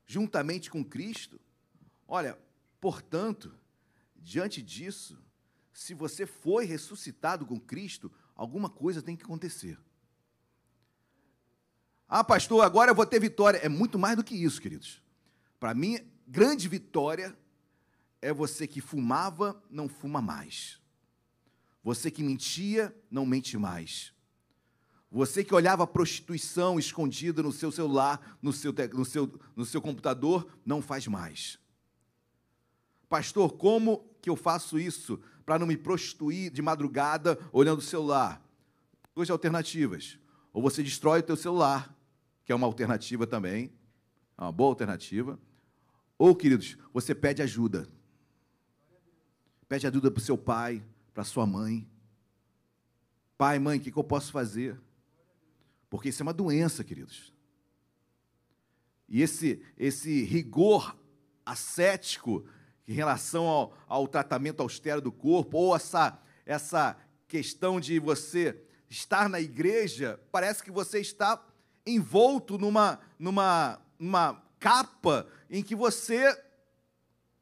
juntamente 0.06 0.70
com 0.70 0.86
Cristo, 0.86 1.42
olha, 2.08 2.38
Portanto, 2.84 3.58
diante 4.14 4.62
disso, 4.62 5.18
se 5.72 5.94
você 5.94 6.26
foi 6.26 6.66
ressuscitado 6.66 7.46
com 7.46 7.58
Cristo, 7.58 8.12
alguma 8.36 8.70
coisa 8.70 9.02
tem 9.02 9.16
que 9.16 9.24
acontecer. 9.24 9.80
Ah, 12.16 12.24
pastor, 12.24 12.64
agora 12.64 12.92
eu 12.92 12.96
vou 12.96 13.08
ter 13.08 13.20
vitória. 13.20 13.58
É 13.58 13.68
muito 13.68 13.98
mais 13.98 14.16
do 14.16 14.24
que 14.24 14.36
isso, 14.36 14.62
queridos. 14.62 15.02
Para 15.60 15.74
mim, 15.74 16.00
grande 16.28 16.68
vitória 16.68 17.36
é 18.22 18.32
você 18.32 18.68
que 18.68 18.80
fumava, 18.80 19.60
não 19.68 19.90
fuma 19.90 20.22
mais. 20.22 20.80
Você 21.84 22.12
que 22.12 22.22
mentia, 22.22 22.96
não 23.10 23.26
mente 23.26 23.58
mais. 23.58 24.14
Você 25.10 25.44
que 25.44 25.56
olhava 25.56 25.88
prostituição 25.88 26.78
escondida 26.78 27.42
no 27.42 27.52
seu 27.52 27.72
celular, 27.72 28.38
no 28.44 28.54
seu, 28.54 28.72
no 28.94 29.06
seu, 29.06 29.42
no 29.56 29.66
seu 29.66 29.82
computador, 29.82 30.48
não 30.64 30.84
faz 30.84 31.08
mais. 31.08 31.58
Pastor, 33.10 33.54
como 33.54 34.08
que 34.22 34.30
eu 34.30 34.36
faço 34.36 34.78
isso 34.78 35.20
para 35.44 35.58
não 35.58 35.66
me 35.66 35.78
prostituir 35.78 36.52
de 36.52 36.62
madrugada 36.62 37.40
olhando 37.52 37.80
o 37.80 37.82
celular? 37.82 38.40
Duas 39.16 39.32
alternativas. 39.32 40.20
Ou 40.54 40.62
você 40.62 40.84
destrói 40.84 41.22
o 41.22 41.24
teu 41.24 41.36
celular, 41.36 41.92
que 42.46 42.52
é 42.52 42.56
uma 42.56 42.68
alternativa 42.68 43.26
também, 43.26 43.72
é 44.38 44.42
uma 44.42 44.52
boa 44.52 44.70
alternativa. 44.70 45.40
Ou, 46.18 46.36
queridos, 46.36 46.78
você 46.94 47.16
pede 47.16 47.42
ajuda. 47.42 47.88
Pede 49.68 49.88
ajuda 49.88 50.12
para 50.12 50.20
o 50.20 50.24
seu 50.24 50.38
pai, 50.38 50.84
para 51.14 51.24
sua 51.24 51.46
mãe. 51.46 51.88
Pai, 53.38 53.60
mãe, 53.60 53.78
o 53.78 53.82
que, 53.82 53.92
que 53.92 53.98
eu 53.98 54.04
posso 54.04 54.32
fazer? 54.32 54.80
Porque 55.90 56.10
isso 56.10 56.22
é 56.22 56.26
uma 56.26 56.34
doença, 56.34 56.84
queridos. 56.84 57.34
E 59.08 59.22
esse, 59.22 59.62
esse 59.78 60.24
rigor 60.24 60.98
ascético 61.46 62.46
em 62.88 62.94
relação 62.94 63.46
ao, 63.46 63.78
ao 63.88 64.08
tratamento 64.08 64.62
austero 64.62 65.02
do 65.02 65.12
corpo, 65.12 65.58
ou 65.58 65.76
essa, 65.76 66.20
essa 66.46 66.98
questão 67.28 67.80
de 67.80 68.00
você 68.00 68.62
estar 68.90 69.30
na 69.30 69.40
igreja, 69.40 70.20
parece 70.32 70.64
que 70.64 70.72
você 70.72 71.00
está 71.00 71.38
envolto 71.86 72.58
numa, 72.58 73.00
numa, 73.20 73.82
numa 74.00 74.44
capa 74.60 75.28
em 75.50 75.62
que 75.62 75.76
você 75.76 76.38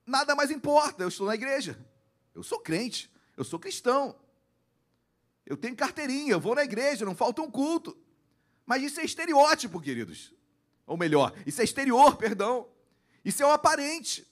nada 0.05 0.35
mais 0.35 0.51
importa. 0.51 1.03
Eu 1.03 1.07
estou 1.07 1.27
na 1.27 1.35
igreja, 1.35 1.80
eu 2.34 2.43
sou 2.43 2.59
crente, 2.59 3.11
eu 3.38 3.43
sou 3.43 3.59
cristão, 3.59 4.15
eu 5.45 5.57
tenho 5.57 5.76
carteirinha, 5.76 6.34
eu 6.34 6.39
vou 6.39 6.55
na 6.55 6.63
igreja, 6.63 7.05
não 7.05 7.15
falta 7.15 7.41
um 7.41 7.51
culto. 7.51 7.97
Mas 8.65 8.84
isso 8.84 8.99
é 8.99 9.03
estereótipo, 9.03 9.81
queridos. 9.81 10.34
Ou 10.85 10.97
melhor, 10.97 11.34
isso 11.45 11.61
é 11.61 11.63
exterior, 11.63 12.15
perdão. 12.18 12.68
Isso 13.23 13.41
é 13.43 13.45
o 13.45 13.51
aparente. 13.51 14.27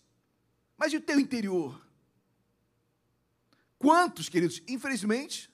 Mas 0.78 0.94
e 0.94 0.98
o 0.98 1.02
teu 1.02 1.20
interior? 1.20 1.80
Quantos, 3.78 4.30
queridos, 4.30 4.62
infelizmente, 4.68 5.50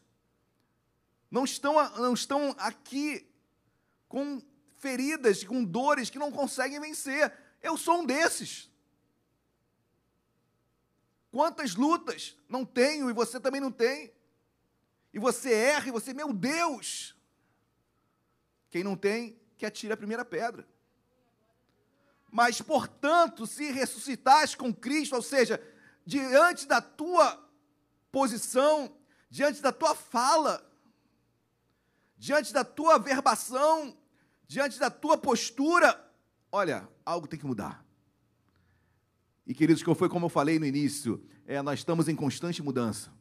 não 1.29 1.43
estão, 1.43 1.75
não 1.97 2.13
estão 2.13 2.55
aqui 2.57 3.27
com 4.15 4.41
feridas, 4.77 5.43
com 5.43 5.61
dores 5.61 6.09
que 6.09 6.17
não 6.17 6.31
conseguem 6.31 6.79
vencer? 6.79 7.33
Eu 7.61 7.75
sou 7.75 7.99
um 7.99 8.05
desses. 8.05 8.71
Quantas 11.29 11.75
lutas 11.75 12.33
não 12.47 12.63
tenho 12.63 13.09
e 13.09 13.13
você 13.13 13.41
também 13.41 13.59
não 13.59 13.69
tem? 13.69 14.13
E 15.13 15.19
você 15.19 15.51
erra 15.51 15.89
e 15.89 15.91
você, 15.91 16.13
meu 16.13 16.31
Deus! 16.31 17.13
Quem 18.69 18.85
não 18.85 18.95
tem, 18.95 19.37
que 19.57 19.65
atire 19.65 19.91
a 19.91 19.97
primeira 19.97 20.23
pedra. 20.23 20.65
Mas, 22.31 22.61
portanto, 22.61 23.45
se 23.45 23.69
ressuscitas 23.69 24.55
com 24.55 24.73
Cristo, 24.73 25.13
ou 25.13 25.21
seja, 25.21 25.61
diante 26.05 26.65
da 26.65 26.79
tua 26.79 27.45
posição, 28.13 28.95
diante 29.29 29.61
da 29.61 29.73
tua 29.73 29.93
fala, 29.93 30.65
diante 32.17 32.53
da 32.53 32.63
tua 32.63 32.97
verbação, 32.97 33.97
diante 34.47 34.79
da 34.79 34.89
tua 34.89 35.17
postura, 35.17 35.99
olha, 36.51 36.87
algo 37.05 37.27
tem 37.27 37.39
que 37.39 37.45
mudar. 37.45 37.85
E 39.45 39.53
queridos, 39.53 39.83
que 39.83 39.95
foi 39.95 40.09
como 40.09 40.25
eu 40.25 40.29
falei 40.29 40.57
no 40.57 40.65
início, 40.65 41.23
é, 41.45 41.61
nós 41.61 41.79
estamos 41.79 42.07
em 42.07 42.15
constante 42.15 42.63
mudança. 42.63 43.11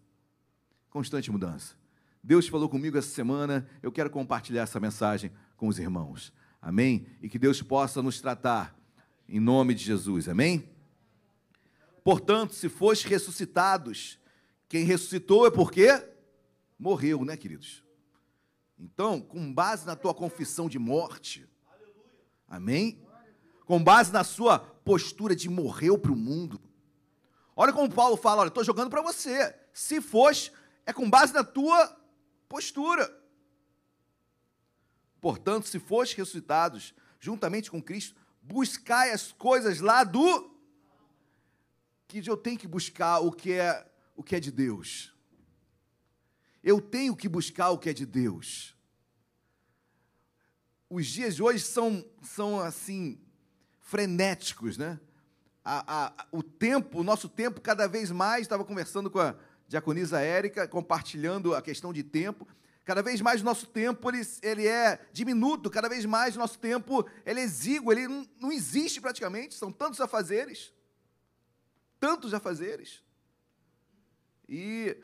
Constante 0.88 1.30
mudança. 1.30 1.74
Deus 2.22 2.48
falou 2.48 2.68
comigo 2.68 2.96
essa 2.96 3.10
semana, 3.10 3.68
eu 3.82 3.92
quero 3.92 4.08
compartilhar 4.08 4.62
essa 4.62 4.80
mensagem 4.80 5.30
com 5.56 5.68
os 5.68 5.78
irmãos. 5.78 6.32
Amém? 6.60 7.06
E 7.20 7.28
que 7.28 7.38
Deus 7.38 7.60
possa 7.60 8.02
nos 8.02 8.20
tratar 8.20 8.74
em 9.28 9.38
nome 9.38 9.74
de 9.74 9.84
Jesus. 9.84 10.28
Amém? 10.28 10.66
Portanto, 12.02 12.54
se 12.54 12.70
foste 12.70 13.06
ressuscitados, 13.06 14.18
quem 14.66 14.84
ressuscitou 14.84 15.46
é 15.46 15.50
porque 15.50 16.02
morreu, 16.78 17.22
né, 17.24 17.36
queridos? 17.36 17.83
Então, 18.78 19.20
com 19.20 19.52
base 19.52 19.86
na 19.86 19.96
tua 19.96 20.14
confissão 20.14 20.68
de 20.68 20.78
morte, 20.78 21.48
amém? 22.48 23.00
Com 23.64 23.82
base 23.82 24.12
na 24.12 24.24
sua 24.24 24.58
postura 24.58 25.34
de 25.34 25.48
morreu 25.48 25.98
para 25.98 26.12
o 26.12 26.16
mundo. 26.16 26.60
Olha 27.56 27.72
como 27.72 27.92
Paulo 27.92 28.16
fala: 28.16 28.42
olha, 28.42 28.48
estou 28.48 28.64
jogando 28.64 28.90
para 28.90 29.02
você. 29.02 29.54
Se 29.72 30.00
foste, 30.00 30.52
é 30.84 30.92
com 30.92 31.08
base 31.08 31.32
na 31.32 31.44
tua 31.44 31.96
postura. 32.48 33.22
Portanto, 35.20 35.68
se 35.68 35.78
foste 35.78 36.16
ressuscitados 36.16 36.94
juntamente 37.18 37.70
com 37.70 37.82
Cristo, 37.82 38.14
buscai 38.42 39.10
as 39.10 39.32
coisas 39.32 39.80
lá 39.80 40.04
do 40.04 40.52
que 42.06 42.22
eu 42.28 42.36
tenho 42.36 42.58
que 42.58 42.68
buscar 42.68 43.20
o 43.20 43.32
que 43.32 43.52
é 43.52 43.90
o 44.14 44.22
que 44.22 44.36
é 44.36 44.40
de 44.40 44.50
Deus. 44.50 45.13
Eu 46.64 46.80
tenho 46.80 47.14
que 47.14 47.28
buscar 47.28 47.68
o 47.68 47.78
que 47.78 47.90
é 47.90 47.92
de 47.92 48.06
Deus. 48.06 48.74
Os 50.88 51.06
dias 51.06 51.36
de 51.36 51.42
hoje 51.42 51.62
são, 51.62 52.02
são 52.22 52.58
assim, 52.58 53.20
frenéticos, 53.80 54.78
né? 54.78 54.98
A, 55.62 56.06
a, 56.06 56.26
o 56.32 56.42
tempo, 56.42 57.00
o 57.00 57.04
nosso 57.04 57.28
tempo, 57.28 57.60
cada 57.60 57.86
vez 57.86 58.10
mais, 58.10 58.42
estava 58.42 58.64
conversando 58.64 59.10
com 59.10 59.18
a 59.18 59.36
diaconisa 59.68 60.20
Érica, 60.20 60.66
compartilhando 60.66 61.54
a 61.54 61.60
questão 61.60 61.92
de 61.92 62.02
tempo. 62.02 62.48
Cada 62.82 63.02
vez 63.02 63.20
mais 63.20 63.42
o 63.42 63.44
nosso 63.44 63.66
tempo 63.66 64.08
ele, 64.10 64.22
ele 64.42 64.66
é 64.66 65.06
diminuto, 65.12 65.70
cada 65.70 65.88
vez 65.88 66.06
mais 66.06 66.34
o 66.34 66.38
nosso 66.38 66.58
tempo 66.58 67.06
ele 67.26 67.40
é 67.40 67.42
exíguo, 67.42 67.92
ele 67.92 68.08
não, 68.08 68.26
não 68.40 68.52
existe 68.52 69.02
praticamente, 69.02 69.54
são 69.54 69.70
tantos 69.70 70.00
afazeres. 70.00 70.72
Tantos 72.00 72.32
afazeres. 72.32 73.02
E 74.48 74.96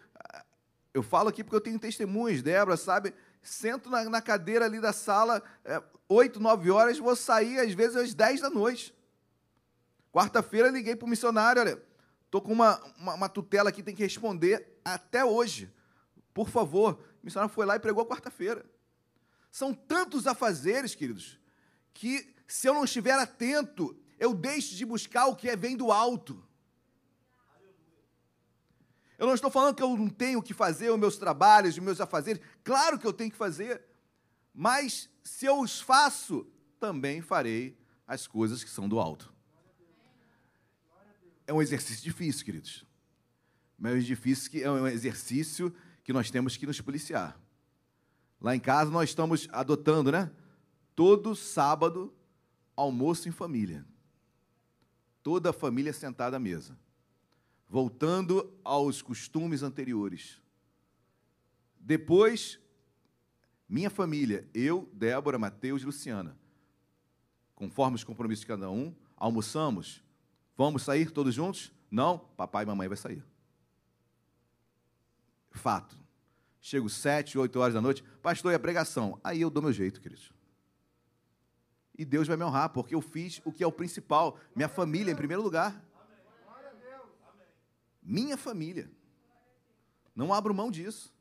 eu 0.93 1.03
falo 1.03 1.29
aqui 1.29 1.45
porque 1.45 1.57
eu 1.57 1.61
tenho 1.61 1.79
testemunhos, 1.79 2.43
Débora, 2.43 2.77
sabe? 2.77 3.15
Sento 3.43 3.89
na, 3.89 4.05
na 4.05 4.21
cadeira 4.21 4.65
ali 4.65 4.81
da 4.81 4.93
sala, 4.93 5.43
é, 5.65 5.83
oito, 6.09 6.39
é, 6.39 6.43
nove 6.43 6.71
horas, 6.71 6.99
vou 6.99 7.15
sair 7.15 7.59
às 7.61 7.73
vezes 7.73 7.97
às 7.97 8.15
dez 8.15 8.41
da 8.41 8.51
noite. 8.51 8.95
Quarta-feira 10.13 10.69
liguei 10.69 10.97
para 10.97 11.07
o 11.07 11.09
missionário, 11.09 11.63
olha, 11.63 11.83
estou 12.25 12.41
com 12.41 12.53
uma, 12.53 12.81
uma, 12.99 13.15
uma 13.15 13.29
tutela 13.29 13.69
aqui, 13.69 13.83
tem 13.83 13.95
que 13.95 14.03
responder 14.03 14.81
até 14.85 15.25
hoje. 15.25 15.73
Por 16.35 16.49
favor, 16.49 16.99
o 17.23 17.25
missionário 17.25 17.55
foi 17.55 17.65
lá 17.65 17.77
e 17.77 17.81
pregou 17.81 18.05
quarta-feira. 18.05 18.65
São 19.51 19.73
tantos 19.73 20.27
afazeres, 20.27 20.95
queridos, 20.95 21.39
que 21.95 22.35
se 22.47 22.69
eu 22.69 22.75
não 22.75 22.85
estiver 22.85 23.19
atento, 23.19 23.97
eu 24.19 24.35
deixo 24.35 24.75
de 24.75 24.85
buscar 24.85 25.27
o 25.27 25.37
que 25.37 25.49
é, 25.49 25.57
vem 25.57 25.77
do 25.77 25.93
alto. 25.93 26.45
Eu 29.21 29.27
não 29.27 29.35
estou 29.35 29.51
falando 29.51 29.75
que 29.75 29.83
eu 29.83 29.95
não 29.99 30.09
tenho 30.09 30.43
que 30.43 30.55
fazer 30.55 30.91
os 30.91 30.99
meus 30.99 31.19
trabalhos, 31.19 31.75
os 31.75 31.79
meus 31.79 32.01
afazeres. 32.01 32.41
Claro 32.65 32.99
que 32.99 33.07
eu 33.07 33.13
tenho 33.13 33.31
que 33.31 33.37
fazer. 33.37 33.85
Mas 34.55 35.11
se 35.23 35.45
eu 35.45 35.61
os 35.61 35.79
faço, 35.79 36.47
também 36.79 37.21
farei 37.21 37.79
as 38.07 38.27
coisas 38.27 38.65
que 38.65 38.71
são 38.71 38.89
do 38.89 38.99
alto. 38.99 39.31
É 41.47 41.53
um 41.53 41.61
exercício 41.61 42.03
difícil, 42.03 42.47
queridos. 42.47 42.87
Mas 43.79 44.11
é 44.11 44.49
que 44.49 44.63
é 44.63 44.71
um 44.71 44.87
exercício 44.87 45.71
que 46.03 46.15
nós 46.15 46.31
temos 46.31 46.57
que 46.57 46.67
nos 46.67 46.81
policiar. 46.81 47.39
Lá 48.41 48.57
em 48.57 48.61
casa 48.61 48.91
nós 48.91 49.11
estamos 49.11 49.47
adotando, 49.53 50.11
né? 50.11 50.31
Todo 50.97 51.37
sábado, 51.37 52.11
almoço 52.75 53.29
em 53.29 53.33
família. 53.33 53.85
Toda 55.23 55.51
a 55.51 55.53
família 55.53 55.93
sentada 55.93 56.39
à 56.39 56.41
mesa. 56.41 56.75
Voltando 57.71 58.53
aos 58.65 59.01
costumes 59.01 59.63
anteriores. 59.63 60.43
Depois, 61.79 62.59
minha 63.69 63.89
família, 63.89 64.51
eu, 64.53 64.91
Débora, 64.93 65.39
Mateus 65.39 65.83
e 65.83 65.87
Luciana, 65.87 66.37
conforme 67.55 67.95
os 67.95 68.03
compromissos 68.03 68.41
de 68.41 68.49
cada 68.49 68.69
um, 68.69 68.93
almoçamos. 69.17 70.03
Vamos 70.57 70.83
sair 70.83 71.13
todos 71.13 71.33
juntos? 71.33 71.73
Não, 71.89 72.19
papai 72.19 72.65
e 72.65 72.67
mamãe 72.67 72.89
vai 72.89 72.97
sair. 72.97 73.25
Fato. 75.53 75.97
Chego 76.61 76.91
sete, 76.91 77.39
oito 77.39 77.61
horas 77.61 77.75
da 77.75 77.81
noite, 77.81 78.03
pastor, 78.21 78.51
e 78.51 78.57
a 78.57 78.59
pregação? 78.59 79.21
Aí 79.23 79.43
eu 79.43 79.49
dou 79.49 79.63
meu 79.63 79.73
jeito, 79.73 80.01
queridos. 80.01 80.33
E 81.97 82.05
Deus 82.05 82.27
vai 82.27 82.37
me 82.37 82.43
honrar, 82.43 82.71
porque 82.71 82.97
eu 82.97 83.01
fiz 83.01 83.41
o 83.45 83.53
que 83.53 83.63
é 83.63 83.67
o 83.67 83.71
principal, 83.71 84.37
minha 84.57 84.69
família 84.69 85.13
em 85.13 85.17
primeiro 85.17 85.43
lugar. 85.43 85.89
Minha 88.11 88.37
família. 88.37 88.91
Não 90.17 90.35
abro 90.35 90.53
mão 90.53 90.69
disso. 90.69 91.15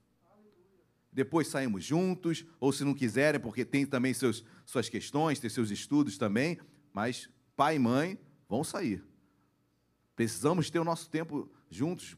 Depois 1.13 1.47
saímos 1.47 1.85
juntos, 1.85 2.43
ou 2.59 2.73
se 2.73 2.83
não 2.83 2.95
quiserem, 2.95 3.39
porque 3.39 3.63
tem 3.63 3.85
também 3.85 4.11
seus, 4.11 4.43
suas 4.65 4.89
questões, 4.89 5.39
tem 5.39 5.51
seus 5.51 5.69
estudos 5.69 6.17
também, 6.17 6.59
mas 6.91 7.29
pai 7.55 7.75
e 7.75 7.79
mãe 7.79 8.17
vão 8.47 8.63
sair. 8.63 9.03
Precisamos 10.15 10.71
ter 10.71 10.79
o 10.79 10.83
nosso 10.83 11.11
tempo 11.11 11.47
juntos. 11.69 12.17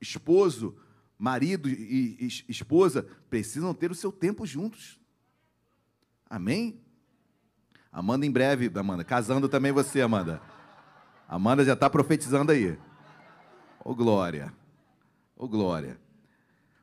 Esposo, 0.00 0.74
marido 1.18 1.68
e 1.68 2.16
esposa 2.48 3.02
precisam 3.28 3.74
ter 3.74 3.90
o 3.90 3.94
seu 3.94 4.10
tempo 4.10 4.46
juntos. 4.46 4.98
Amém? 6.30 6.80
Amanda, 7.92 8.24
em 8.24 8.30
breve, 8.30 8.70
Amanda, 8.74 9.04
casando 9.04 9.50
também 9.50 9.70
você, 9.70 10.00
Amanda. 10.00 10.40
Amanda 11.28 11.62
já 11.62 11.74
está 11.74 11.90
profetizando 11.90 12.52
aí. 12.52 12.78
Ô 13.88 13.94
glória. 13.94 14.52
Ô 15.34 15.48
glória. 15.48 15.98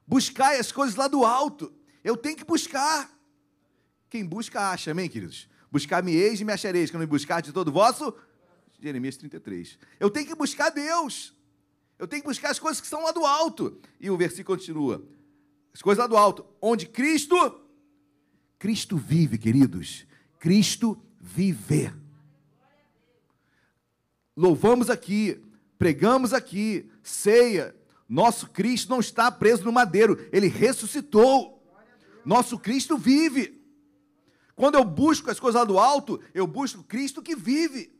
Buscai 0.07 0.57
as 0.57 0.71
coisas 0.71 0.95
lá 0.95 1.07
do 1.07 1.23
alto. 1.23 1.71
Eu 2.03 2.17
tenho 2.17 2.35
que 2.35 2.43
buscar. 2.43 3.15
Quem 4.09 4.25
busca, 4.25 4.71
acha, 4.71 4.89
amém, 4.89 5.07
queridos? 5.07 5.47
Buscar-me-eis 5.71 6.41
e 6.41 6.43
me 6.43 6.51
achareis, 6.51 6.89
quando 6.89 7.01
me 7.01 7.05
buscar 7.05 7.43
de 7.43 7.53
todo 7.53 7.71
vosso. 7.71 8.11
Jeremias 8.79 9.17
33. 9.17 9.77
Eu 9.99 10.09
tenho 10.09 10.25
que 10.25 10.33
buscar 10.33 10.71
Deus. 10.71 11.31
Eu 11.99 12.07
tenho 12.07 12.23
que 12.23 12.27
buscar 12.27 12.49
as 12.49 12.57
coisas 12.57 12.81
que 12.81 12.87
estão 12.87 13.03
lá 13.03 13.11
do 13.11 13.23
alto. 13.23 13.79
E 13.99 14.09
o 14.09 14.17
versículo 14.17 14.57
continua: 14.57 15.07
as 15.71 15.83
coisas 15.83 16.01
lá 16.01 16.07
do 16.07 16.17
alto, 16.17 16.43
onde 16.59 16.87
Cristo, 16.87 17.61
Cristo 18.57 18.97
vive, 18.97 19.37
queridos. 19.37 20.07
Cristo 20.39 20.99
vive. 21.21 21.93
Louvamos 24.35 24.89
aqui, 24.89 25.44
pregamos 25.77 26.33
aqui, 26.33 26.89
ceia. 27.03 27.75
Nosso 28.07 28.49
Cristo 28.49 28.89
não 28.89 28.99
está 28.99 29.31
preso 29.31 29.63
no 29.63 29.71
madeiro, 29.71 30.27
ele 30.31 30.47
ressuscitou. 30.47 31.63
Nosso 32.23 32.57
Cristo 32.57 32.97
vive. 32.97 33.61
Quando 34.55 34.75
eu 34.75 34.85
busco 34.85 35.29
as 35.29 35.39
coisas 35.39 35.59
lá 35.59 35.65
do 35.65 35.77
alto, 35.77 36.21
eu 36.33 36.47
busco 36.47 36.83
Cristo 36.83 37.21
que 37.21 37.35
vive. 37.35 37.93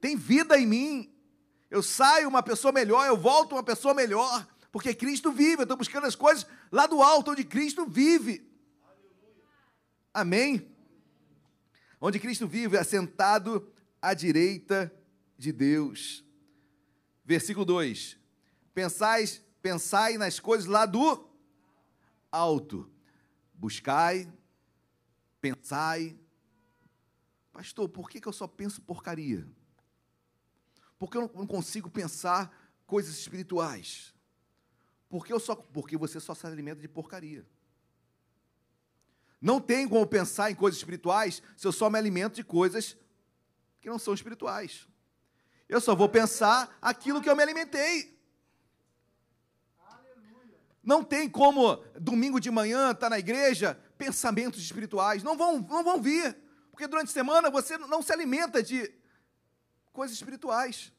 Tem 0.00 0.16
vida 0.16 0.58
em 0.58 0.66
mim. 0.66 1.12
Eu 1.70 1.82
saio 1.82 2.28
uma 2.28 2.42
pessoa 2.42 2.72
melhor, 2.72 3.06
eu 3.06 3.16
volto 3.16 3.52
uma 3.52 3.62
pessoa 3.62 3.94
melhor, 3.94 4.46
porque 4.70 4.94
Cristo 4.94 5.32
vive. 5.32 5.62
Eu 5.62 5.62
estou 5.62 5.76
buscando 5.76 6.06
as 6.06 6.14
coisas 6.14 6.46
lá 6.70 6.86
do 6.86 7.02
alto, 7.02 7.30
onde 7.30 7.44
Cristo 7.44 7.86
vive. 7.86 8.46
Amém? 10.12 10.70
Onde 12.00 12.18
Cristo 12.18 12.46
vive, 12.46 12.76
assentado 12.76 13.72
à 14.00 14.14
direita 14.14 14.92
de 15.38 15.52
Deus. 15.52 16.25
Versículo 17.26 17.66
2: 17.66 18.16
Pensais, 18.72 19.42
pensai 19.60 20.16
nas 20.16 20.38
coisas 20.38 20.66
lá 20.66 20.86
do 20.86 21.28
alto. 22.30 22.88
Buscai, 23.52 24.32
pensai. 25.40 26.16
Pastor, 27.52 27.88
por 27.88 28.08
que, 28.08 28.20
que 28.20 28.28
eu 28.28 28.32
só 28.32 28.46
penso 28.46 28.80
porcaria? 28.80 29.44
Porque 30.98 31.16
eu 31.16 31.22
não, 31.22 31.30
não 31.40 31.46
consigo 31.46 31.90
pensar 31.90 32.54
coisas 32.86 33.18
espirituais. 33.18 34.14
Porque, 35.08 35.32
eu 35.32 35.40
só, 35.40 35.56
porque 35.56 35.96
você 35.96 36.20
só 36.20 36.34
se 36.34 36.46
alimenta 36.46 36.80
de 36.80 36.88
porcaria. 36.88 37.44
Não 39.40 39.60
tem 39.60 39.88
como 39.88 40.06
pensar 40.06 40.50
em 40.50 40.54
coisas 40.54 40.78
espirituais 40.78 41.42
se 41.56 41.66
eu 41.66 41.72
só 41.72 41.90
me 41.90 41.98
alimento 41.98 42.36
de 42.36 42.44
coisas 42.44 42.96
que 43.80 43.88
não 43.88 43.98
são 43.98 44.14
espirituais. 44.14 44.86
Eu 45.68 45.80
só 45.80 45.94
vou 45.94 46.08
pensar 46.08 46.76
aquilo 46.80 47.20
que 47.20 47.28
eu 47.28 47.36
me 47.36 47.42
alimentei. 47.42 48.16
Não 50.82 51.02
tem 51.02 51.28
como 51.28 51.82
domingo 51.98 52.38
de 52.38 52.50
manhã 52.50 52.92
estar 52.92 53.06
tá 53.06 53.10
na 53.10 53.18
igreja 53.18 53.76
pensamentos 53.98 54.62
espirituais. 54.62 55.22
Não 55.24 55.36
vão, 55.36 55.58
não 55.60 55.82
vão 55.82 56.00
vir. 56.00 56.36
Porque 56.70 56.86
durante 56.86 57.08
a 57.08 57.12
semana 57.12 57.50
você 57.50 57.76
não 57.76 58.02
se 58.02 58.12
alimenta 58.12 58.62
de 58.62 58.92
coisas 59.92 60.16
espirituais. 60.16 60.92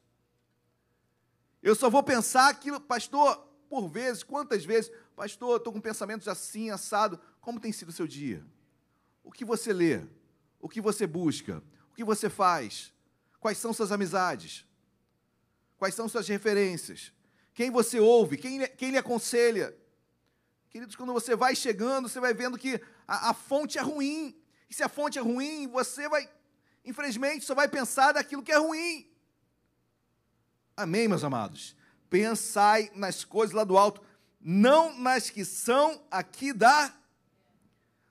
Eu 1.62 1.74
só 1.74 1.88
vou 1.88 2.02
pensar 2.02 2.48
aquilo, 2.48 2.80
pastor, 2.80 3.36
por 3.68 3.88
vezes, 3.88 4.22
quantas 4.22 4.64
vezes, 4.64 4.90
pastor, 5.16 5.56
estou 5.56 5.72
com 5.72 5.80
pensamentos 5.80 6.28
assim, 6.28 6.70
assado. 6.70 7.18
Como 7.40 7.58
tem 7.58 7.72
sido 7.72 7.88
o 7.88 7.92
seu 7.92 8.06
dia? 8.06 8.44
O 9.24 9.32
que 9.32 9.44
você 9.44 9.72
lê? 9.72 10.02
O 10.60 10.68
que 10.68 10.80
você 10.80 11.06
busca? 11.06 11.62
O 11.90 11.94
que 11.94 12.04
você 12.04 12.28
faz? 12.28 12.92
Quais 13.40 13.58
são 13.58 13.72
suas 13.72 13.92
amizades? 13.92 14.66
Quais 15.76 15.94
são 15.94 16.08
suas 16.08 16.26
referências? 16.28 17.12
Quem 17.54 17.70
você 17.70 18.00
ouve? 18.00 18.36
Quem, 18.36 18.66
quem 18.68 18.90
lhe 18.90 18.98
aconselha? 18.98 19.76
Queridos, 20.70 20.96
quando 20.96 21.12
você 21.12 21.34
vai 21.34 21.56
chegando, 21.56 22.08
você 22.08 22.20
vai 22.20 22.34
vendo 22.34 22.58
que 22.58 22.80
a, 23.06 23.30
a 23.30 23.34
fonte 23.34 23.78
é 23.78 23.80
ruim. 23.80 24.36
E 24.68 24.74
se 24.74 24.82
a 24.82 24.88
fonte 24.88 25.18
é 25.18 25.22
ruim, 25.22 25.66
você 25.66 26.08
vai, 26.08 26.28
infelizmente, 26.84 27.44
só 27.44 27.54
vai 27.54 27.68
pensar 27.68 28.12
daquilo 28.12 28.42
que 28.42 28.52
é 28.52 28.58
ruim. 28.58 29.10
Amém, 30.76 31.08
meus 31.08 31.24
amados? 31.24 31.74
Pensai 32.10 32.90
nas 32.94 33.24
coisas 33.24 33.54
lá 33.54 33.64
do 33.64 33.76
alto, 33.76 34.02
não 34.40 34.96
nas 34.98 35.30
que 35.30 35.44
são 35.44 36.04
aqui 36.10 36.52
da. 36.52 36.94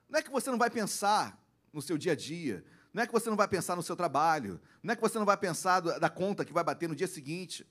Não 0.08 0.18
é 0.18 0.22
que 0.22 0.30
você 0.30 0.50
não 0.50 0.58
vai 0.58 0.70
pensar 0.70 1.38
no 1.72 1.80
seu 1.80 1.96
dia 1.96 2.12
a 2.12 2.16
dia, 2.16 2.64
não 2.98 3.04
é 3.04 3.06
que 3.06 3.12
você 3.12 3.30
não 3.30 3.36
vai 3.36 3.46
pensar 3.46 3.76
no 3.76 3.82
seu 3.82 3.94
trabalho, 3.94 4.60
não 4.82 4.92
é 4.92 4.96
que 4.96 5.00
você 5.00 5.20
não 5.20 5.24
vai 5.24 5.36
pensar 5.36 5.78
da 5.78 6.10
conta 6.10 6.44
que 6.44 6.52
vai 6.52 6.64
bater 6.64 6.88
no 6.88 6.96
dia 6.96 7.06
seguinte. 7.06 7.64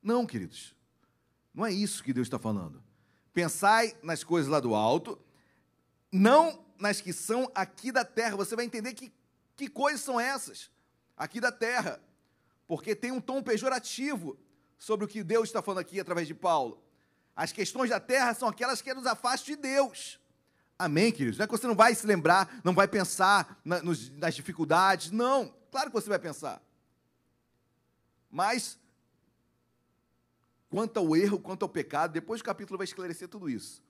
Não, 0.00 0.24
queridos, 0.24 0.76
não 1.52 1.66
é 1.66 1.72
isso 1.72 2.04
que 2.04 2.12
Deus 2.12 2.28
está 2.28 2.38
falando. 2.38 2.80
Pensai 3.32 3.96
nas 4.04 4.22
coisas 4.22 4.48
lá 4.48 4.60
do 4.60 4.76
alto, 4.76 5.20
não 6.12 6.64
nas 6.78 7.00
que 7.00 7.12
são 7.12 7.50
aqui 7.52 7.90
da 7.90 8.04
terra. 8.04 8.36
Você 8.36 8.54
vai 8.54 8.64
entender 8.64 8.94
que, 8.94 9.12
que 9.56 9.66
coisas 9.66 10.02
são 10.02 10.20
essas, 10.20 10.70
aqui 11.16 11.40
da 11.40 11.50
terra. 11.50 12.00
Porque 12.68 12.94
tem 12.94 13.10
um 13.10 13.20
tom 13.20 13.42
pejorativo 13.42 14.38
sobre 14.78 15.04
o 15.04 15.08
que 15.08 15.24
Deus 15.24 15.48
está 15.48 15.60
falando 15.60 15.80
aqui 15.80 15.98
através 15.98 16.28
de 16.28 16.34
Paulo. 16.34 16.80
As 17.34 17.50
questões 17.50 17.90
da 17.90 17.98
terra 17.98 18.34
são 18.34 18.46
aquelas 18.46 18.80
que 18.80 18.94
nos 18.94 19.04
afastam 19.04 19.56
de 19.56 19.60
Deus. 19.60 20.20
Amém, 20.78 21.10
queridos? 21.10 21.38
Não 21.38 21.44
é 21.44 21.46
que 21.46 21.56
você 21.56 21.66
não 21.66 21.74
vai 21.74 21.94
se 21.94 22.06
lembrar, 22.06 22.60
não 22.62 22.74
vai 22.74 22.86
pensar 22.86 23.58
na, 23.64 23.82
nos, 23.82 24.10
nas 24.10 24.34
dificuldades. 24.34 25.10
Não, 25.10 25.54
claro 25.70 25.90
que 25.90 25.94
você 25.94 26.08
vai 26.08 26.18
pensar. 26.18 26.62
Mas 28.30 28.78
quanto 30.68 30.98
ao 30.98 31.16
erro, 31.16 31.38
quanto 31.38 31.62
ao 31.62 31.68
pecado, 31.68 32.12
depois 32.12 32.40
o 32.40 32.44
capítulo 32.44 32.76
vai 32.76 32.84
esclarecer 32.84 33.28
tudo 33.28 33.48
isso. 33.48 33.82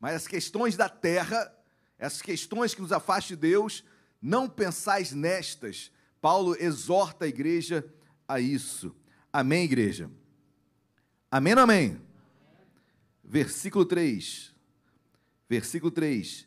Mas 0.00 0.16
as 0.16 0.26
questões 0.26 0.76
da 0.76 0.88
terra, 0.88 1.54
essas 1.98 2.20
questões 2.20 2.74
que 2.74 2.82
nos 2.82 2.92
afastam 2.92 3.36
de 3.36 3.40
Deus, 3.42 3.84
não 4.20 4.48
pensais 4.48 5.12
nestas. 5.12 5.92
Paulo 6.20 6.56
exorta 6.58 7.24
a 7.24 7.28
igreja 7.28 7.84
a 8.26 8.40
isso. 8.40 8.96
Amém, 9.32 9.64
igreja? 9.64 10.10
Amém 11.30 11.54
ou 11.54 11.60
amém? 11.60 12.00
Versículo 13.22 13.84
3. 13.84 14.53
Versículo 15.48 15.90
3. 15.90 16.46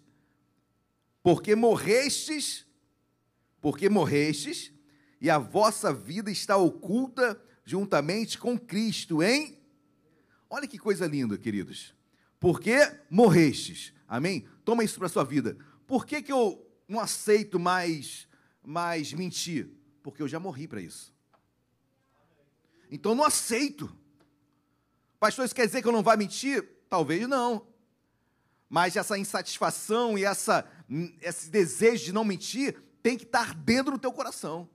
Porque 1.21 1.55
morrestes, 1.55 2.65
porque 3.59 3.89
morrestes, 3.89 4.71
e 5.19 5.29
a 5.29 5.37
vossa 5.37 5.93
vida 5.93 6.31
está 6.31 6.57
oculta 6.57 7.41
juntamente 7.65 8.37
com 8.37 8.57
Cristo, 8.57 9.21
hein? 9.21 9.57
Olha 10.49 10.67
que 10.67 10.77
coisa 10.77 11.05
linda, 11.05 11.37
queridos. 11.37 11.93
Porque 12.39 12.77
morrestes. 13.09 13.93
Amém? 14.07 14.47
Toma 14.63 14.83
isso 14.83 14.97
para 14.97 15.07
a 15.07 15.09
sua 15.09 15.23
vida. 15.23 15.57
Por 15.85 16.05
que, 16.05 16.21
que 16.21 16.31
eu 16.31 16.65
não 16.87 16.99
aceito 16.99 17.59
mais, 17.59 18.27
mais 18.63 19.11
mentir? 19.11 19.69
Porque 20.01 20.21
eu 20.21 20.27
já 20.27 20.39
morri 20.39 20.67
para 20.67 20.81
isso. 20.81 21.13
Então 22.89 23.13
não 23.13 23.23
aceito. 23.23 23.93
Pastor, 25.19 25.45
isso 25.45 25.55
quer 25.55 25.65
dizer 25.65 25.81
que 25.81 25.87
eu 25.87 25.91
não 25.91 26.03
vou 26.03 26.17
mentir? 26.17 26.63
Talvez 26.87 27.27
não. 27.27 27.67
Mas 28.69 28.95
essa 28.95 29.17
insatisfação 29.17 30.17
e 30.17 30.25
essa, 30.25 30.69
esse 31.21 31.49
desejo 31.49 32.05
de 32.05 32.13
não 32.13 32.23
mentir 32.23 32.81
tem 33.01 33.17
que 33.17 33.23
estar 33.23 33.53
dentro 33.53 33.93
do 33.93 33.99
teu 33.99 34.11
coração. 34.11 34.69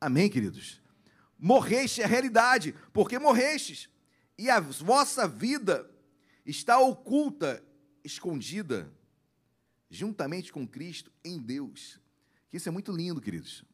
Amém, 0.00 0.30
queridos? 0.30 0.80
Morreste 1.38 2.02
é 2.02 2.06
realidade, 2.06 2.74
porque 2.92 3.18
morrestes, 3.18 3.88
e 4.38 4.48
a 4.48 4.58
vossa 4.60 5.28
vida 5.28 5.90
está 6.46 6.78
oculta, 6.78 7.62
escondida, 8.02 8.90
juntamente 9.90 10.52
com 10.52 10.66
Cristo 10.66 11.12
em 11.22 11.38
Deus. 11.38 12.00
Isso 12.52 12.68
é 12.68 12.72
muito 12.72 12.92
lindo, 12.92 13.20
queridos. 13.20 13.64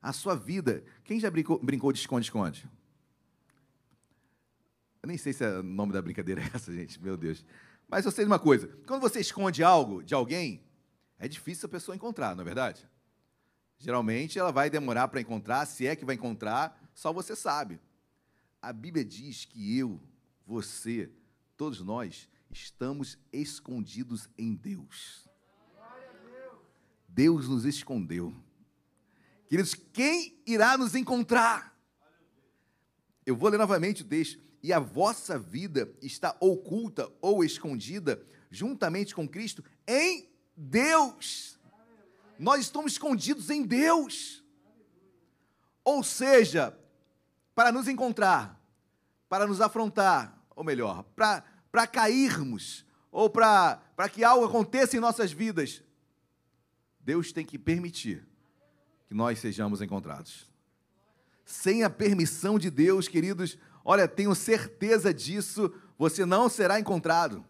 A 0.00 0.12
sua 0.12 0.34
vida, 0.34 0.84
quem 1.04 1.20
já 1.20 1.30
brincou, 1.30 1.58
brincou 1.62 1.92
de 1.92 2.00
esconde-esconde? 2.00 2.68
Eu 5.02 5.08
nem 5.08 5.18
sei 5.18 5.32
se 5.32 5.44
é 5.44 5.58
o 5.58 5.62
nome 5.64 5.92
da 5.92 6.00
brincadeira 6.00 6.40
é 6.40 6.50
essa, 6.54 6.72
gente, 6.72 7.02
meu 7.02 7.16
Deus. 7.16 7.44
Mas 7.88 8.04
eu 8.04 8.12
sei 8.12 8.24
de 8.24 8.30
uma 8.30 8.38
coisa: 8.38 8.68
quando 8.86 9.00
você 9.00 9.20
esconde 9.20 9.62
algo 9.64 10.02
de 10.02 10.14
alguém, 10.14 10.62
é 11.18 11.26
difícil 11.26 11.66
a 11.66 11.68
pessoa 11.68 11.96
encontrar, 11.96 12.36
não 12.36 12.42
é 12.42 12.44
verdade? 12.44 12.88
Geralmente 13.78 14.38
ela 14.38 14.52
vai 14.52 14.70
demorar 14.70 15.08
para 15.08 15.20
encontrar, 15.20 15.66
se 15.66 15.86
é 15.86 15.96
que 15.96 16.04
vai 16.04 16.14
encontrar, 16.14 16.80
só 16.94 17.12
você 17.12 17.34
sabe. 17.34 17.80
A 18.60 18.72
Bíblia 18.72 19.04
diz 19.04 19.44
que 19.44 19.76
eu, 19.76 20.00
você, 20.46 21.10
todos 21.56 21.80
nós, 21.80 22.28
estamos 22.48 23.18
escondidos 23.32 24.28
em 24.38 24.54
Deus. 24.54 25.26
Deus 27.08 27.48
nos 27.48 27.64
escondeu. 27.64 28.32
Queridos, 29.48 29.74
quem 29.74 30.40
irá 30.46 30.78
nos 30.78 30.94
encontrar? 30.94 31.76
Eu 33.26 33.36
vou 33.36 33.50
ler 33.50 33.58
novamente 33.58 34.02
o 34.02 34.06
texto. 34.06 34.40
E 34.62 34.72
a 34.72 34.78
vossa 34.78 35.38
vida 35.38 35.92
está 36.00 36.36
oculta 36.38 37.10
ou 37.20 37.42
escondida 37.42 38.22
juntamente 38.50 39.14
com 39.14 39.28
Cristo 39.28 39.64
em 39.86 40.30
Deus. 40.56 41.58
Nós 42.38 42.60
estamos 42.60 42.92
escondidos 42.92 43.50
em 43.50 43.64
Deus. 43.64 44.44
Ou 45.84 46.04
seja, 46.04 46.76
para 47.54 47.72
nos 47.72 47.88
encontrar, 47.88 48.60
para 49.28 49.46
nos 49.46 49.60
afrontar, 49.60 50.38
ou 50.54 50.62
melhor, 50.62 51.02
para, 51.16 51.44
para 51.70 51.86
cairmos, 51.86 52.84
ou 53.10 53.28
para, 53.28 53.76
para 53.96 54.08
que 54.08 54.22
algo 54.22 54.46
aconteça 54.46 54.96
em 54.96 55.00
nossas 55.00 55.32
vidas, 55.32 55.82
Deus 57.00 57.32
tem 57.32 57.44
que 57.44 57.58
permitir 57.58 58.26
que 59.08 59.14
nós 59.14 59.38
sejamos 59.38 59.82
encontrados. 59.82 60.50
Sem 61.44 61.82
a 61.82 61.90
permissão 61.90 62.58
de 62.58 62.70
Deus, 62.70 63.08
queridos, 63.08 63.58
olha, 63.84 64.08
tenho 64.08 64.34
certeza 64.34 65.12
disso, 65.12 65.72
você 65.98 66.24
não 66.24 66.48
será 66.48 66.78
encontrado. 66.78 67.44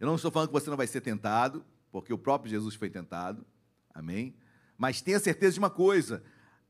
Eu 0.00 0.06
não 0.06 0.16
estou 0.16 0.30
falando 0.30 0.48
que 0.48 0.52
você 0.52 0.70
não 0.70 0.76
vai 0.76 0.86
ser 0.86 1.00
tentado, 1.00 1.64
porque 1.90 2.12
o 2.12 2.18
próprio 2.18 2.50
Jesus 2.50 2.74
foi 2.74 2.88
tentado, 2.88 3.44
amém? 3.92 4.34
Mas 4.76 5.00
tenha 5.00 5.18
certeza 5.18 5.54
de 5.54 5.58
uma 5.58 5.70
coisa: 5.70 6.22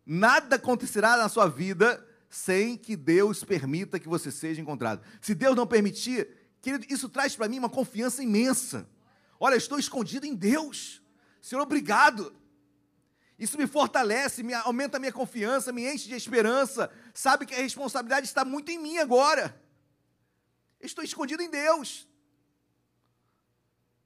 nada 0.06 0.56
acontecerá 0.56 1.16
na 1.16 1.28
sua 1.28 1.46
vida 1.46 2.04
sem 2.30 2.76
que 2.76 2.96
Deus 2.96 3.44
permita 3.44 3.98
que 3.98 4.08
você 4.08 4.30
seja 4.30 4.60
encontrado. 4.60 5.02
Se 5.20 5.34
Deus 5.34 5.56
não 5.56 5.66
permitir, 5.66 6.28
querido, 6.60 6.86
isso 6.88 7.08
traz 7.08 7.36
para 7.36 7.48
mim 7.48 7.58
uma 7.58 7.68
confiança 7.68 8.22
imensa. 8.22 8.88
Olha, 9.40 9.56
estou 9.56 9.78
escondido 9.78 10.26
em 10.26 10.34
Deus. 10.34 11.02
Senhor, 11.40 11.62
obrigado. 11.62 12.32
Isso 13.39 13.56
me 13.56 13.66
fortalece, 13.66 14.43
me 14.43 14.52
aumenta 14.52 14.97
a 14.97 15.01
minha 15.01 15.12
confiança, 15.12 15.73
me 15.73 15.86
enche 15.86 16.09
de 16.09 16.15
esperança. 16.15 16.90
Sabe 17.15 17.47
que 17.47 17.55
a 17.55 17.59
responsabilidade 17.59 18.27
está 18.27 18.44
muito 18.44 18.70
em 18.70 18.78
mim 18.78 18.98
agora. 18.98 19.55
Eu 20.81 20.86
estou 20.86 21.05
escondido 21.05 21.43
em 21.43 21.51
Deus. 21.51 22.09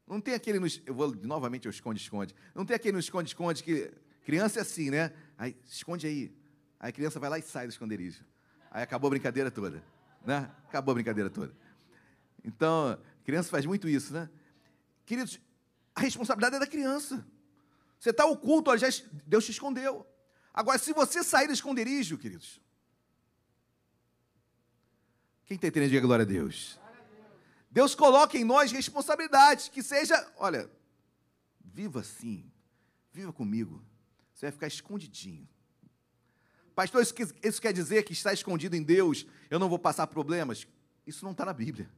Não 0.07 0.21
tem 0.21 0.35
aquele 0.35 0.59
nos, 0.59 0.83
eu 0.85 0.95
vou 0.95 1.15
novamente 1.23 1.65
eu 1.65 1.71
esconde 1.71 2.01
esconde. 2.01 2.35
Não 2.55 2.67
tem 2.67 2.77
aquele 2.77 2.93
no 2.93 2.99
esconde 2.99 3.31
esconde 3.31 3.63
que 3.63 3.91
criança 4.25 4.59
é 4.59 4.63
assim, 4.63 4.91
né? 4.91 5.13
Aí 5.39 5.57
esconde 5.65 6.07
aí. 6.07 6.37
Aí 6.79 6.91
a 6.91 6.93
criança 6.93 7.19
vai 7.19 7.31
lá 7.31 7.39
e 7.39 7.43
sai 7.43 7.67
do 7.67 7.71
esconderijo. 7.71 8.23
Aí 8.71 8.83
acabou 8.83 9.09
a 9.09 9.11
brincadeira 9.11 9.51
toda, 9.51 9.83
né? 10.27 10.51
Acabou 10.69 10.93
a 10.93 10.95
brincadeira 10.97 11.31
toda. 11.31 11.55
Então, 12.45 12.99
criança 13.25 13.49
faz 13.49 13.65
muito 13.65 13.89
isso, 13.89 14.13
né? 14.13 14.29
Queridos, 15.07 15.41
a 15.95 16.01
responsabilidade 16.01 16.57
é 16.57 16.59
da 16.59 16.67
criança. 16.67 17.25
Você 18.03 18.11
está 18.11 18.27
oculto, 18.27 18.77
já, 18.77 18.89
Deus 19.25 19.45
te 19.45 19.53
escondeu. 19.53 20.05
Agora, 20.53 20.77
se 20.77 20.93
você 20.93 21.23
sair 21.23 21.47
do 21.47 21.53
esconderijo, 21.53 22.19
queridos, 22.19 22.61
quem 25.45 25.55
está 25.55 25.69
entendendo, 25.69 25.91
diga 25.91 26.05
glória 26.05 26.25
a 26.25 26.27
Deus. 26.27 26.81
Deus 27.71 27.95
coloca 27.95 28.37
em 28.37 28.43
nós 28.43 28.73
responsabilidades, 28.73 29.69
que 29.69 29.85
seja, 29.85 30.17
olha, 30.37 30.69
viva 31.61 32.01
assim, 32.01 32.51
viva 33.13 33.33
comigo. 33.33 33.81
Você 34.35 34.47
vai 34.47 34.53
ficar 34.53 34.67
escondidinho. 34.67 35.49
Pastor, 36.75 37.03
isso, 37.03 37.15
isso 37.41 37.63
quer 37.63 37.73
dizer 37.73 38.03
que 38.03 38.13
está 38.13 38.33
escondido 38.33 38.75
em 38.75 38.83
Deus, 38.83 39.25
eu 39.49 39.61
não 39.61 39.69
vou 39.69 39.79
passar 39.79 40.09
problemas? 40.09 40.67
Isso 41.07 41.25
não 41.25 41.31
está 41.31 41.45
na 41.45 41.53
Bíblia. 41.53 41.89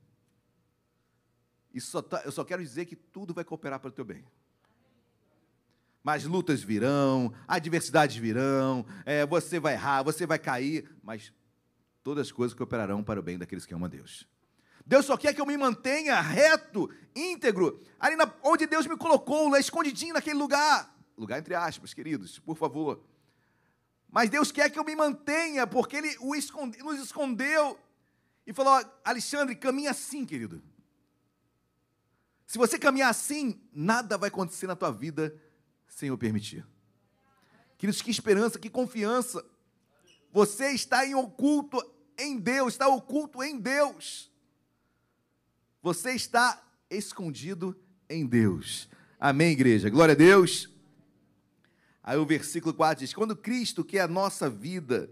Isso 1.72 1.90
só 1.90 2.02
tá, 2.02 2.20
eu 2.26 2.30
só 2.30 2.44
quero 2.44 2.62
dizer 2.62 2.84
que 2.84 2.94
tudo 2.94 3.32
vai 3.32 3.42
cooperar 3.42 3.80
para 3.80 3.88
o 3.88 3.92
teu 3.92 4.04
bem. 4.04 4.22
Mas 6.04 6.24
lutas 6.24 6.62
virão, 6.62 7.32
adversidades 7.48 8.14
virão, 8.14 8.84
é, 9.06 9.24
você 9.24 9.58
vai 9.58 9.72
errar, 9.72 10.02
você 10.02 10.26
vai 10.26 10.38
cair, 10.38 10.86
mas 11.02 11.32
todas 12.02 12.26
as 12.26 12.32
coisas 12.32 12.54
cooperarão 12.54 13.02
para 13.02 13.18
o 13.18 13.22
bem 13.22 13.38
daqueles 13.38 13.64
que 13.64 13.72
amam 13.72 13.86
a 13.86 13.88
Deus. 13.88 14.28
Deus 14.84 15.06
só 15.06 15.16
quer 15.16 15.32
que 15.32 15.40
eu 15.40 15.46
me 15.46 15.56
mantenha 15.56 16.20
reto, 16.20 16.90
íntegro, 17.16 17.80
ali 17.98 18.16
na, 18.16 18.30
onde 18.42 18.66
Deus 18.66 18.86
me 18.86 18.98
colocou, 18.98 19.48
lá 19.48 19.58
escondidinho 19.58 20.12
naquele 20.12 20.38
lugar. 20.38 20.94
Lugar 21.16 21.38
entre 21.38 21.54
aspas, 21.54 21.94
queridos, 21.94 22.38
por 22.38 22.58
favor. 22.58 23.02
Mas 24.10 24.28
Deus 24.28 24.52
quer 24.52 24.68
que 24.68 24.78
eu 24.78 24.84
me 24.84 24.94
mantenha, 24.94 25.66
porque 25.66 25.96
Ele 25.96 26.14
esconde, 26.36 26.78
nos 26.80 27.00
escondeu 27.00 27.80
e 28.46 28.52
falou: 28.52 28.84
Alexandre, 29.02 29.56
caminha 29.56 29.92
assim, 29.92 30.26
querido. 30.26 30.62
Se 32.46 32.58
você 32.58 32.78
caminhar 32.78 33.08
assim, 33.08 33.58
nada 33.72 34.18
vai 34.18 34.28
acontecer 34.28 34.66
na 34.66 34.76
tua 34.76 34.92
vida 34.92 35.34
eu 36.02 36.18
permitir. 36.18 36.66
Queridos, 37.78 38.02
que 38.02 38.10
esperança, 38.10 38.58
que 38.58 38.70
confiança. 38.70 39.44
Você 40.32 40.70
está 40.70 41.06
em 41.06 41.14
oculto 41.14 41.82
em 42.18 42.38
Deus, 42.38 42.74
está 42.74 42.88
oculto 42.88 43.42
em 43.42 43.58
Deus. 43.58 44.30
Você 45.82 46.12
está 46.12 46.62
escondido 46.90 47.78
em 48.08 48.26
Deus. 48.26 48.88
Amém, 49.20 49.52
igreja? 49.52 49.88
Glória 49.88 50.12
a 50.12 50.16
Deus. 50.16 50.68
Aí 52.02 52.18
o 52.18 52.26
versículo 52.26 52.74
4 52.74 53.04
diz: 53.04 53.14
Quando 53.14 53.36
Cristo, 53.36 53.84
que 53.84 53.98
é 53.98 54.02
a 54.02 54.08
nossa 54.08 54.50
vida, 54.50 55.08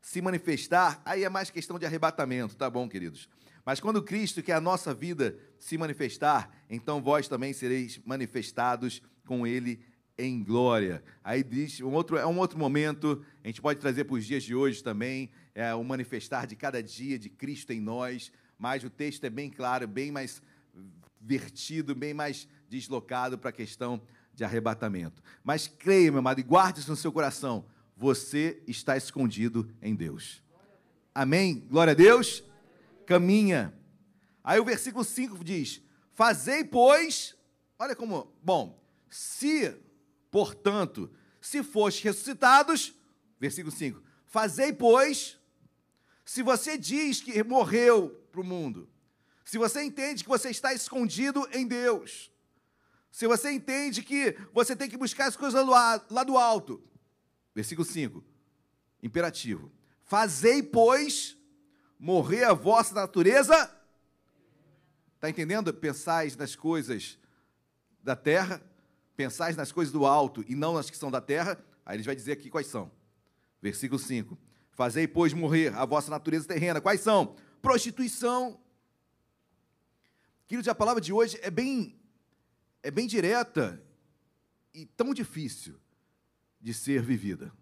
se 0.00 0.20
manifestar, 0.20 1.00
aí 1.04 1.24
é 1.24 1.28
mais 1.28 1.50
questão 1.50 1.78
de 1.78 1.86
arrebatamento, 1.86 2.56
tá 2.56 2.68
bom, 2.68 2.88
queridos? 2.88 3.28
Mas 3.64 3.78
quando 3.78 4.02
Cristo, 4.02 4.42
que 4.42 4.50
é 4.50 4.54
a 4.54 4.60
nossa 4.60 4.92
vida, 4.92 5.38
se 5.58 5.78
manifestar, 5.78 6.50
então 6.68 7.00
vós 7.00 7.28
também 7.28 7.52
sereis 7.52 8.00
manifestados 8.04 9.00
com 9.24 9.46
Ele 9.46 9.80
em 10.22 10.42
glória. 10.42 11.02
Aí 11.24 11.42
diz, 11.42 11.80
um 11.80 11.92
outro, 11.92 12.16
é 12.16 12.26
um 12.26 12.38
outro 12.38 12.58
momento, 12.58 13.24
a 13.42 13.46
gente 13.48 13.60
pode 13.60 13.80
trazer 13.80 14.04
para 14.04 14.14
os 14.14 14.24
dias 14.24 14.42
de 14.44 14.54
hoje 14.54 14.82
também, 14.82 15.30
é 15.54 15.74
o 15.74 15.82
manifestar 15.82 16.46
de 16.46 16.54
cada 16.54 16.82
dia 16.82 17.18
de 17.18 17.28
Cristo 17.28 17.72
em 17.72 17.80
nós, 17.80 18.30
mas 18.58 18.84
o 18.84 18.90
texto 18.90 19.24
é 19.24 19.30
bem 19.30 19.50
claro, 19.50 19.88
bem 19.88 20.12
mais 20.12 20.40
vertido, 21.20 21.94
bem 21.94 22.14
mais 22.14 22.48
deslocado 22.68 23.36
para 23.36 23.50
a 23.50 23.52
questão 23.52 24.00
de 24.32 24.44
arrebatamento. 24.44 25.22
Mas 25.42 25.66
creia, 25.66 26.10
meu 26.10 26.20
amado, 26.20 26.40
e 26.40 26.44
guarde 26.44 26.80
isso 26.80 26.90
no 26.90 26.96
seu 26.96 27.12
coração, 27.12 27.64
você 27.96 28.62
está 28.66 28.96
escondido 28.96 29.68
em 29.82 29.94
Deus. 29.94 30.42
Amém? 31.14 31.66
Glória 31.68 31.90
a 31.90 31.94
Deus. 31.94 32.42
Caminha. 33.06 33.74
Aí 34.42 34.58
o 34.58 34.64
versículo 34.64 35.04
5 35.04 35.44
diz: 35.44 35.82
Fazei, 36.12 36.64
pois, 36.64 37.36
olha 37.78 37.94
como, 37.94 38.32
bom, 38.42 38.82
se 39.10 39.76
Portanto, 40.32 41.12
se 41.42 41.62
fostes 41.62 42.02
ressuscitados, 42.02 42.94
versículo 43.38 43.70
5, 43.70 44.02
fazei, 44.24 44.72
pois, 44.72 45.38
se 46.24 46.42
você 46.42 46.78
diz 46.78 47.20
que 47.20 47.44
morreu 47.44 48.08
para 48.32 48.40
o 48.40 48.44
mundo, 48.44 48.88
se 49.44 49.58
você 49.58 49.82
entende 49.82 50.22
que 50.22 50.30
você 50.30 50.48
está 50.48 50.72
escondido 50.72 51.46
em 51.52 51.68
Deus, 51.68 52.32
se 53.10 53.26
você 53.26 53.52
entende 53.52 54.02
que 54.02 54.34
você 54.54 54.74
tem 54.74 54.88
que 54.88 54.96
buscar 54.96 55.26
as 55.26 55.36
coisas 55.36 55.66
lá 55.66 55.98
do 55.98 56.38
alto, 56.38 56.82
versículo 57.54 57.86
5, 57.86 58.24
imperativo, 59.02 59.70
fazei, 60.02 60.62
pois, 60.62 61.36
morrer 61.98 62.44
a 62.44 62.54
vossa 62.54 62.94
natureza, 62.94 63.54
está 65.14 65.28
entendendo? 65.28 65.74
Pensais 65.74 66.36
nas 66.36 66.56
coisas 66.56 67.18
da 68.02 68.16
terra, 68.16 68.62
pensais 69.16 69.56
nas 69.56 69.72
coisas 69.72 69.92
do 69.92 70.06
alto 70.06 70.44
e 70.48 70.54
não 70.54 70.74
nas 70.74 70.90
que 70.90 70.96
são 70.96 71.10
da 71.10 71.20
terra, 71.20 71.62
aí 71.84 71.96
ele 71.96 72.02
vai 72.02 72.16
dizer 72.16 72.32
aqui 72.32 72.50
quais 72.50 72.66
são. 72.66 72.90
Versículo 73.60 73.98
5. 73.98 74.38
Fazei, 74.72 75.06
pois, 75.06 75.32
morrer 75.32 75.74
a 75.74 75.84
vossa 75.84 76.10
natureza 76.10 76.48
terrena. 76.48 76.80
Quais 76.80 77.00
são? 77.00 77.36
Prostituição. 77.60 78.60
Queridos, 80.46 80.68
a 80.68 80.74
palavra 80.74 81.00
de 81.00 81.12
hoje 81.12 81.38
é 81.42 81.50
bem, 81.50 81.98
é 82.82 82.90
bem 82.90 83.06
direta 83.06 83.82
e 84.74 84.86
tão 84.86 85.12
difícil 85.12 85.78
de 86.60 86.72
ser 86.72 87.02
vivida. 87.02 87.52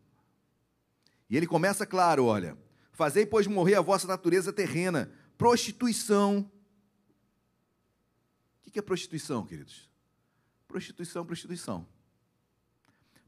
E 1.28 1.36
ele 1.36 1.46
começa 1.46 1.84
claro, 1.84 2.24
olha. 2.24 2.56
Fazei, 2.92 3.26
pois, 3.26 3.46
morrer 3.46 3.74
a 3.74 3.80
vossa 3.80 4.06
natureza 4.06 4.52
terrena. 4.52 5.12
Prostituição. 5.36 6.50
O 8.66 8.70
que 8.70 8.78
é 8.78 8.82
prostituição, 8.82 9.44
queridos? 9.44 9.89
Prostituição, 10.70 11.26
prostituição. 11.26 11.88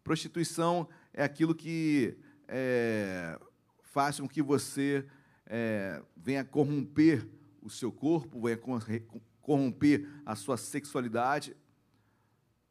Prostituição 0.04 0.88
é 1.12 1.24
aquilo 1.24 1.56
que 1.56 2.16
é, 2.46 3.36
faz 3.82 4.20
com 4.20 4.28
que 4.28 4.40
você 4.40 5.04
é, 5.44 6.00
venha 6.16 6.44
corromper 6.44 7.28
o 7.60 7.68
seu 7.68 7.90
corpo, 7.90 8.40
venha 8.40 8.60
corromper 9.40 10.08
a 10.24 10.36
sua 10.36 10.56
sexualidade, 10.56 11.56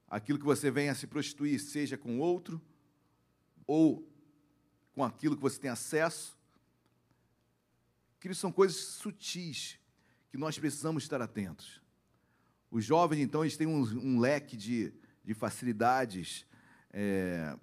aquilo 0.07 0.39
que 0.39 0.45
você 0.45 0.71
venha 0.71 0.95
se 0.95 1.05
prostituir, 1.05 1.59
seja 1.59 1.97
com 1.97 2.17
outro 2.19 2.61
ou 3.67 4.09
com 4.93 5.03
aquilo 5.03 5.35
que 5.35 5.41
você 5.41 5.59
tem 5.59 5.69
acesso. 5.69 6.37
Aquilo 8.17 8.35
são 8.35 8.53
coisas 8.53 8.77
sutis 8.77 9.77
que 10.29 10.37
nós 10.37 10.57
precisamos 10.57 11.03
estar 11.03 11.21
atentos. 11.21 11.81
Os 12.71 12.85
jovens, 12.85 13.19
então, 13.19 13.43
eles 13.43 13.57
têm 13.57 13.67
um, 13.67 13.81
um 13.81 14.19
leque 14.19 14.55
de, 14.55 14.93
de 15.23 15.33
facilidades, 15.33 16.45
é, 16.91 17.55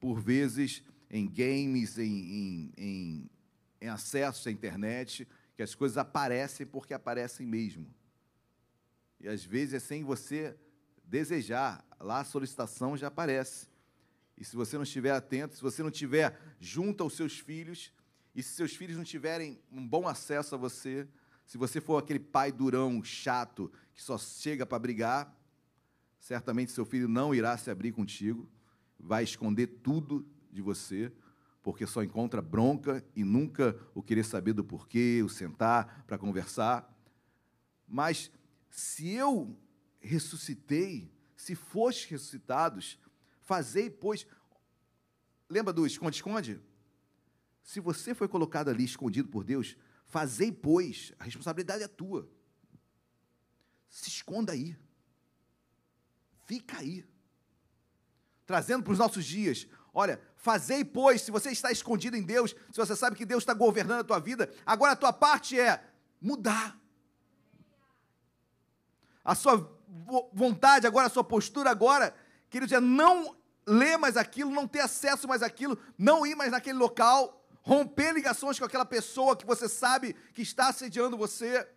por 0.00 0.20
vezes, 0.20 0.82
em 1.08 1.26
games, 1.26 1.96
em, 1.96 2.02
em, 2.04 2.72
em, 2.76 3.30
em 3.80 3.88
acesso 3.88 4.48
à 4.48 4.52
internet, 4.52 5.26
que 5.54 5.62
as 5.62 5.74
coisas 5.74 5.96
aparecem 5.96 6.66
porque 6.66 6.92
aparecem 6.92 7.46
mesmo. 7.46 7.86
E 9.20 9.28
às 9.28 9.44
vezes 9.44 9.74
é 9.74 9.78
sem 9.78 10.04
você 10.04 10.56
desejar, 11.04 11.84
lá 11.98 12.20
a 12.20 12.24
solicitação 12.24 12.96
já 12.96 13.06
aparece. 13.06 13.68
E 14.36 14.44
se 14.44 14.54
você 14.54 14.76
não 14.76 14.84
estiver 14.84 15.12
atento, 15.12 15.56
se 15.56 15.62
você 15.62 15.82
não 15.82 15.90
estiver 15.90 16.38
junto 16.60 17.02
aos 17.02 17.14
seus 17.14 17.38
filhos, 17.38 17.92
E 18.38 18.42
se 18.42 18.54
seus 18.54 18.76
filhos 18.76 18.96
não 18.96 19.02
tiverem 19.02 19.58
um 19.68 19.84
bom 19.84 20.06
acesso 20.06 20.54
a 20.54 20.58
você, 20.58 21.08
se 21.48 21.56
você 21.56 21.80
for 21.80 21.96
aquele 21.96 22.20
pai 22.20 22.52
durão, 22.52 23.02
chato, 23.02 23.72
que 23.94 24.02
só 24.02 24.18
chega 24.18 24.66
para 24.66 24.78
brigar, 24.78 25.34
certamente 26.20 26.70
seu 26.70 26.84
filho 26.84 27.08
não 27.08 27.34
irá 27.34 27.56
se 27.56 27.70
abrir 27.70 27.90
contigo, 27.90 28.46
vai 29.00 29.24
esconder 29.24 29.66
tudo 29.82 30.28
de 30.52 30.60
você, 30.60 31.10
porque 31.62 31.86
só 31.86 32.02
encontra 32.02 32.42
bronca 32.42 33.02
e 33.16 33.24
nunca 33.24 33.74
o 33.94 34.02
querer 34.02 34.24
saber 34.24 34.52
do 34.52 34.62
porquê, 34.62 35.22
o 35.24 35.28
sentar 35.30 36.04
para 36.06 36.18
conversar. 36.18 36.86
Mas 37.86 38.30
se 38.68 39.08
eu 39.08 39.58
ressuscitei, 40.00 41.10
se 41.34 41.54
fostes 41.54 42.10
ressuscitados, 42.10 42.98
fazei, 43.40 43.88
pois. 43.88 44.26
Lembra 45.48 45.72
do 45.72 45.86
esconde-esconde? 45.86 46.60
Se 47.62 47.80
você 47.80 48.14
foi 48.14 48.28
colocado 48.28 48.68
ali 48.68 48.84
escondido 48.84 49.30
por 49.30 49.44
Deus, 49.44 49.78
fazei, 50.08 50.50
pois, 50.50 51.12
a 51.18 51.24
responsabilidade 51.24 51.84
é 51.84 51.88
tua. 51.88 52.28
Se 53.88 54.08
esconda 54.08 54.52
aí. 54.52 54.76
Fica 56.44 56.78
aí. 56.78 57.06
Trazendo 58.46 58.82
para 58.82 58.92
os 58.92 58.98
nossos 58.98 59.24
dias. 59.24 59.66
Olha, 59.92 60.20
fazei, 60.36 60.84
pois, 60.84 61.22
se 61.22 61.30
você 61.30 61.50
está 61.50 61.70
escondido 61.70 62.16
em 62.16 62.22
Deus, 62.22 62.54
se 62.72 62.76
você 62.76 62.96
sabe 62.96 63.16
que 63.16 63.26
Deus 63.26 63.42
está 63.42 63.54
governando 63.54 64.00
a 64.00 64.04
tua 64.04 64.18
vida, 64.18 64.52
agora 64.64 64.92
a 64.92 64.96
tua 64.96 65.12
parte 65.12 65.58
é 65.58 65.84
mudar. 66.20 66.78
A 69.24 69.34
sua 69.34 69.56
vo- 69.88 70.30
vontade 70.32 70.86
agora, 70.86 71.06
a 71.06 71.10
sua 71.10 71.24
postura 71.24 71.70
agora, 71.70 72.14
queridos, 72.48 72.72
é 72.72 72.80
não 72.80 73.36
ler 73.66 73.98
mais 73.98 74.16
aquilo, 74.16 74.50
não 74.50 74.66
ter 74.66 74.80
acesso 74.80 75.28
mais 75.28 75.42
àquilo, 75.42 75.78
não 75.98 76.26
ir 76.26 76.34
mais 76.34 76.50
naquele 76.50 76.78
local, 76.78 77.37
romper 77.68 78.14
ligações 78.14 78.58
com 78.58 78.64
aquela 78.64 78.86
pessoa 78.86 79.36
que 79.36 79.44
você 79.44 79.68
sabe 79.68 80.14
que 80.32 80.40
está 80.40 80.68
assediando 80.68 81.18
você. 81.18 81.68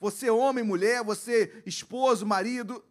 Você, 0.00 0.28
homem, 0.28 0.64
mulher, 0.64 1.04
você, 1.04 1.62
esposo, 1.64 2.26
marido. 2.26 2.84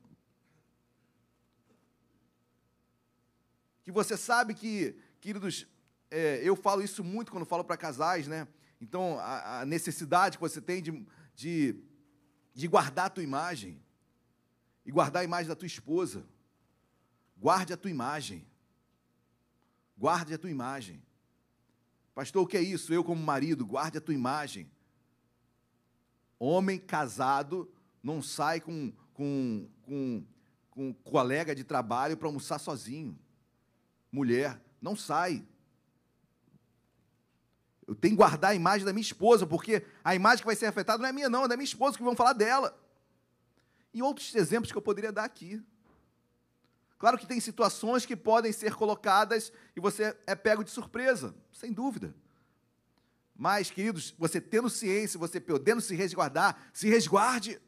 Que 3.83 3.91
você 3.91 4.15
sabe 4.15 4.53
que, 4.53 4.97
queridos, 5.19 5.67
é, 6.09 6.39
eu 6.41 6.55
falo 6.55 6.81
isso 6.81 7.03
muito 7.03 7.33
quando 7.33 7.45
falo 7.45 7.65
para 7.65 7.75
casais, 7.75 8.27
né? 8.27 8.47
Então, 8.79 9.19
a, 9.19 9.61
a 9.61 9.65
necessidade 9.65 10.37
que 10.37 10.41
você 10.41 10.61
tem 10.61 10.81
de, 10.81 11.05
de, 11.35 11.75
de 12.53 12.67
guardar 12.67 13.07
a 13.07 13.09
tua 13.09 13.23
imagem 13.23 13.83
e 14.85 14.91
guardar 14.91 15.21
a 15.21 15.25
imagem 15.25 15.49
da 15.49 15.55
tua 15.55 15.67
esposa. 15.67 16.25
Guarde 17.35 17.73
a 17.73 17.77
tua 17.77 17.91
imagem. 17.91 18.47
Guarde 19.97 20.33
a 20.33 20.37
tua 20.37 20.49
imagem. 20.49 21.03
Pastor, 22.17 22.41
o 22.41 22.47
que 22.47 22.57
é 22.57 22.61
isso? 22.61 22.91
Eu, 22.91 23.03
como 23.03 23.21
marido, 23.21 23.63
guarde 23.63 23.99
a 23.99 24.01
tua 24.01 24.11
imagem. 24.15 24.67
Homem 26.39 26.79
casado 26.79 27.71
não 28.01 28.23
sai 28.23 28.59
com, 28.59 28.91
com, 29.13 29.69
com, 29.83 30.25
com 30.71 30.89
um 30.89 30.93
colega 30.93 31.53
de 31.53 31.63
trabalho 31.63 32.17
para 32.17 32.27
almoçar 32.27 32.57
sozinho. 32.57 33.15
Mulher, 34.11 34.59
não 34.81 34.95
sai. 34.95 35.45
Eu 37.85 37.93
tenho 37.93 38.15
que 38.15 38.17
guardar 38.17 38.49
a 38.49 38.55
imagem 38.55 38.83
da 38.83 38.93
minha 38.93 39.03
esposa, 39.03 39.45
porque 39.45 39.85
a 40.03 40.15
imagem 40.15 40.39
que 40.39 40.47
vai 40.47 40.55
ser 40.55 40.65
afetada 40.65 40.97
não 40.97 41.09
é 41.09 41.13
minha, 41.13 41.29
não, 41.29 41.45
é 41.45 41.47
da 41.47 41.55
minha 41.55 41.65
esposa, 41.65 41.97
que 41.97 42.03
vão 42.03 42.15
falar 42.15 42.33
dela. 42.33 42.75
E 43.93 44.01
outros 44.01 44.33
exemplos 44.33 44.71
que 44.71 44.77
eu 44.79 44.81
poderia 44.81 45.11
dar 45.11 45.25
aqui. 45.25 45.63
Claro 46.97 47.17
que 47.17 47.27
tem 47.27 47.39
situações 47.39 48.05
que 48.05 48.15
podem 48.15 48.51
ser 48.51 48.73
colocadas 48.73 49.51
e 49.75 49.79
você 49.79 50.17
é 50.25 50.35
pego 50.35 50.63
de 50.63 50.71
surpresa, 50.71 51.35
sem 51.51 51.71
dúvida. 51.71 52.15
Mas, 53.35 53.69
queridos, 53.69 54.15
você 54.17 54.41
tendo 54.41 54.69
ciência, 54.69 55.19
você 55.19 55.39
podendo 55.39 55.79
se 55.79 55.95
resguardar, 55.95 56.57
se 56.73 56.89
resguarde. 56.89 57.61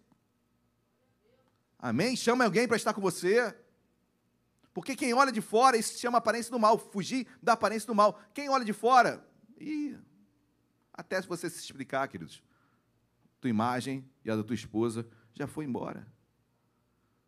Amém? 1.78 2.16
Chama 2.16 2.44
alguém 2.44 2.68
para 2.68 2.76
estar 2.76 2.94
com 2.94 3.02
você. 3.02 3.56
Porque 4.74 4.96
quem 4.96 5.14
olha 5.14 5.32
de 5.32 5.42
fora, 5.42 5.78
isso 5.78 5.94
se 5.94 6.00
chama 6.00 6.18
aparência 6.18 6.52
do 6.52 6.58
mal. 6.58 6.80
Fugir 6.80 7.28
da 7.42 7.54
aparência 7.54 7.86
do 7.86 7.94
mal. 7.94 8.20
Quem 8.34 8.50
olha 8.50 8.66
de 8.66 8.74
fora, 8.74 9.24
ih, 9.60 9.96
até 10.92 11.22
se 11.22 11.28
você 11.28 11.50
se 11.50 11.60
explicar, 11.60 12.08
queridos, 12.08 12.42
tua 13.40 13.50
imagem 13.50 14.10
e 14.26 14.32
a 14.32 14.36
da 14.36 14.44
tua 14.44 14.56
esposa 14.56 15.08
já 15.34 15.46
foi 15.46 15.66
embora. 15.66 16.06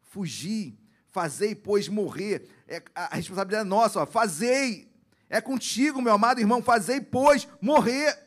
Fugir, 0.02 0.78
fazei, 1.12 1.54
pois, 1.54 1.88
morrer. 1.88 2.50
É, 2.68 2.82
a 2.96 3.16
responsabilidade 3.16 3.68
é 3.68 3.70
nossa, 3.70 4.02
ó, 4.02 4.06
fazei. 4.06 4.90
É 5.30 5.40
contigo, 5.40 6.02
meu 6.02 6.14
amado 6.14 6.40
irmão, 6.40 6.64
fazei, 6.64 7.00
pois, 7.00 7.48
morrer. 7.62 8.18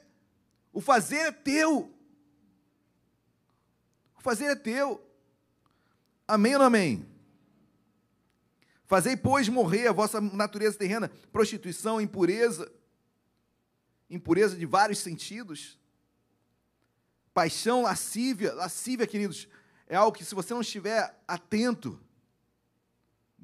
O 0.72 0.80
fazer 0.80 1.16
é 1.16 1.32
teu. 1.32 1.92
O 4.16 4.20
fazer 4.20 4.46
é 4.46 4.54
teu. 4.54 5.04
Amém 6.26 6.54
ou 6.54 6.60
não 6.60 6.66
amém? 6.66 7.06
Fazei, 8.86 9.16
pois, 9.16 9.48
morrer 9.48 9.88
a 9.88 9.92
vossa 9.92 10.20
natureza 10.20 10.78
terrena, 10.78 11.10
prostituição, 11.32 12.00
impureza, 12.00 12.70
impureza 14.10 14.56
de 14.56 14.66
vários 14.66 14.98
sentidos, 14.98 15.78
paixão, 17.32 17.82
lascívia, 17.82 18.52
lascívia, 18.52 19.06
queridos, 19.06 19.48
é 19.86 19.96
algo 19.96 20.16
que 20.16 20.24
se 20.24 20.34
você 20.34 20.52
não 20.52 20.60
estiver 20.60 21.18
atento, 21.26 22.00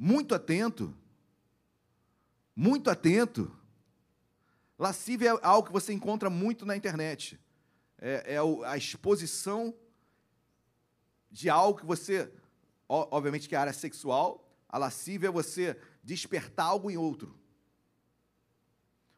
muito 0.03 0.35
atento, 0.35 0.97
muito 2.57 2.89
atento, 2.89 3.55
lascívia 4.79 5.29
é 5.29 5.39
algo 5.43 5.67
que 5.67 5.73
você 5.75 5.93
encontra 5.93 6.31
muito 6.31 6.65
na 6.65 6.75
internet, 6.75 7.39
é, 7.99 8.37
é 8.37 8.39
a 8.67 8.79
exposição 8.79 9.75
de 11.31 11.51
algo 11.51 11.81
que 11.81 11.85
você, 11.85 12.33
obviamente 12.89 13.47
que 13.47 13.55
é 13.55 13.59
a 13.59 13.61
área 13.61 13.75
sexual, 13.75 14.51
a 14.71 14.79
lascívia 14.79 15.29
é 15.29 15.31
você 15.31 15.79
despertar 16.03 16.65
algo 16.65 16.91
em 16.91 16.97
outro. 16.97 17.39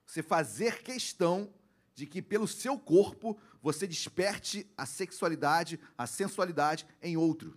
Você 0.04 0.20
fazer 0.20 0.82
questão 0.82 1.54
de 1.94 2.06
que 2.06 2.20
pelo 2.20 2.48
seu 2.48 2.76
corpo 2.76 3.38
você 3.62 3.86
desperte 3.86 4.68
a 4.76 4.84
sexualidade, 4.84 5.78
a 5.96 6.08
sensualidade 6.08 6.84
em 7.00 7.16
outro. 7.16 7.56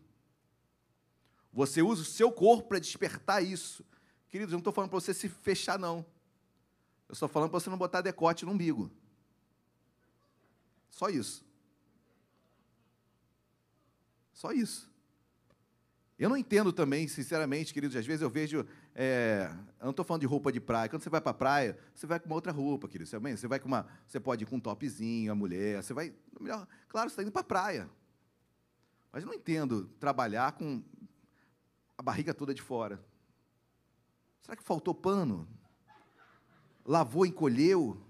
Você 1.55 1.81
usa 1.81 2.01
o 2.01 2.05
seu 2.05 2.29
corpo 2.33 2.67
para 2.67 2.79
despertar 2.79 3.41
isso. 3.41 3.85
Queridos, 4.27 4.51
eu 4.51 4.57
não 4.57 4.59
estou 4.59 4.73
falando 4.73 4.89
para 4.89 4.99
você 4.99 5.13
se 5.13 5.29
fechar, 5.29 5.79
não. 5.79 6.05
Eu 7.07 7.13
estou 7.13 7.29
falando 7.29 7.49
para 7.49 7.61
você 7.61 7.69
não 7.69 7.77
botar 7.77 8.01
decote 8.01 8.43
no 8.43 8.51
umbigo. 8.51 8.91
Só 10.89 11.07
isso. 11.07 11.45
Só 14.33 14.51
isso. 14.51 14.91
Eu 16.19 16.27
não 16.27 16.35
entendo 16.35 16.73
também, 16.73 17.07
sinceramente, 17.07 17.73
queridos, 17.73 17.95
às 17.95 18.05
vezes 18.05 18.21
eu 18.21 18.29
vejo. 18.29 18.67
é, 18.93 19.49
eu 19.79 19.85
não 19.85 19.91
estou 19.91 20.03
falando 20.03 20.21
de 20.21 20.27
roupa 20.27 20.51
de 20.51 20.59
praia. 20.59 20.89
Quando 20.89 21.03
você 21.03 21.09
vai 21.09 21.21
para 21.21 21.31
a 21.31 21.35
praia, 21.35 21.79
você 21.93 22.05
vai 22.05 22.19
com 22.19 22.25
uma 22.25 22.35
outra 22.35 22.51
roupa, 22.51 22.89
querido. 22.89 23.09
Você, 23.09 23.17
você 23.17 23.47
vai 23.47 23.61
com 23.61 23.67
uma. 23.69 23.87
Você 24.05 24.19
pode 24.19 24.43
ir 24.43 24.47
com 24.47 24.57
um 24.57 24.59
topzinho, 24.59 25.31
a 25.31 25.35
mulher. 25.35 25.81
Você 25.81 25.93
vai. 25.93 26.13
Melhor, 26.37 26.67
claro, 26.89 27.09
você 27.09 27.13
está 27.13 27.23
indo 27.23 27.31
para 27.31 27.41
a 27.41 27.45
praia. 27.45 27.89
Mas 29.09 29.23
eu 29.23 29.27
não 29.27 29.33
entendo 29.33 29.89
trabalhar 30.01 30.51
com 30.51 30.83
a 31.97 32.01
barriga 32.01 32.33
toda 32.33 32.53
de 32.53 32.61
fora. 32.61 33.03
Será 34.41 34.55
que 34.55 34.63
faltou 34.63 34.93
pano? 34.93 35.47
Lavou, 36.85 37.25
encolheu? 37.25 38.01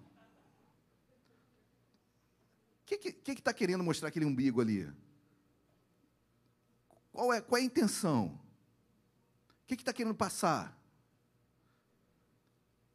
O 2.82 2.86
que 2.86 2.96
está 2.96 3.12
que, 3.24 3.36
que 3.36 3.42
tá 3.42 3.54
querendo 3.54 3.84
mostrar 3.84 4.10
aquele 4.10 4.26
umbigo 4.26 4.62
ali? 4.62 4.92
Qual 7.12 7.34
é, 7.34 7.42
qual 7.42 7.58
é 7.58 7.62
a 7.62 7.66
intenção? 7.66 8.40
O 9.64 9.68
que 9.68 9.76
está 9.76 9.94
querendo 9.94 10.14
passar? 10.14 10.78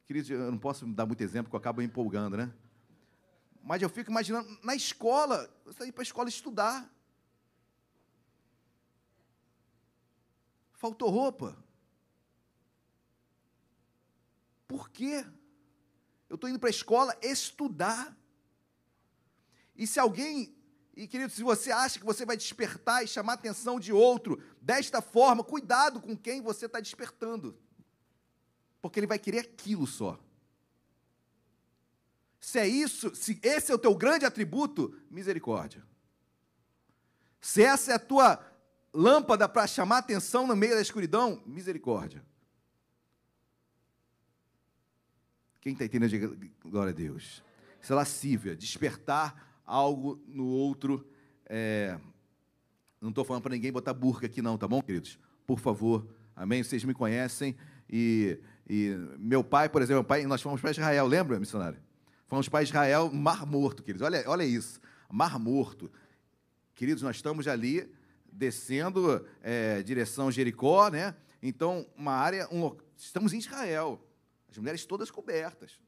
Queridos, 0.06 0.28
eu 0.28 0.50
não 0.50 0.58
posso 0.58 0.86
dar 0.86 1.06
muito 1.06 1.22
exemplo, 1.22 1.44
porque 1.44 1.56
eu 1.56 1.60
acabo 1.60 1.80
empolgando, 1.80 2.36
né? 2.36 2.52
Mas 3.62 3.80
eu 3.80 3.88
fico 3.88 4.10
imaginando, 4.10 4.58
na 4.62 4.74
escola, 4.74 5.48
você 5.64 5.70
está 5.70 5.86
indo 5.86 5.92
para 5.92 6.02
a 6.02 6.04
escola 6.04 6.28
estudar. 6.28 6.90
Faltou 10.81 11.11
roupa. 11.11 11.62
Por 14.66 14.89
quê? 14.89 15.27
Eu 16.27 16.36
estou 16.36 16.48
indo 16.48 16.59
para 16.59 16.70
a 16.70 16.78
escola 16.78 17.15
estudar. 17.20 18.16
E 19.77 19.86
se 19.86 20.01
alguém, 20.01 20.57
e 20.97 21.07
querido, 21.07 21.31
se 21.31 21.43
você 21.43 21.70
acha 21.70 21.98
que 21.98 22.07
você 22.07 22.24
vai 22.24 22.35
despertar 22.35 23.05
e 23.05 23.07
chamar 23.07 23.32
a 23.32 23.35
atenção 23.35 23.78
de 23.78 23.93
outro 23.93 24.43
desta 24.59 25.02
forma, 25.02 25.44
cuidado 25.44 26.01
com 26.01 26.16
quem 26.16 26.40
você 26.40 26.65
está 26.65 26.81
despertando. 26.81 27.59
Porque 28.81 28.98
ele 28.98 29.07
vai 29.07 29.19
querer 29.19 29.40
aquilo 29.40 29.86
só. 29.86 30.19
Se 32.40 32.59
é 32.59 32.66
isso, 32.66 33.15
se 33.15 33.39
esse 33.43 33.70
é 33.70 33.74
o 33.74 33.78
teu 33.78 33.94
grande 33.94 34.24
atributo, 34.24 34.98
misericórdia. 35.11 35.86
Se 37.39 37.62
essa 37.62 37.93
é 37.93 37.94
a 37.97 37.98
tua 37.98 38.49
lâmpada 38.92 39.48
para 39.48 39.66
chamar 39.66 39.98
atenção 39.98 40.46
no 40.46 40.56
meio 40.56 40.74
da 40.74 40.82
escuridão, 40.82 41.42
misericórdia. 41.46 42.24
Quem 45.60 45.72
está 45.74 45.84
entendendo, 45.84 46.10
diga 46.10 46.36
glória 46.64 46.90
a 46.90 46.94
Deus. 46.94 47.42
Isso 47.80 47.92
é 47.92 47.96
lascívia, 47.96 48.56
despertar 48.56 49.60
algo 49.64 50.22
no 50.26 50.46
outro. 50.46 51.06
é, 51.46 51.98
Não 53.00 53.10
estou 53.10 53.24
falando 53.24 53.42
para 53.42 53.54
ninguém 53.54 53.72
botar 53.72 53.92
burca 53.94 54.26
aqui, 54.26 54.40
não, 54.42 54.56
tá 54.56 54.66
bom, 54.66 54.82
queridos? 54.82 55.18
Por 55.46 55.58
favor, 55.58 56.06
amém? 56.34 56.62
Vocês 56.62 56.82
me 56.84 56.94
conhecem 56.94 57.56
e, 57.88 58.38
e 58.68 58.90
meu 59.18 59.44
pai, 59.44 59.68
por 59.68 59.82
exemplo, 59.82 60.00
meu 60.00 60.04
pai, 60.04 60.24
nós 60.24 60.40
fomos 60.40 60.60
para 60.60 60.70
Israel, 60.70 61.06
lembra, 61.06 61.38
missionário? 61.38 61.78
Fomos 62.26 62.48
para 62.48 62.62
Israel, 62.62 63.10
Mar 63.12 63.44
Morto, 63.44 63.82
queridos. 63.82 64.06
Olha, 64.06 64.22
olha 64.26 64.44
isso, 64.44 64.80
Mar 65.10 65.38
Morto. 65.38 65.90
Queridos, 66.74 67.02
nós 67.02 67.16
estamos 67.16 67.46
ali 67.48 67.92
descendo 68.32 69.27
é, 69.43 69.82
direção 69.82 70.31
Jericó, 70.31 70.89
né? 70.89 71.15
Então, 71.43 71.86
uma 71.97 72.12
área, 72.12 72.48
um 72.52 72.77
estamos 72.97 73.32
em 73.32 73.39
Israel. 73.39 74.01
As 74.51 74.59
mulheres 74.59 74.85
todas 74.85 75.11
cobertas. 75.11 75.78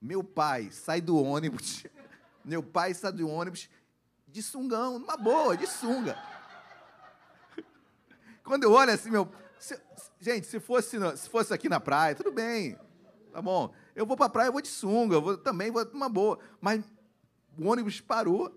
Meu 0.00 0.22
pai 0.24 0.70
sai 0.70 1.00
do 1.00 1.16
ônibus. 1.22 1.84
Meu 2.44 2.62
pai 2.62 2.94
sai 2.94 3.12
do 3.12 3.28
ônibus 3.28 3.68
de 4.28 4.42
sungão, 4.42 4.98
numa 4.98 5.16
boa, 5.16 5.56
de 5.56 5.66
sunga. 5.66 6.16
Quando 8.44 8.64
eu 8.64 8.72
olho 8.72 8.92
assim, 8.92 9.10
meu. 9.10 9.28
se- 9.58 9.80
gente, 10.20 10.46
se 10.46 10.60
fosse, 10.60 10.96
se 11.16 11.28
fosse 11.28 11.52
aqui 11.52 11.68
na 11.68 11.80
praia, 11.80 12.14
tudo 12.14 12.30
bem. 12.30 12.78
Tá 13.32 13.42
bom. 13.42 13.72
Eu 13.94 14.06
vou 14.06 14.16
pra 14.16 14.28
praia, 14.28 14.48
eu 14.48 14.52
vou 14.52 14.62
de 14.62 14.68
sunga, 14.68 15.16
eu 15.16 15.22
vou, 15.22 15.36
também 15.36 15.70
vou 15.70 15.84
numa 15.86 16.08
boa. 16.08 16.38
Mas 16.60 16.84
o 17.58 17.66
ônibus 17.66 18.00
parou. 18.00 18.56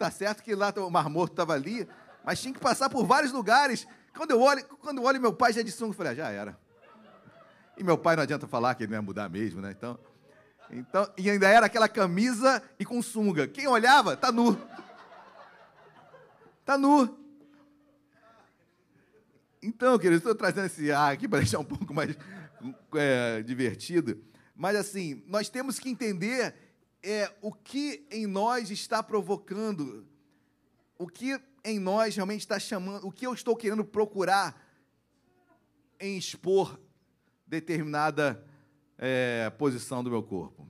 Tá 0.00 0.10
certo 0.10 0.42
que 0.42 0.54
lá 0.54 0.72
o 0.78 0.88
Mar 0.88 1.10
Morto 1.10 1.34
estava 1.34 1.52
ali, 1.52 1.86
mas 2.24 2.40
tinha 2.40 2.54
que 2.54 2.58
passar 2.58 2.88
por 2.88 3.04
vários 3.04 3.32
lugares. 3.32 3.86
Quando 4.16 4.30
eu 4.30 4.40
olho, 4.40 4.64
quando 4.80 4.96
eu 4.96 5.04
olho 5.04 5.20
meu 5.20 5.30
pai 5.30 5.52
já 5.52 5.60
de 5.60 5.70
sunga, 5.70 5.90
eu 5.90 5.94
falei, 5.94 6.12
ah, 6.12 6.14
já 6.14 6.30
era. 6.30 6.58
E 7.76 7.84
meu 7.84 7.98
pai 7.98 8.16
não 8.16 8.22
adianta 8.22 8.46
falar 8.46 8.74
que 8.74 8.84
ele 8.84 8.92
não 8.92 8.96
ia 8.96 9.02
mudar 9.02 9.28
mesmo, 9.28 9.60
né? 9.60 9.72
Então, 9.76 9.98
então, 10.70 11.06
e 11.18 11.28
ainda 11.28 11.46
era 11.50 11.66
aquela 11.66 11.86
camisa 11.86 12.62
e 12.78 12.84
com 12.86 13.02
sunga. 13.02 13.46
Quem 13.46 13.68
olhava, 13.68 14.16
tá 14.16 14.32
nu. 14.32 14.58
Tá 16.64 16.78
nu. 16.78 17.18
Então, 19.62 19.98
querido, 19.98 20.16
estou 20.16 20.34
trazendo 20.34 20.64
esse 20.64 20.90
ar 20.90 21.12
aqui 21.12 21.28
para 21.28 21.40
deixar 21.40 21.58
um 21.58 21.64
pouco 21.64 21.92
mais 21.92 22.16
é, 22.94 23.42
divertido. 23.42 24.18
Mas, 24.56 24.76
assim, 24.76 25.22
nós 25.26 25.50
temos 25.50 25.78
que 25.78 25.90
entender 25.90 26.54
é, 27.02 27.32
o 27.40 27.52
que 27.52 28.06
em 28.10 28.26
nós 28.26 28.70
está 28.70 29.02
provocando, 29.02 30.06
o 30.98 31.06
que 31.06 31.40
em 31.64 31.78
nós 31.78 32.14
realmente 32.14 32.40
está 32.40 32.58
chamando, 32.58 33.06
o 33.06 33.12
que 33.12 33.26
eu 33.26 33.34
estou 33.34 33.56
querendo 33.56 33.84
procurar 33.84 34.60
em 35.98 36.16
expor 36.16 36.78
determinada 37.46 38.44
é, 38.98 39.50
posição 39.58 40.04
do 40.04 40.10
meu 40.10 40.22
corpo. 40.22 40.66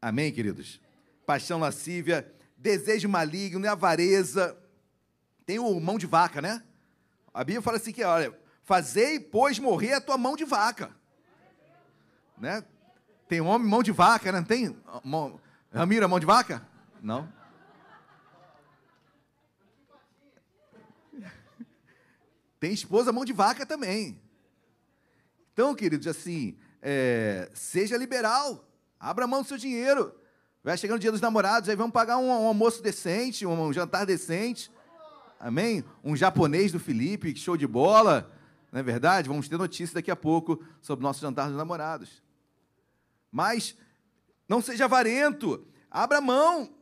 Amém, 0.00 0.32
queridos? 0.32 0.80
Paixão 1.26 1.58
lascívia, 1.58 2.32
desejo 2.56 3.08
maligno, 3.08 3.68
avareza. 3.68 4.56
Tem 5.44 5.58
o 5.58 5.80
mão 5.80 5.98
de 5.98 6.06
vaca, 6.06 6.40
né? 6.40 6.62
A 7.32 7.44
Bíblia 7.44 7.62
fala 7.62 7.76
assim 7.76 7.92
que, 7.92 8.02
olha, 8.02 8.36
fazei, 8.62 9.18
pois, 9.18 9.58
morrer 9.58 9.94
a 9.94 10.00
tua 10.00 10.18
mão 10.18 10.36
de 10.36 10.44
vaca. 10.44 10.94
Né? 12.36 12.64
Tem 13.28 13.40
homem 13.42 13.68
mão 13.68 13.82
de 13.82 13.92
vaca, 13.92 14.32
né? 14.32 14.38
não 14.38 14.46
tem? 14.46 14.74
Mão... 15.04 15.38
Ramiro 15.72 16.04
é 16.04 16.08
mão 16.08 16.18
de 16.18 16.24
vaca? 16.24 16.66
Não. 17.02 17.28
Tem 22.58 22.72
esposa 22.72 23.12
mão 23.12 23.24
de 23.24 23.32
vaca 23.32 23.66
também. 23.66 24.20
Então, 25.52 25.74
queridos, 25.74 26.06
assim, 26.06 26.56
é, 26.80 27.50
seja 27.52 27.96
liberal, 27.96 28.64
abra 28.98 29.26
mão 29.26 29.42
do 29.42 29.48
seu 29.48 29.58
dinheiro. 29.58 30.14
Vai 30.64 30.76
chegando 30.76 30.96
o 30.96 31.00
dia 31.00 31.12
dos 31.12 31.20
namorados, 31.20 31.68
aí 31.68 31.76
vamos 31.76 31.92
pagar 31.92 32.16
um, 32.16 32.28
um 32.28 32.46
almoço 32.46 32.82
decente, 32.82 33.46
um, 33.46 33.60
um 33.60 33.72
jantar 33.72 34.06
decente. 34.06 34.72
Amém? 35.38 35.84
Um 36.02 36.16
japonês 36.16 36.72
do 36.72 36.80
Felipe, 36.80 37.36
show 37.36 37.56
de 37.56 37.66
bola. 37.66 38.32
Não 38.72 38.80
é 38.80 38.82
verdade? 38.82 39.28
Vamos 39.28 39.48
ter 39.48 39.56
notícia 39.56 39.94
daqui 39.94 40.10
a 40.10 40.16
pouco 40.16 40.62
sobre 40.80 41.04
o 41.04 41.06
nosso 41.06 41.20
jantar 41.20 41.48
dos 41.48 41.56
namorados. 41.56 42.22
Mas 43.30 43.76
não 44.48 44.62
seja 44.62 44.86
avarento, 44.86 45.66
abra 45.90 46.20
mão, 46.20 46.74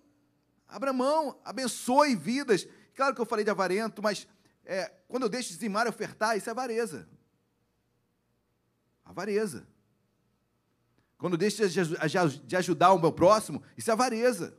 abra 0.69 0.93
mão, 0.93 1.41
abençoe 1.45 2.15
vidas. 2.15 2.67
Claro 2.95 3.15
que 3.15 3.21
eu 3.21 3.27
falei 3.27 3.45
de 3.45 3.51
avarento, 3.51 4.03
mas 4.03 4.27
é, 4.65 4.89
quando 5.09 5.25
eu 5.25 5.29
deixo 5.29 5.49
de 5.49 5.55
dizimar 5.55 5.87
e 5.87 5.91
ofertar, 5.91 6.37
isso 6.37 6.49
é 6.49 6.53
avareza. 6.53 7.09
Avareza. 9.05 9.67
Quando 11.19 11.35
eu 11.35 11.39
deixo 11.39 11.69
de 11.69 11.81
aju- 11.99 12.43
de 12.45 12.57
ajudar 12.57 12.93
o 12.93 12.99
meu 12.99 13.13
próximo, 13.13 13.63
isso 13.77 13.91
é 13.91 13.93
avareza. 13.93 14.57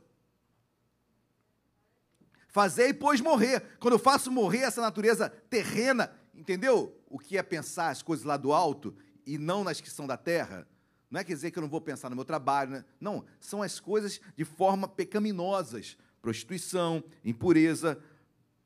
Fazei, 2.48 2.92
pois, 2.92 3.20
morrer. 3.20 3.60
Quando 3.78 3.94
eu 3.94 3.98
faço 3.98 4.32
morrer 4.32 4.60
essa 4.62 4.80
natureza 4.80 5.28
terrena, 5.50 6.12
entendeu? 6.34 6.98
O 7.06 7.18
que 7.18 7.36
é 7.38 7.42
pensar 7.42 7.90
as 7.90 8.02
coisas 8.02 8.24
lá 8.24 8.36
do 8.36 8.52
alto 8.52 8.96
e 9.26 9.38
não 9.38 9.62
nas 9.62 9.80
que 9.80 9.90
são 9.90 10.06
da 10.06 10.16
terra. 10.16 10.66
Não 11.10 11.20
é 11.20 11.24
quer 11.24 11.34
dizer 11.34 11.50
que 11.50 11.58
eu 11.58 11.62
não 11.62 11.68
vou 11.68 11.80
pensar 11.80 12.10
no 12.10 12.16
meu 12.16 12.24
trabalho, 12.24 12.70
né? 12.70 12.84
não. 13.00 13.24
São 13.40 13.62
as 13.62 13.80
coisas 13.80 14.20
de 14.36 14.44
forma 14.44 14.86
pecaminosas. 14.86 15.96
Prostituição, 16.20 17.02
impureza. 17.24 18.02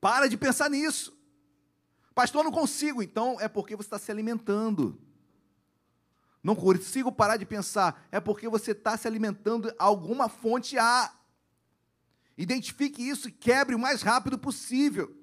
Para 0.00 0.28
de 0.28 0.36
pensar 0.36 0.68
nisso. 0.68 1.16
Pastor, 2.14 2.42
não 2.42 2.50
consigo. 2.50 3.02
Então 3.02 3.40
é 3.40 3.48
porque 3.48 3.76
você 3.76 3.86
está 3.86 3.98
se 3.98 4.10
alimentando. 4.10 5.00
Não 6.42 6.56
consigo 6.56 7.12
parar 7.12 7.36
de 7.36 7.46
pensar. 7.46 8.06
É 8.10 8.18
porque 8.18 8.48
você 8.48 8.72
está 8.72 8.96
se 8.96 9.06
alimentando 9.06 9.72
alguma 9.78 10.28
fonte 10.28 10.76
A. 10.76 11.14
Identifique 12.36 13.06
isso 13.08 13.28
e 13.28 13.32
quebre 13.32 13.74
o 13.74 13.78
mais 13.78 14.02
rápido 14.02 14.36
possível. 14.36 15.16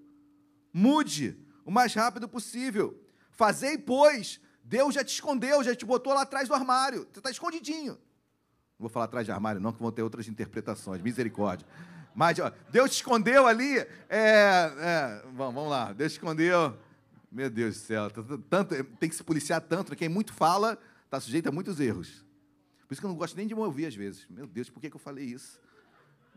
Mude 0.72 1.38
o 1.66 1.72
mais 1.72 1.94
rápido 1.94 2.30
possível. 2.30 2.98
Fazei, 3.32 3.78
pois. 3.78 4.40
Deus 4.70 4.94
já 4.94 5.04
te 5.04 5.12
escondeu, 5.12 5.64
já 5.64 5.76
te 5.76 5.84
botou 5.84 6.14
lá 6.14 6.22
atrás 6.22 6.48
do 6.48 6.54
armário. 6.54 7.08
Você 7.12 7.20
está 7.20 7.32
escondidinho. 7.32 7.94
Não 7.94 8.82
vou 8.82 8.90
falar 8.90 9.06
atrás 9.06 9.26
de 9.26 9.32
armário, 9.32 9.60
não, 9.60 9.74
que 9.74 9.82
vão 9.82 9.92
ter 9.92 10.04
outras 10.04 10.28
interpretações. 10.28 11.02
Misericórdia. 11.02 11.68
Mas, 12.14 12.38
ó, 12.38 12.52
Deus 12.72 12.92
te 12.92 12.98
escondeu 12.98 13.48
ali. 13.48 13.80
É, 13.80 13.88
é, 14.10 15.22
vamos, 15.34 15.56
vamos 15.56 15.72
lá. 15.72 15.92
Deus 15.92 16.12
te 16.12 16.18
escondeu. 16.18 16.78
Meu 17.32 17.50
Deus 17.50 17.78
do 17.78 17.80
céu. 17.82 18.12
Tanto, 18.48 18.84
tem 19.00 19.10
que 19.10 19.16
se 19.16 19.24
policiar 19.24 19.60
tanto. 19.60 19.90
né? 19.90 19.96
Quem 19.96 20.08
muito 20.08 20.34
fala 20.34 20.78
está 21.04 21.20
sujeito 21.20 21.50
a 21.50 21.52
muitos 21.52 21.80
erros. 21.80 22.24
Por 22.88 22.94
isso 22.94 23.02
que 23.02 23.06
eu 23.08 23.10
não 23.10 23.18
gosto 23.18 23.36
nem 23.36 23.48
de 23.48 23.56
me 23.56 23.62
ouvir 23.62 23.88
às 23.88 23.96
vezes. 23.96 24.28
Meu 24.30 24.46
Deus, 24.46 24.70
por 24.70 24.80
que, 24.80 24.90
que 24.90 24.96
eu 24.96 25.00
falei 25.00 25.26
isso? 25.26 25.60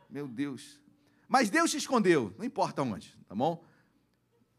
Meu 0.09 0.27
Deus. 0.27 0.81
Mas 1.29 1.51
Deus 1.51 1.71
te 1.71 1.77
escondeu, 1.77 2.35
não 2.39 2.45
importa 2.45 2.83
onde, 2.83 3.15
tá 3.29 3.35
bom? 3.35 3.63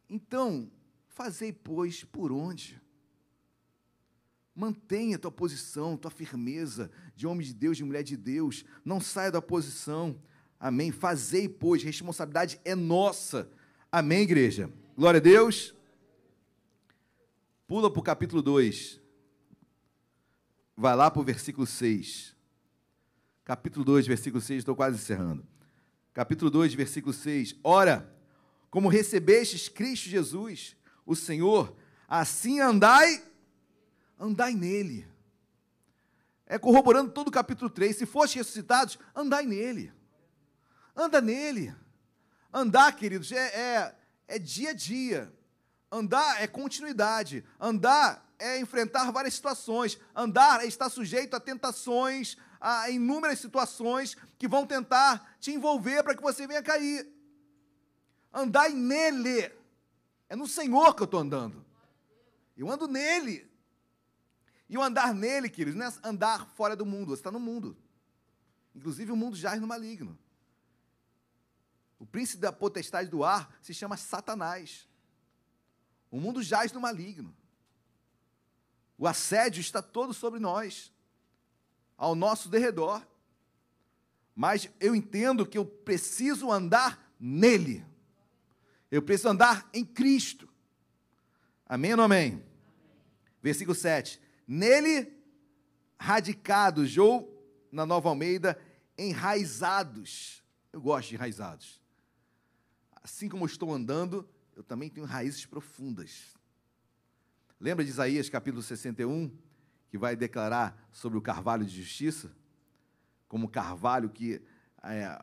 Então, 0.10 0.72
fazei, 1.08 1.52
pois, 1.52 2.04
por 2.04 2.32
onde? 2.32 2.83
Mantenha 4.56 5.18
tua 5.18 5.32
posição, 5.32 5.98
tua 5.98 6.12
firmeza 6.12 6.92
de 7.16 7.26
homem 7.26 7.46
de 7.46 7.54
Deus, 7.54 7.78
de 7.78 7.84
mulher 7.84 8.04
de 8.04 8.16
Deus. 8.16 8.64
Não 8.86 9.02
saia 9.02 9.32
da 9.32 9.42
posição. 9.42 10.20
Amém. 10.60 10.92
Fazei, 10.92 11.50
pois, 11.50 11.82
responsabilidade 11.82 12.60
é 12.64 12.76
nossa. 12.76 13.50
Amém, 13.92 14.22
igreja. 14.22 14.70
Glória 14.96 15.20
a 15.20 15.22
Deus. 15.22 15.74
Pula 17.68 17.90
para 17.90 18.00
o 18.00 18.04
capítulo 18.04 18.42
2. 18.42 19.02
Vai 20.78 20.96
lá 20.96 21.10
para 21.10 21.22
o 21.22 21.26
versículo 21.26 21.66
6. 21.66 22.36
Capítulo 23.44 23.84
2, 23.84 24.08
versículo 24.08 24.42
6, 24.42 24.60
estou 24.60 24.76
quase 24.76 24.98
encerrando. 24.98 25.46
Capítulo 26.14 26.50
2, 26.50 26.74
versículo 26.76 27.14
6. 27.14 27.56
Ora, 27.64 28.10
como 28.70 28.88
recebestes 28.88 29.68
Cristo 29.68 30.10
Jesus, 30.10 30.76
o 31.06 31.16
Senhor, 31.16 31.76
assim 32.08 32.60
andai, 32.60 33.22
andai 34.24 34.54
nele. 34.54 35.06
É 36.46 36.58
corroborando 36.58 37.12
todo 37.12 37.28
o 37.28 37.32
capítulo 37.32 37.70
3. 37.70 37.98
Se 37.98 38.06
foste 38.06 38.38
ressuscitados, 38.38 38.98
andai 39.14 39.46
nele. 39.46 39.92
Anda 40.96 41.20
nele. 41.20 41.76
Andar, 42.52 42.96
queridos, 42.96 43.32
é, 43.32 43.48
é, 43.48 43.96
é 44.28 44.40
dia 44.40 44.70
a 44.70 44.74
dia. 44.74 45.34
Andar 45.92 46.42
é 46.42 46.48
continuidade. 46.48 47.44
Andar 47.60 48.26
é 48.40 48.60
enfrentar 48.60 49.12
várias 49.12 49.34
situações. 49.34 50.00
Andar 50.16 50.64
é 50.64 50.68
estar 50.68 50.90
sujeito 50.90 51.36
a 51.36 51.40
tentações, 51.40 52.38
a 52.62 52.90
inúmeras 52.90 53.40
situações 53.40 54.16
que 54.38 54.48
vão 54.48 54.66
tentar 54.66 55.36
te 55.40 55.52
envolver 55.52 56.02
para 56.04 56.16
que 56.16 56.22
você 56.22 56.48
venha 56.48 56.64
cair. 56.64 57.08
Andar 58.34 58.70
nele. 58.70 59.52
É 60.30 60.36
no 60.36 60.48
Senhor 60.48 60.96
que 60.96 61.02
eu 61.02 61.06
estou 61.06 61.20
andando. 61.20 61.66
Eu 62.56 62.70
ando 62.70 62.88
nele. 62.88 63.53
E 64.74 64.78
o 64.78 64.82
andar 64.82 65.14
nele, 65.14 65.52
queridos, 65.52 65.78
não 65.78 65.86
é 65.86 65.94
andar 66.04 66.48
fora 66.56 66.76
do 66.76 66.84
mundo, 66.84 67.10
você 67.10 67.20
está 67.20 67.30
no 67.30 67.40
mundo. 67.40 67.78
Inclusive 68.74 69.12
o 69.12 69.16
mundo 69.16 69.36
jaz 69.36 69.62
no 69.62 69.68
maligno. 69.68 70.18
O 72.00 72.08
príncipe 72.08 72.42
da 72.42 72.52
potestade 72.52 73.08
do 73.08 73.24
ar 73.24 73.56
se 73.62 73.72
chama 73.72 73.96
Satanás. 73.98 74.90
O 76.10 76.20
mundo 76.20 76.42
jaz 76.42 76.72
no 76.72 76.82
maligno. 76.82 77.38
O 78.98 79.06
assédio 79.08 79.62
está 79.62 79.80
todo 79.80 80.12
sobre 80.12 80.40
nós, 80.40 80.92
ao 81.96 82.16
nosso 82.16 82.50
derredor. 82.50 83.06
mas 84.36 84.68
eu 84.80 84.96
entendo 84.96 85.46
que 85.46 85.60
eu 85.60 85.66
preciso 85.68 86.52
andar 86.52 87.14
nele. 87.20 87.86
Eu 88.90 89.04
preciso 89.04 89.30
andar 89.30 89.70
em 89.72 89.86
Cristo. 89.86 90.50
Amém 91.64 91.92
ou 91.92 91.98
não 91.98 92.06
amém? 92.06 92.44
Versículo 93.40 93.76
7. 93.76 94.24
Nele, 94.54 95.12
radicados, 95.98 96.96
ou 96.96 97.44
na 97.72 97.88
nova 97.88 98.10
Almeida, 98.10 98.56
enraizados. 98.96 100.44
Eu 100.72 100.80
gosto 100.80 101.10
de 101.10 101.16
enraizados. 101.16 101.82
Assim 103.02 103.28
como 103.28 103.46
eu 103.46 103.48
estou 103.48 103.74
andando, 103.74 104.30
eu 104.56 104.64
também 104.64 104.92
tenho 104.92 105.08
raízes 105.08 105.44
profundas. 105.44 106.36
Lembra 107.60 107.84
de 107.84 107.90
Isaías 107.90 108.30
capítulo 108.30 108.62
61, 108.62 109.36
que 109.90 109.98
vai 109.98 110.16
declarar 110.16 110.88
sobre 110.92 111.18
o 111.18 111.22
carvalho 111.22 111.66
de 111.66 111.82
justiça? 111.82 112.32
Como 113.28 113.50
carvalho 113.50 114.08
que 114.08 114.40
é, 114.84 115.20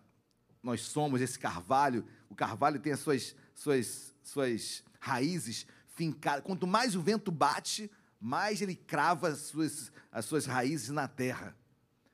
nós 0.60 0.80
somos 0.80 1.20
esse 1.20 1.38
carvalho, 1.38 2.04
o 2.28 2.34
carvalho 2.34 2.80
tem 2.80 2.92
as 2.92 2.98
suas, 2.98 3.36
suas, 3.54 4.12
suas 4.24 4.82
raízes 4.98 5.68
fincadas. 5.86 6.44
Quanto 6.44 6.66
mais 6.66 6.96
o 6.96 7.00
vento 7.00 7.30
bate, 7.30 7.88
mais 8.20 8.60
ele 8.60 8.76
crava 8.76 9.28
as 9.28 9.38
suas, 9.38 9.90
as 10.12 10.26
suas 10.26 10.44
raízes 10.44 10.90
na 10.90 11.08
terra. 11.08 11.56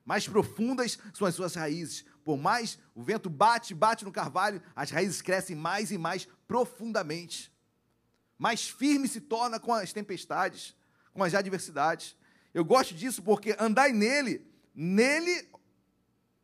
Mais 0.05 0.29
profundas 0.29 0.99
são 1.13 1.27
as 1.27 1.35
suas 1.35 1.57
raízes. 1.57 2.05
Por 2.25 2.39
mais 2.39 2.79
o 2.95 3.03
vento 3.03 3.29
bate, 3.29 3.75
bate 3.75 4.05
no 4.05 4.13
carvalho, 4.13 4.63
as 4.75 4.91
raízes 4.91 5.21
crescem 5.21 5.57
mais 5.57 5.91
e 5.91 5.99
mais 5.99 6.29
profundamente. 6.47 7.53
Mais 8.39 8.69
firme 8.69 9.09
se 9.09 9.21
torna 9.21 9.59
com 9.59 9.75
as 9.75 9.93
tempestades, 9.93 10.77
com 11.13 11.25
as 11.25 11.35
adversidades. 11.35 12.17
Eu 12.55 12.65
gosto 12.65 12.95
disso 12.95 13.21
porque 13.21 13.57
andai 13.59 13.93
nele, 13.93 14.47
nele, 14.73 15.51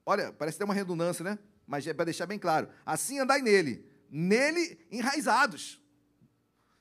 olha, 0.05 0.32
parece 0.32 0.59
ter 0.59 0.64
uma 0.64 0.74
redundância, 0.74 1.22
né? 1.22 1.39
Mas 1.64 1.86
é 1.86 1.94
para 1.94 2.06
deixar 2.06 2.26
bem 2.26 2.39
claro. 2.39 2.68
Assim 2.84 3.20
andai 3.20 3.40
nele, 3.40 3.89
nele 4.10 4.84
enraizados. 4.90 5.80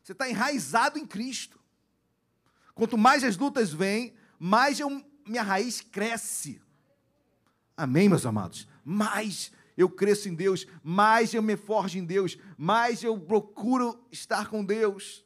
Você 0.02 0.14
está 0.14 0.28
enraizado 0.28 0.98
em 0.98 1.06
Cristo. 1.06 1.61
Quanto 2.74 2.98
mais 2.98 3.24
as 3.24 3.38
lutas 3.38 3.72
vêm, 3.72 4.14
mais 4.40 4.80
eu, 4.80 4.90
minha 5.28 5.44
raiz 5.44 5.82
cresce. 5.82 6.62
Amém, 7.76 8.10
meus 8.10 8.26
amados? 8.26 8.68
Mais 8.84 9.52
eu 9.78 9.90
cresço 9.90 10.30
em 10.30 10.36
Deus, 10.36 10.68
mais 10.84 11.34
eu 11.34 11.42
me 11.42 11.58
forjo 11.58 11.98
em 11.98 12.06
Deus, 12.06 12.38
mais 12.58 13.04
eu 13.04 13.20
procuro 13.20 14.04
estar 14.12 14.50
com 14.50 14.64
Deus. 14.64 15.26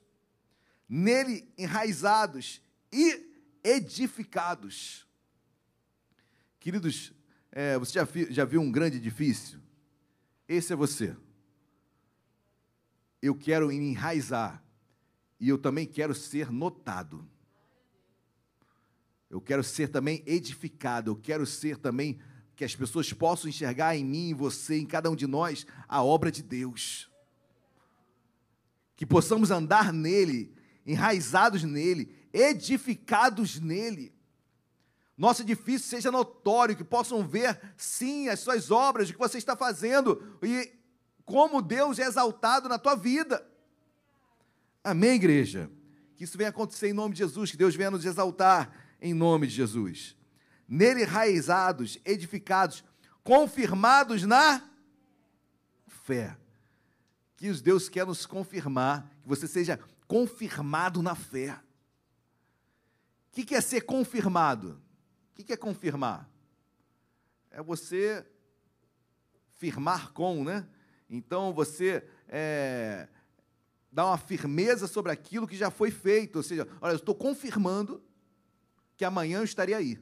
Nele 0.88 1.48
enraizados 1.58 2.62
e 2.92 3.26
edificados. 3.64 5.06
Queridos, 6.60 7.14
é, 7.52 7.78
você 7.78 7.94
já, 7.94 8.08
já 8.30 8.46
viu 8.46 8.62
um 8.62 8.72
grande 8.72 8.98
edifício? 8.98 9.62
Esse 10.48 10.74
é 10.74 10.76
você. 10.76 11.16
Eu 13.22 13.36
quero 13.36 13.72
enraizar 13.72 14.64
e 15.40 15.50
eu 15.50 15.58
também 15.58 15.86
quero 15.86 16.14
ser 16.14 16.52
notado. 16.52 17.28
Eu 19.30 19.42
quero 19.42 19.64
ser 19.64 19.90
também 19.90 20.24
edificado, 20.26 21.12
eu 21.12 21.16
quero 21.16 21.46
ser 21.46 21.78
também 21.78 22.20
que 22.56 22.64
as 22.64 22.76
pessoas 22.76 23.12
possam 23.12 23.50
enxergar 23.50 23.96
em 23.96 24.06
mim, 24.06 24.30
em 24.30 24.34
você, 24.34 24.78
em 24.78 24.86
cada 24.86 25.10
um 25.10 25.16
de 25.16 25.28
nós, 25.28 25.68
a 25.88 26.02
obra 26.02 26.32
de 26.32 26.42
Deus. 26.42 27.10
Que 28.96 29.06
possamos 29.06 29.52
andar 29.52 29.92
nele, 29.92 30.56
enraizados 30.86 31.64
nele, 31.64 32.16
edificados 32.32 33.60
nele. 33.60 34.14
Nosso 35.18 35.42
edifício 35.42 35.88
seja 35.88 36.12
notório, 36.12 36.76
que 36.76 36.84
possam 36.84 37.28
ver, 37.28 37.60
sim, 37.76 38.30
as 38.30 38.40
suas 38.40 38.72
obras, 38.72 39.10
o 39.10 39.14
que 39.14 39.20
você 39.20 39.38
está 39.38 39.56
fazendo 39.56 40.38
e 40.42 40.72
como 41.26 41.62
Deus 41.62 42.00
é 42.00 42.04
exaltado 42.04 42.70
na 42.70 42.78
tua 42.78 42.96
vida. 42.96 43.46
Amém, 44.84 45.16
igreja? 45.16 45.70
Que 46.16 46.24
isso 46.24 46.38
venha 46.38 46.50
acontecer 46.50 46.90
em 46.90 46.94
nome 46.94 47.14
de 47.14 47.20
Jesus, 47.20 47.52
que 47.52 47.58
Deus 47.58 47.76
venha 47.76 47.92
nos 47.92 48.06
exaltar 48.06 48.85
em 49.02 49.14
nome 49.14 49.48
de 49.48 49.54
Jesus. 49.54 50.16
Nele 50.68 51.04
raizados, 51.04 52.00
edificados, 52.04 52.84
confirmados 53.24 54.24
na 54.24 54.62
fé. 55.88 56.38
Que 57.36 57.50
os 57.50 57.62
Deus 57.62 57.90
quer 57.90 58.06
nos 58.06 58.26
confirmar, 58.26 59.10
que 59.22 59.28
você 59.28 59.48
seja 59.48 59.80
confirmado 60.08 61.02
na 61.02 61.16
fé. 61.16 61.60
O 63.32 63.44
que 63.46 63.54
é 63.54 63.62
ser 63.62 63.82
confirmado? 63.82 64.82
O 65.38 65.44
que 65.44 65.52
é 65.52 65.58
confirmar? 65.58 66.30
É 67.52 67.62
você 67.62 68.26
firmar 69.56 70.14
com, 70.14 70.44
né? 70.44 70.68
Então 71.10 71.54
você 71.54 72.08
é, 72.28 73.08
dá 73.92 74.06
uma 74.06 74.18
firmeza 74.18 74.88
sobre 74.88 75.12
aquilo 75.12 75.48
que 75.48 75.58
já 75.58 75.70
foi 75.70 75.92
feito. 75.92 76.38
Ou 76.38 76.44
seja, 76.44 76.68
olha, 76.80 76.94
eu 76.94 76.98
estou 76.98 77.16
confirmando 77.16 78.02
que 78.98 79.06
amanhã 79.06 79.40
eu 79.40 79.44
estaria 79.44 79.78
aí. 79.78 80.00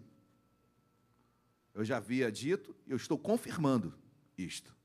Eu 1.73 1.83
já 1.83 1.97
havia 1.97 2.31
dito, 2.31 2.75
eu 2.87 2.97
estou 2.97 3.17
confirmando 3.17 3.97
isto. 4.37 4.75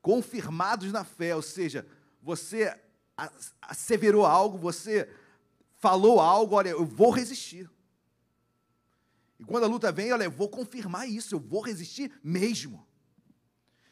Confirmados 0.00 0.90
na 0.90 1.04
fé, 1.04 1.36
ou 1.36 1.42
seja, 1.42 1.86
você 2.22 2.78
asseverou 3.60 4.24
algo, 4.24 4.56
você 4.56 5.12
falou 5.76 6.20
algo, 6.20 6.54
olha, 6.54 6.70
eu 6.70 6.84
vou 6.84 7.10
resistir. 7.10 7.68
E 9.38 9.44
quando 9.44 9.64
a 9.64 9.68
luta 9.68 9.92
vem, 9.92 10.12
olha, 10.12 10.24
eu 10.24 10.30
vou 10.30 10.48
confirmar 10.48 11.08
isso, 11.08 11.34
eu 11.34 11.38
vou 11.38 11.60
resistir 11.60 12.12
mesmo. 12.22 12.86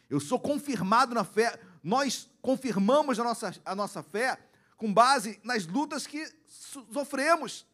Eu 0.08 0.20
sou 0.20 0.38
confirmado 0.38 1.14
na 1.14 1.24
fé. 1.24 1.60
Nós 1.82 2.28
confirmamos 2.40 3.18
a 3.18 3.24
nossa, 3.24 3.54
a 3.64 3.74
nossa 3.74 4.02
fé 4.02 4.38
com 4.76 4.92
base 4.92 5.40
nas 5.42 5.66
lutas 5.66 6.06
que 6.06 6.32
sofremos. 6.92 7.66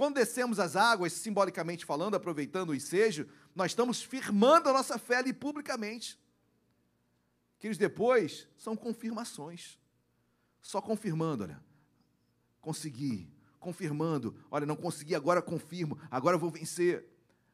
Quando 0.00 0.14
descemos 0.14 0.58
as 0.58 0.76
águas, 0.76 1.12
simbolicamente 1.12 1.84
falando, 1.84 2.14
aproveitando 2.14 2.70
o 2.70 2.74
ensejo, 2.74 3.28
nós 3.54 3.72
estamos 3.72 4.00
firmando 4.00 4.70
a 4.70 4.72
nossa 4.72 4.98
fé 4.98 5.16
ali 5.16 5.30
publicamente. 5.30 6.18
Que 7.58 7.66
eles 7.66 7.76
depois 7.76 8.48
são 8.56 8.74
confirmações. 8.74 9.78
Só 10.62 10.80
confirmando, 10.80 11.44
olha, 11.44 11.62
consegui, 12.62 13.30
confirmando, 13.58 14.34
olha, 14.50 14.64
não 14.64 14.74
consegui, 14.74 15.14
agora 15.14 15.42
confirmo, 15.42 15.98
agora 16.10 16.38
vou 16.38 16.48
vencer. 16.48 17.04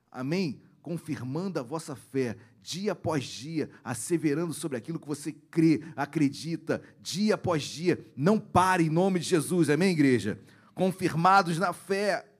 Amém? 0.08 0.62
Confirmando 0.80 1.58
a 1.58 1.64
vossa 1.64 1.96
fé, 1.96 2.36
dia 2.62 2.92
após 2.92 3.24
dia, 3.24 3.68
asseverando 3.82 4.54
sobre 4.54 4.78
aquilo 4.78 5.00
que 5.00 5.08
você 5.08 5.32
crê, 5.32 5.82
acredita, 5.96 6.80
dia 7.00 7.34
após 7.34 7.64
dia. 7.64 8.08
Não 8.16 8.38
pare 8.38 8.84
em 8.84 8.88
nome 8.88 9.18
de 9.18 9.26
Jesus, 9.26 9.68
amém, 9.68 9.90
igreja? 9.90 10.40
Confirmados 10.76 11.58
na 11.58 11.72
fé. 11.72 12.34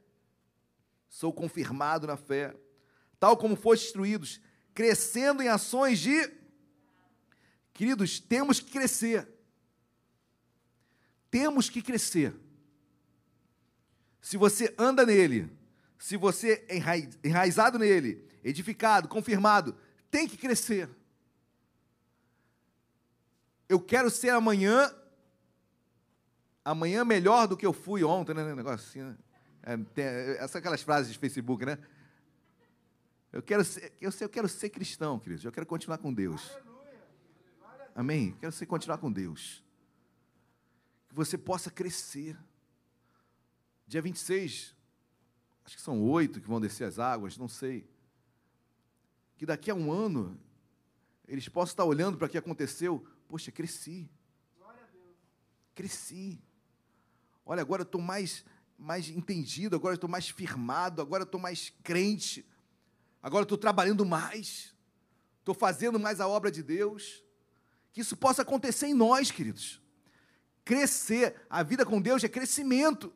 Sou 1.17 1.33
confirmado 1.33 2.07
na 2.07 2.19
fé. 2.19 2.55
Tal 3.19 3.39
como 3.39 3.57
foste 3.57 3.87
instruídos, 3.87 4.39
crescendo 4.75 5.43
em 5.43 5.49
ações 5.49 5.99
de. 5.99 6.31
Queridos, 7.73 8.21
temos 8.21 8.61
que 8.61 8.71
crescer. 8.71 9.27
Temos 11.31 11.71
que 11.71 11.81
crescer. 11.81 12.35
Se 14.21 14.37
você 14.37 14.75
anda 14.77 15.07
nele, 15.07 15.51
se 15.99 16.19
você 16.19 16.67
é 16.69 16.77
enraizado 17.25 17.79
nele, 17.79 18.29
edificado, 18.45 19.09
confirmado, 19.09 19.75
tem 20.11 20.29
que 20.29 20.37
crescer. 20.37 20.87
Eu 23.67 23.81
quero 23.81 24.11
ser 24.11 24.29
amanhã, 24.29 24.95
amanhã 26.63 27.07
melhor 27.07 27.49
do 27.49 27.57
que 27.57 27.65
eu 27.65 27.73
fui 27.73 28.05
ontem, 28.05 28.35
né? 28.35 28.55
Negócio 28.55 28.87
assim, 28.87 29.01
né? 29.01 29.17
É, 29.67 29.77
tem, 29.77 30.05
essas 30.05 30.55
aquelas 30.55 30.81
frases 30.81 31.13
de 31.13 31.19
Facebook, 31.19 31.67
né? 31.67 31.77
Eu 33.33 33.43
quero 33.43 33.65
ser, 33.65 33.93
eu, 34.01 34.13
eu 34.21 34.29
quero 34.29 34.49
ser 34.49 34.71
cristão, 34.71 35.19
queridos. 35.19 35.45
Eu 35.45 35.51
quero 35.51 35.67
continuar 35.67 35.99
com 35.99 36.15
Deus. 36.15 36.57
Amém? 37.93 38.37
Quero 38.39 38.53
ser, 38.53 38.65
continuar 38.67 38.99
com 38.99 39.11
Deus. 39.11 39.65
Que 41.09 41.15
você 41.17 41.37
possa 41.37 41.69
crescer. 41.69 42.39
Dia 43.89 44.01
26, 44.01 44.73
acho 45.65 45.77
que 45.77 45.83
são 45.83 46.01
oito 46.03 46.41
que 46.41 46.47
vão 46.47 46.61
descer 46.61 46.85
as 46.85 47.01
águas, 47.01 47.37
não 47.37 47.49
sei. 47.49 47.89
Que 49.37 49.45
daqui 49.45 49.69
a 49.69 49.75
um 49.75 49.91
ano, 49.91 50.39
eles 51.27 51.49
possam 51.49 51.73
estar 51.73 51.85
olhando 51.85 52.17
para 52.17 52.29
o 52.29 52.31
que 52.31 52.39
aconteceu. 52.39 53.05
Poxa, 53.27 53.51
cresci. 53.51 54.09
Cresci. 55.75 56.41
Olha, 57.45 57.63
agora 57.63 57.83
eu 57.83 57.87
estou 57.87 58.01
mais 58.01 58.45
mais 58.79 59.09
entendido, 59.09 59.77
agora 59.77 59.95
estou 59.95 60.09
mais 60.09 60.29
firmado, 60.29 61.01
agora 61.01 61.23
estou 61.23 61.41
mais 61.41 61.73
crente, 61.83 62.47
agora 63.23 63.45
estou 63.45 63.59
trabalhando 63.59 64.05
mais, 64.05 64.75
estou 65.39 65.55
fazendo 65.55 65.99
mais 65.99 66.21
a 66.21 66.29
obra 66.29 66.51
de 66.51 66.63
Deus. 66.63 67.23
Que 67.93 68.01
isso 68.03 68.17
possa 68.17 68.43
acontecer 68.43 68.87
em 68.87 68.95
nós, 68.95 69.31
queridos. 69.31 69.81
Crescer, 70.65 71.35
a 71.49 71.63
vida 71.63 71.87
com 71.87 72.01
Deus 72.01 72.23
é 72.23 72.29
crescimento. 72.29 73.13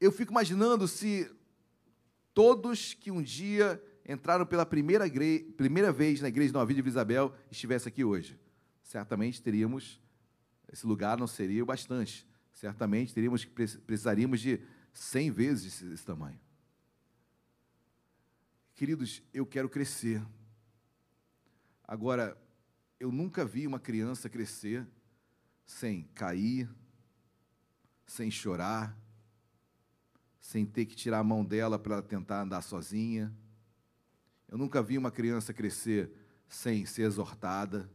Eu 0.00 0.10
fico 0.10 0.32
imaginando 0.32 0.88
se 0.88 1.30
todos 2.32 2.94
que 2.94 3.10
um 3.10 3.20
dia 3.20 3.82
entraram 4.08 4.46
pela 4.46 4.64
primeira, 4.64 5.04
primeira 5.56 5.92
vez 5.92 6.20
na 6.20 6.28
igreja 6.28 6.52
Nova 6.52 6.64
Vida 6.64 6.82
de 6.82 6.88
Isabel 6.88 7.34
estivesse 7.50 7.86
aqui 7.86 8.02
hoje. 8.02 8.40
Certamente 8.82 9.42
teríamos, 9.42 10.00
esse 10.72 10.86
lugar 10.86 11.18
não 11.18 11.26
seria 11.26 11.62
o 11.62 11.66
bastante. 11.66 12.26
Certamente 12.52 13.14
teríamos, 13.14 13.44
precisaríamos 13.44 14.40
de 14.40 14.60
100 14.92 15.30
vezes 15.30 15.82
esse 15.82 16.04
tamanho. 16.04 16.40
Queridos, 18.74 19.22
eu 19.32 19.46
quero 19.46 19.68
crescer. 19.68 20.22
Agora, 21.86 22.36
eu 22.98 23.10
nunca 23.10 23.44
vi 23.44 23.66
uma 23.66 23.78
criança 23.80 24.28
crescer 24.28 24.86
sem 25.66 26.04
cair, 26.14 26.68
sem 28.06 28.30
chorar, 28.30 28.98
sem 30.40 30.66
ter 30.66 30.86
que 30.86 30.96
tirar 30.96 31.18
a 31.18 31.24
mão 31.24 31.44
dela 31.44 31.78
para 31.78 32.02
tentar 32.02 32.42
andar 32.42 32.62
sozinha. 32.62 33.32
Eu 34.48 34.58
nunca 34.58 34.82
vi 34.82 34.98
uma 34.98 35.10
criança 35.10 35.54
crescer 35.54 36.10
sem 36.48 36.84
ser 36.84 37.02
exortada, 37.02 37.88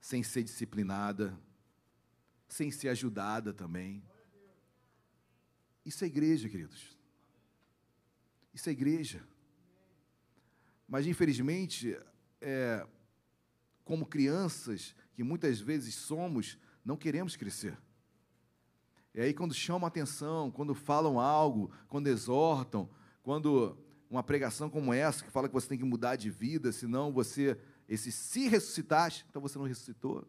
sem 0.00 0.22
ser 0.22 0.42
disciplinada, 0.42 1.38
sem 2.48 2.70
ser 2.70 2.88
ajudada 2.88 3.52
também. 3.52 4.02
Isso 5.84 6.04
é 6.04 6.06
igreja, 6.06 6.48
queridos. 6.48 6.96
Isso 8.52 8.68
é 8.68 8.72
igreja. 8.72 9.26
Mas, 10.88 11.06
infelizmente, 11.06 11.98
é, 12.40 12.86
como 13.84 14.06
crianças, 14.06 14.94
que 15.14 15.22
muitas 15.22 15.60
vezes 15.60 15.94
somos, 15.94 16.58
não 16.84 16.96
queremos 16.96 17.36
crescer. 17.36 17.78
E 19.14 19.20
aí, 19.20 19.32
quando 19.32 19.54
chamam 19.54 19.86
atenção, 19.86 20.50
quando 20.50 20.74
falam 20.74 21.18
algo, 21.18 21.72
quando 21.88 22.08
exortam, 22.08 22.88
quando 23.22 23.78
uma 24.10 24.22
pregação 24.22 24.68
como 24.70 24.92
essa, 24.92 25.24
que 25.24 25.30
fala 25.30 25.48
que 25.48 25.54
você 25.54 25.68
tem 25.68 25.78
que 25.78 25.84
mudar 25.84 26.16
de 26.16 26.30
vida, 26.30 26.70
senão 26.70 27.12
você, 27.12 27.58
esse 27.88 28.12
se 28.12 28.48
ressuscitaste, 28.48 29.24
então 29.28 29.42
você 29.42 29.58
não 29.58 29.66
ressuscitou. 29.66 30.28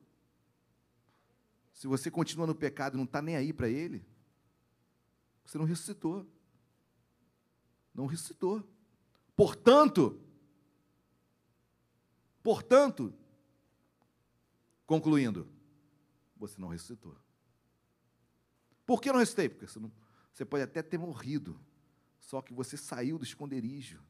Se 1.77 1.85
você 1.85 2.09
continua 2.09 2.47
no 2.47 2.55
pecado 2.55 2.95
e 2.95 2.97
não 2.97 3.03
está 3.03 3.21
nem 3.21 3.35
aí 3.35 3.53
para 3.53 3.69
ele, 3.69 4.03
você 5.45 5.59
não 5.59 5.65
ressuscitou. 5.65 6.27
Não 7.93 8.07
ressuscitou. 8.07 8.67
Portanto, 9.35 10.19
portanto, 12.41 13.13
concluindo, 14.87 15.47
você 16.35 16.59
não 16.59 16.69
ressuscitou. 16.69 17.15
Por 18.83 18.99
que 18.99 19.11
não 19.11 19.19
ressuscitei? 19.19 19.47
Porque 19.47 19.67
você, 19.67 19.79
não, 19.79 19.91
você 20.33 20.43
pode 20.43 20.63
até 20.63 20.81
ter 20.81 20.97
morrido, 20.97 21.61
só 22.19 22.41
que 22.41 22.55
você 22.55 22.75
saiu 22.75 23.19
do 23.19 23.23
esconderijo. 23.23 24.03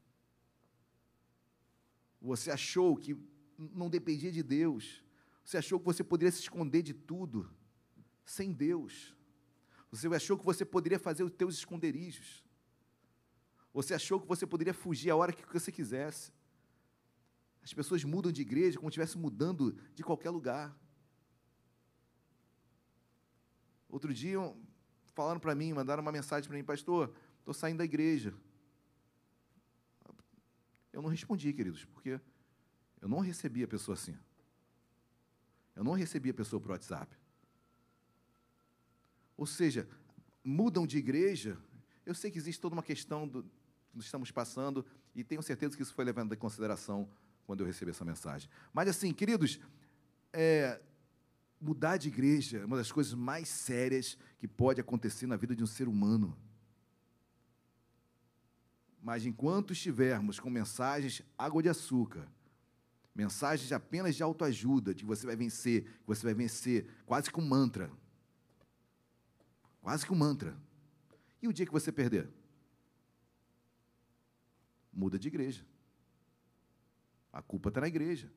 Você 2.18 2.50
achou 2.50 2.96
que 2.96 3.14
não 3.58 3.90
dependia 3.90 4.32
de 4.32 4.42
Deus. 4.42 5.04
Você 5.44 5.58
achou 5.58 5.78
que 5.78 5.84
você 5.84 6.02
poderia 6.02 6.32
se 6.32 6.40
esconder 6.40 6.80
de 6.80 6.94
tudo 6.94 7.57
sem 8.28 8.52
Deus. 8.52 9.14
Você 9.90 10.06
achou 10.06 10.36
que 10.36 10.44
você 10.44 10.64
poderia 10.64 10.98
fazer 10.98 11.22
os 11.22 11.32
teus 11.32 11.54
esconderijos. 11.56 12.44
Você 13.72 13.94
achou 13.94 14.20
que 14.20 14.26
você 14.26 14.46
poderia 14.46 14.74
fugir 14.74 15.10
a 15.10 15.16
hora 15.16 15.32
que 15.32 15.50
você 15.52 15.72
quisesse. 15.72 16.30
As 17.62 17.72
pessoas 17.72 18.04
mudam 18.04 18.30
de 18.30 18.42
igreja 18.42 18.78
como 18.78 18.88
se 18.90 18.92
estivesse 18.92 19.16
mudando 19.16 19.72
de 19.94 20.02
qualquer 20.02 20.30
lugar. 20.30 20.76
Outro 23.88 24.12
dia, 24.12 24.38
falando 25.14 25.40
para 25.40 25.54
mim, 25.54 25.72
mandaram 25.72 26.02
uma 26.02 26.12
mensagem 26.12 26.46
para 26.46 26.56
mim, 26.56 26.64
pastor, 26.64 27.14
estou 27.38 27.54
saindo 27.54 27.78
da 27.78 27.84
igreja. 27.84 28.34
Eu 30.92 31.00
não 31.00 31.08
respondi, 31.08 31.50
queridos, 31.52 31.86
porque 31.86 32.20
eu 33.00 33.08
não 33.08 33.20
recebi 33.20 33.62
a 33.64 33.68
pessoa 33.68 33.94
assim. 33.94 34.16
Eu 35.74 35.82
não 35.82 35.92
recebi 35.92 36.28
a 36.28 36.34
pessoa 36.34 36.60
por 36.60 36.72
WhatsApp. 36.72 37.17
Ou 39.38 39.46
seja, 39.46 39.88
mudam 40.44 40.86
de 40.86 40.98
igreja. 40.98 41.56
Eu 42.04 42.14
sei 42.14 42.30
que 42.30 42.36
existe 42.36 42.60
toda 42.60 42.74
uma 42.74 42.82
questão 42.82 43.26
do 43.26 43.44
que 43.94 44.00
estamos 44.00 44.30
passando 44.32 44.84
e 45.14 45.22
tenho 45.22 45.42
certeza 45.42 45.76
que 45.76 45.82
isso 45.82 45.94
foi 45.94 46.04
levado 46.04 46.34
em 46.34 46.36
consideração 46.36 47.08
quando 47.46 47.60
eu 47.60 47.66
recebi 47.66 47.92
essa 47.92 48.04
mensagem. 48.04 48.50
Mas 48.72 48.88
assim, 48.88 49.14
queridos, 49.14 49.60
é, 50.32 50.80
mudar 51.60 51.96
de 51.96 52.08
igreja 52.08 52.58
é 52.58 52.64
uma 52.64 52.76
das 52.76 52.90
coisas 52.90 53.14
mais 53.14 53.48
sérias 53.48 54.18
que 54.38 54.48
pode 54.48 54.80
acontecer 54.80 55.26
na 55.26 55.36
vida 55.36 55.54
de 55.54 55.62
um 55.62 55.66
ser 55.66 55.86
humano. 55.86 56.36
Mas 59.00 59.24
enquanto 59.24 59.72
estivermos 59.72 60.40
com 60.40 60.50
mensagens 60.50 61.22
água 61.38 61.62
de 61.62 61.68
açúcar, 61.68 62.28
mensagens 63.14 63.70
apenas 63.70 64.16
de 64.16 64.22
autoajuda, 64.22 64.92
de 64.92 65.02
que 65.02 65.06
você 65.06 65.24
vai 65.24 65.36
vencer, 65.36 65.84
que 65.84 66.06
você 66.06 66.24
vai 66.24 66.34
vencer, 66.34 66.88
quase 67.06 67.30
um 67.36 67.40
mantra. 67.40 67.88
Quase 69.80 70.04
que 70.04 70.12
um 70.12 70.16
mantra. 70.16 70.56
E 71.40 71.48
o 71.48 71.52
dia 71.52 71.66
que 71.66 71.72
você 71.72 71.92
perder? 71.92 72.28
Muda 74.92 75.18
de 75.18 75.28
igreja. 75.28 75.64
A 77.32 77.40
culpa 77.42 77.68
está 77.68 77.80
na 77.80 77.88
igreja. 77.88 78.32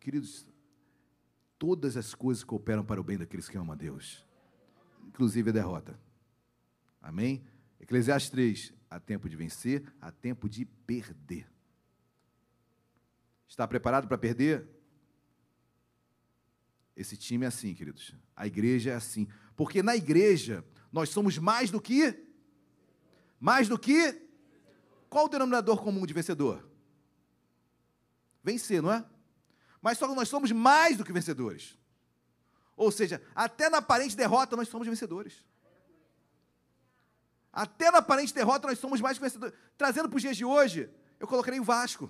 Queridos, 0.00 0.46
todas 1.58 1.96
as 1.96 2.14
coisas 2.14 2.44
cooperam 2.44 2.84
para 2.84 3.00
o 3.00 3.04
bem 3.04 3.18
daqueles 3.18 3.48
que 3.48 3.58
amam 3.58 3.72
a 3.72 3.76
Deus, 3.76 4.24
inclusive 5.06 5.50
a 5.50 5.52
derrota. 5.52 5.98
Amém? 7.00 7.44
Eclesiastes 7.80 8.30
3, 8.30 8.74
há 8.90 8.98
tempo 8.98 9.28
de 9.28 9.36
vencer, 9.36 9.92
há 10.00 10.10
tempo 10.10 10.48
de 10.48 10.64
perder. 10.64 11.50
Está 13.48 13.66
preparado 13.66 14.06
para 14.06 14.18
perder? 14.18 14.68
Esse 16.96 17.16
time 17.16 17.44
é 17.44 17.48
assim, 17.48 17.74
queridos. 17.74 18.14
A 18.34 18.46
igreja 18.46 18.90
é 18.90 18.94
assim. 18.94 19.28
Porque 19.58 19.82
na 19.82 19.96
igreja 19.96 20.64
nós 20.92 21.08
somos 21.08 21.36
mais 21.36 21.68
do 21.68 21.80
que 21.80 22.16
mais 23.40 23.66
do 23.66 23.76
que 23.76 24.22
qual 25.10 25.24
o 25.24 25.28
denominador 25.28 25.82
comum 25.82 26.06
de 26.06 26.14
vencedor? 26.14 26.64
Vencer, 28.40 28.80
não 28.80 28.92
é? 28.92 29.04
Mas 29.82 29.98
só 29.98 30.06
que 30.06 30.14
nós 30.14 30.28
somos 30.28 30.52
mais 30.52 30.96
do 30.96 31.04
que 31.04 31.12
vencedores. 31.12 31.76
Ou 32.76 32.92
seja, 32.92 33.20
até 33.34 33.68
na 33.68 33.78
aparente 33.78 34.16
derrota 34.16 34.54
nós 34.54 34.68
somos 34.68 34.86
vencedores. 34.86 35.44
Até 37.52 37.90
na 37.90 37.98
aparente 37.98 38.32
derrota 38.32 38.68
nós 38.68 38.78
somos 38.78 39.00
mais 39.00 39.18
que 39.18 39.24
vencedores. 39.24 39.58
Trazendo 39.76 40.08
para 40.08 40.16
os 40.16 40.22
dias 40.22 40.36
de 40.36 40.44
hoje, 40.44 40.88
eu 41.18 41.26
colocarei 41.26 41.58
o 41.58 41.64
Vasco. 41.64 42.08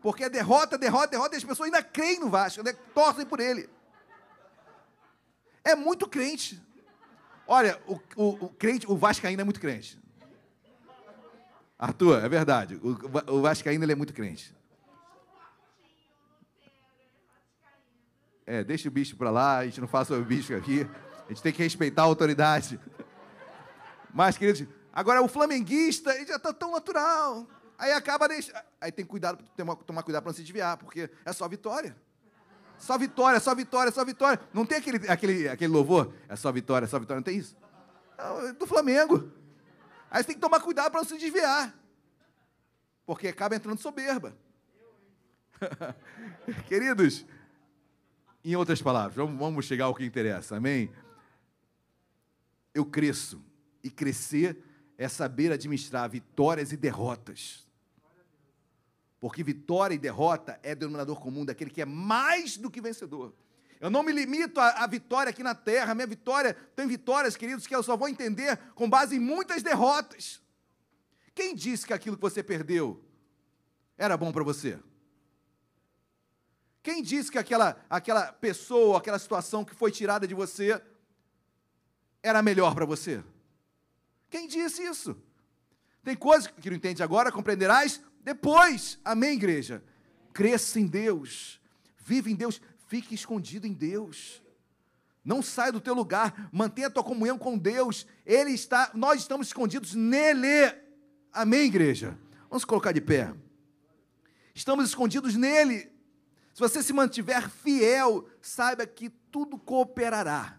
Porque 0.00 0.24
é 0.24 0.30
derrota, 0.30 0.78
derrota, 0.78 1.08
derrota, 1.08 1.34
e 1.34 1.36
as 1.36 1.44
pessoas 1.44 1.66
ainda 1.66 1.82
creem 1.82 2.20
no 2.20 2.30
Vasco, 2.30 2.60
ainda 2.60 2.72
torcem 2.94 3.26
por 3.26 3.38
ele. 3.38 3.68
É 5.64 5.74
muito 5.74 6.08
crente. 6.08 6.62
Olha, 7.46 7.80
o, 7.86 8.00
o, 8.16 8.46
o 8.46 8.48
crente, 8.50 8.86
o 8.86 8.96
é 9.40 9.44
muito 9.44 9.60
crente. 9.60 9.98
Arthur, 11.78 12.24
é 12.24 12.28
verdade. 12.28 12.74
O, 12.76 13.36
o 13.36 13.42
Vascaíno 13.42 13.84
ele 13.84 13.92
é 13.92 13.94
muito 13.94 14.12
crente. 14.12 14.54
É, 18.44 18.64
deixa 18.64 18.88
o 18.88 18.90
bicho 18.90 19.16
para 19.16 19.30
lá, 19.30 19.58
a 19.58 19.64
gente 19.66 19.80
não 19.80 19.86
sobre 20.04 20.22
o 20.22 20.24
bicho 20.24 20.54
aqui. 20.54 20.88
A 21.26 21.28
gente 21.28 21.42
tem 21.42 21.52
que 21.52 21.62
respeitar 21.62 22.02
a 22.02 22.06
autoridade. 22.06 22.80
Mas, 24.12 24.38
queridos, 24.38 24.66
agora 24.92 25.22
o 25.22 25.28
flamenguista, 25.28 26.14
ele 26.14 26.26
já 26.26 26.36
está 26.36 26.52
tão 26.52 26.72
natural. 26.72 27.46
Aí 27.78 27.92
acaba 27.92 28.26
deixando. 28.26 28.58
Aí 28.80 28.90
tem 28.90 29.04
cuidado, 29.04 29.44
tomar, 29.56 29.76
tomar 29.76 30.02
cuidado 30.02 30.22
para 30.22 30.30
não 30.30 30.36
se 30.36 30.42
desviar, 30.42 30.76
porque 30.78 31.10
é 31.24 31.32
só 31.32 31.46
vitória. 31.46 31.94
Só 32.78 32.96
vitória, 32.96 33.40
só 33.40 33.54
vitória, 33.54 33.92
só 33.92 34.04
vitória. 34.04 34.40
Não 34.52 34.64
tem 34.64 34.78
aquele, 34.78 35.08
aquele, 35.08 35.48
aquele 35.48 35.72
louvor? 35.72 36.12
É 36.28 36.36
só 36.36 36.50
vitória, 36.52 36.86
só 36.86 36.98
vitória, 36.98 37.18
não 37.18 37.24
tem 37.24 37.36
isso? 37.36 37.56
É 38.16 38.52
do 38.52 38.66
Flamengo. 38.66 39.30
Aí 40.10 40.22
você 40.22 40.28
tem 40.28 40.36
que 40.36 40.40
tomar 40.40 40.60
cuidado 40.60 40.90
para 40.90 41.00
não 41.00 41.08
se 41.08 41.18
desviar. 41.18 41.74
Porque 43.04 43.28
acaba 43.28 43.56
entrando 43.56 43.78
soberba. 43.80 44.36
Queridos, 46.68 47.26
em 48.44 48.56
outras 48.56 48.80
palavras, 48.80 49.16
vamos 49.16 49.66
chegar 49.66 49.86
ao 49.86 49.94
que 49.94 50.04
interessa, 50.04 50.56
amém? 50.56 50.90
Eu 52.72 52.86
cresço. 52.86 53.42
E 53.82 53.90
crescer 53.90 54.62
é 54.96 55.08
saber 55.08 55.52
administrar 55.52 56.08
vitórias 56.08 56.72
e 56.72 56.76
derrotas. 56.76 57.67
Porque 59.20 59.42
vitória 59.42 59.94
e 59.94 59.98
derrota 59.98 60.58
é 60.62 60.74
denominador 60.74 61.20
comum 61.20 61.44
daquele 61.44 61.70
que 61.70 61.82
é 61.82 61.84
mais 61.84 62.56
do 62.56 62.70
que 62.70 62.80
vencedor. 62.80 63.34
Eu 63.80 63.90
não 63.90 64.02
me 64.02 64.12
limito 64.12 64.60
à, 64.60 64.86
vitória 64.86 65.30
aqui 65.30 65.42
na 65.42 65.54
terra. 65.54 65.94
Minha 65.94 66.06
vitória, 66.06 66.54
tem 66.74 66.86
vitórias, 66.86 67.36
queridos, 67.36 67.66
que 67.66 67.74
eu 67.74 67.82
só 67.82 67.96
vou 67.96 68.08
entender 68.08 68.56
com 68.74 68.88
base 68.88 69.16
em 69.16 69.20
muitas 69.20 69.62
derrotas. 69.62 70.40
Quem 71.34 71.54
disse 71.54 71.86
que 71.86 71.92
aquilo 71.92 72.16
que 72.16 72.22
você 72.22 72.42
perdeu 72.42 73.00
era 73.96 74.16
bom 74.16 74.32
para 74.32 74.42
você? 74.42 74.78
Quem 76.82 77.02
disse 77.02 77.30
que 77.30 77.38
aquela, 77.38 77.80
aquela 77.88 78.32
pessoa, 78.32 78.98
aquela 78.98 79.18
situação 79.18 79.64
que 79.64 79.74
foi 79.74 79.92
tirada 79.92 80.26
de 80.26 80.34
você 80.34 80.80
era 82.22 82.42
melhor 82.42 82.74
para 82.74 82.84
você? 82.84 83.22
Quem 84.30 84.48
disse 84.48 84.82
isso? 84.82 85.16
Tem 86.02 86.16
coisas 86.16 86.46
que 86.48 86.70
não 86.70 86.76
entende 86.76 87.02
agora, 87.02 87.30
compreenderás 87.30 88.00
depois. 88.28 88.98
Amém, 89.02 89.34
igreja? 89.34 89.82
Cresça 90.34 90.78
em 90.78 90.86
Deus. 90.86 91.58
Vive 91.98 92.30
em 92.30 92.34
Deus. 92.34 92.60
Fique 92.86 93.14
escondido 93.14 93.66
em 93.66 93.72
Deus. 93.72 94.42
Não 95.24 95.42
saia 95.42 95.72
do 95.72 95.80
teu 95.80 95.94
lugar. 95.94 96.50
Mantenha 96.52 96.88
a 96.88 96.90
tua 96.90 97.02
comunhão 97.02 97.38
com 97.38 97.56
Deus. 97.56 98.06
Ele 98.26 98.50
está, 98.50 98.90
nós 98.94 99.20
estamos 99.20 99.46
escondidos 99.46 99.94
nele. 99.94 100.74
Amém, 101.32 101.66
igreja? 101.66 102.18
Vamos 102.50 102.66
colocar 102.66 102.92
de 102.92 103.00
pé. 103.00 103.32
Estamos 104.54 104.86
escondidos 104.86 105.34
nele. 105.34 105.90
Se 106.52 106.60
você 106.60 106.82
se 106.82 106.92
mantiver 106.92 107.48
fiel, 107.48 108.28
saiba 108.42 108.86
que 108.86 109.08
tudo 109.08 109.58
cooperará. 109.58 110.58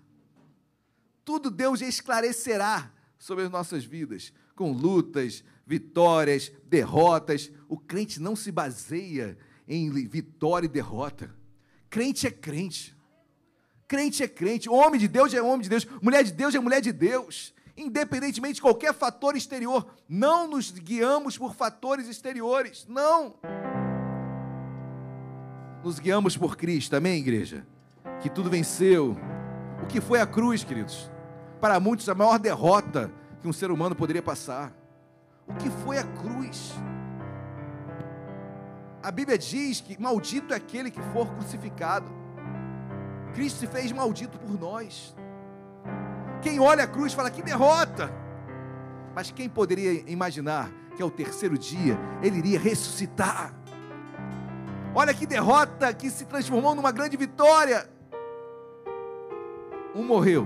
Tudo 1.24 1.52
Deus 1.52 1.82
esclarecerá 1.82 2.92
sobre 3.20 3.44
as 3.44 3.52
nossas 3.52 3.86
vidas, 3.86 4.34
com 4.56 4.72
lutas, 4.72 5.44
vitórias, 5.70 6.52
derrotas. 6.66 7.52
O 7.68 7.78
crente 7.78 8.20
não 8.20 8.36
se 8.36 8.52
baseia 8.52 9.38
em 9.68 9.92
vitória 10.08 10.66
e 10.66 10.70
derrota. 10.70 11.30
Crente 11.92 12.26
é 12.26 12.32
crente. 12.32 12.98
Crente 13.88 14.24
é 14.24 14.28
crente. 14.28 14.68
Homem 14.68 15.00
de 15.00 15.08
Deus 15.08 15.32
é 15.32 15.40
homem 15.40 15.62
de 15.62 15.70
Deus. 15.70 15.88
Mulher 16.02 16.24
de 16.24 16.32
Deus 16.32 16.56
é 16.56 16.60
mulher 16.60 16.82
de 16.82 16.92
Deus. 16.92 17.54
Independentemente 17.78 18.56
de 18.56 18.62
qualquer 18.64 18.96
fator 18.96 19.38
exterior. 19.38 19.94
Não 20.08 20.48
nos 20.48 20.72
guiamos 20.72 21.38
por 21.38 21.54
fatores 21.54 22.08
exteriores. 22.10 22.88
Não. 22.90 23.36
Nos 25.84 26.00
guiamos 26.00 26.36
por 26.36 26.58
Cristo. 26.58 26.96
Amém, 26.96 27.20
igreja? 27.20 27.66
Que 28.24 28.30
tudo 28.30 28.50
venceu. 28.50 29.16
O 29.84 29.86
que 29.86 30.02
foi 30.02 30.20
a 30.20 30.26
cruz, 30.26 30.64
queridos? 30.64 31.12
Para 31.62 31.80
muitos, 31.80 32.10
a 32.10 32.16
maior 32.16 32.40
derrota 32.40 33.14
que 33.40 33.48
um 33.48 33.54
ser 33.54 33.70
humano 33.70 33.96
poderia 33.96 34.22
passar. 34.22 34.79
O 35.50 35.54
que 35.56 35.70
foi 35.70 35.98
a 35.98 36.04
cruz? 36.04 36.74
A 39.02 39.12
Bíblia 39.12 39.38
diz 39.38 39.82
que 39.82 40.00
maldito 40.00 40.54
é 40.54 40.58
aquele 40.58 40.92
que 40.92 41.02
for 41.14 41.28
crucificado. 41.34 42.10
Cristo 43.34 43.60
se 43.60 43.68
fez 43.68 43.92
maldito 43.92 44.38
por 44.38 44.60
nós. 44.60 45.16
Quem 46.42 46.60
olha 46.60 46.84
a 46.84 46.88
cruz 46.88 47.14
fala 47.14 47.32
que 47.32 47.42
derrota. 47.42 48.12
Mas 49.16 49.32
quem 49.32 49.50
poderia 49.50 50.04
imaginar 50.10 50.72
que 50.96 51.02
ao 51.02 51.10
terceiro 51.10 51.58
dia 51.58 51.98
ele 52.22 52.38
iria 52.38 52.60
ressuscitar? 52.60 53.54
Olha 54.94 55.14
que 55.14 55.26
derrota 55.26 55.94
que 55.94 56.10
se 56.10 56.26
transformou 56.26 56.76
numa 56.76 56.92
grande 56.92 57.16
vitória. 57.16 57.90
Um 59.96 60.04
morreu 60.04 60.46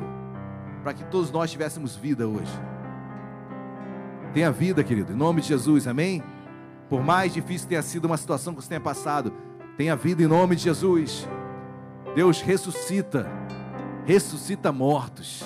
para 0.83 0.93
que 0.93 1.03
todos 1.05 1.31
nós 1.31 1.51
tivéssemos 1.51 1.95
vida 1.95 2.27
hoje. 2.27 2.72
Tenha 4.33 4.51
vida, 4.51 4.83
querido, 4.83 5.13
em 5.13 5.15
nome 5.15 5.41
de 5.41 5.49
Jesus, 5.49 5.87
amém? 5.87 6.23
Por 6.89 7.03
mais 7.03 7.33
difícil 7.33 7.67
tenha 7.67 7.81
sido 7.81 8.05
uma 8.05 8.17
situação 8.17 8.53
que 8.53 8.61
você 8.61 8.69
tenha 8.69 8.81
passado, 8.81 9.31
tenha 9.77 9.95
vida 9.95 10.23
em 10.23 10.27
nome 10.27 10.55
de 10.55 10.63
Jesus. 10.63 11.27
Deus 12.15 12.41
ressuscita, 12.41 13.27
ressuscita 14.05 14.71
mortos. 14.71 15.43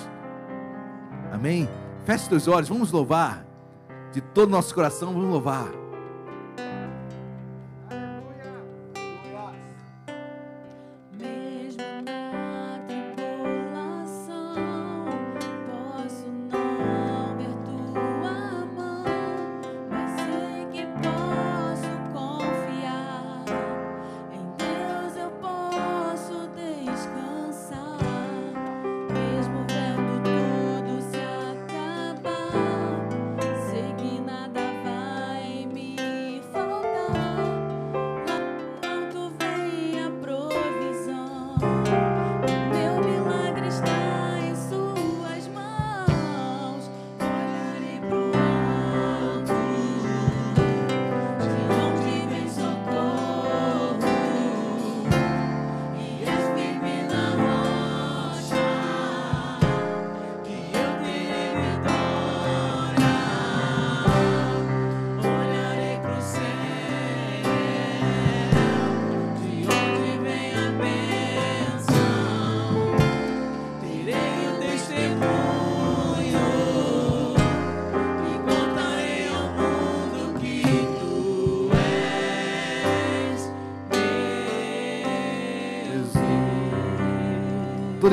Amém? 1.30 1.68
Feche 2.04 2.34
os 2.34 2.48
olhos, 2.48 2.68
vamos 2.68 2.90
louvar. 2.90 3.46
De 4.12 4.22
todo 4.22 4.48
o 4.48 4.52
nosso 4.52 4.74
coração, 4.74 5.12
vamos 5.12 5.28
louvar. 5.28 5.68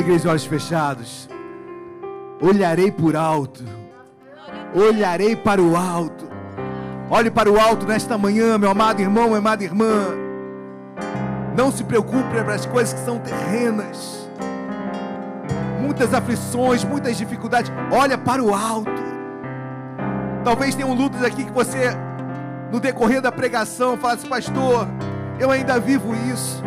Igreja 0.05 0.29
olhos 0.29 0.45
fechados. 0.45 1.27
Olharei 2.39 2.91
por 2.91 3.15
alto. 3.15 3.63
Olharei 4.75 5.35
para 5.35 5.59
o 5.59 5.75
alto. 5.75 6.29
Olhe 7.09 7.31
para 7.31 7.51
o 7.51 7.59
alto 7.59 7.87
nesta 7.87 8.15
manhã, 8.15 8.57
meu 8.57 8.69
amado 8.69 9.01
irmão, 9.01 9.25
minha 9.25 9.39
amada 9.39 9.63
irmã. 9.63 10.09
Não 11.57 11.71
se 11.71 11.83
preocupe 11.83 12.23
para 12.29 12.53
as 12.53 12.67
coisas 12.67 12.93
que 12.93 12.99
são 12.99 13.17
terrenas. 13.17 14.29
Muitas 15.81 16.13
aflições, 16.13 16.83
muitas 16.83 17.17
dificuldades. 17.17 17.71
Olha 17.91 18.17
para 18.17 18.43
o 18.43 18.53
alto. 18.53 18.91
Talvez 20.43 20.75
tenham 20.75 20.93
lutas 20.93 21.23
aqui 21.23 21.45
que 21.45 21.51
você, 21.51 21.89
no 22.71 22.79
decorrer 22.79 23.21
da 23.21 23.31
pregação, 23.31 23.97
fala 23.97 24.13
assim, 24.13 24.27
pastor, 24.27 24.87
eu 25.39 25.49
ainda 25.49 25.79
vivo 25.79 26.13
isso. 26.31 26.61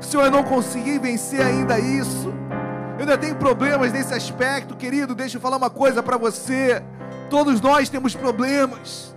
Senhor, 0.00 0.24
eu 0.24 0.30
não 0.30 0.42
consegui 0.42 0.98
vencer 0.98 1.42
ainda 1.42 1.78
isso. 1.78 2.37
Eu 2.98 3.02
ainda 3.02 3.16
tenho 3.16 3.36
problemas 3.36 3.92
nesse 3.92 4.12
aspecto, 4.12 4.74
querido. 4.74 5.14
Deixa 5.14 5.36
eu 5.36 5.40
falar 5.40 5.56
uma 5.56 5.70
coisa 5.70 6.02
para 6.02 6.16
você. 6.16 6.82
Todos 7.30 7.60
nós 7.60 7.88
temos 7.88 8.12
problemas. 8.12 9.14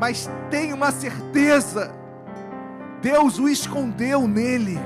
Mas 0.00 0.30
tenha 0.48 0.74
uma 0.74 0.90
certeza: 0.90 1.92
Deus 3.02 3.38
o 3.38 3.50
escondeu 3.50 4.26
nele. 4.26 4.80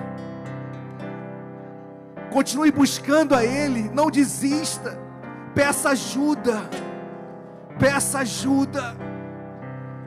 Continue 2.33 2.73
buscando 2.73 3.37
a 3.37 3.45
Ele, 3.45 3.89
não 3.95 4.11
desista. 4.11 4.99
Peça 5.55 5.91
ajuda. 5.91 6.69
Peça 7.79 8.19
ajuda. 8.19 8.97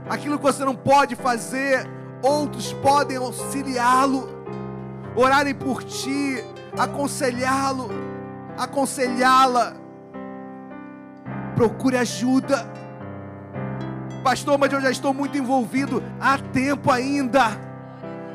Aquilo 0.10 0.38
que 0.38 0.44
você 0.44 0.66
não 0.66 0.76
pode 0.76 1.16
fazer, 1.16 1.90
outros 2.22 2.74
podem 2.74 3.16
auxiliá-lo, 3.16 4.28
orarem 5.16 5.56
por 5.56 5.82
ti, 5.84 6.44
aconselhá-lo, 6.78 7.90
aconselhá-la. 8.58 9.74
Procure 11.56 11.98
ajuda. 11.98 12.70
Pastor, 14.24 14.58
mas 14.58 14.74
eu 14.74 14.82
já 14.82 14.92
estou 14.92 15.14
muito 15.14 15.38
envolvido. 15.38 16.04
Há 16.20 16.38
tempo 16.38 16.92
ainda. 16.92 17.58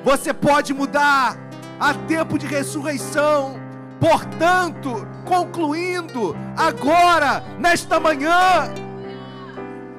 Você 0.04 0.32
pode 0.32 0.72
mudar. 0.72 1.36
Há 1.78 1.94
tempo 1.94 2.38
de 2.38 2.46
ressurreição. 2.46 3.60
Portanto, 3.98 5.06
concluindo, 5.26 6.34
agora, 6.56 7.44
nesta 7.58 8.00
manhã, 8.00 8.72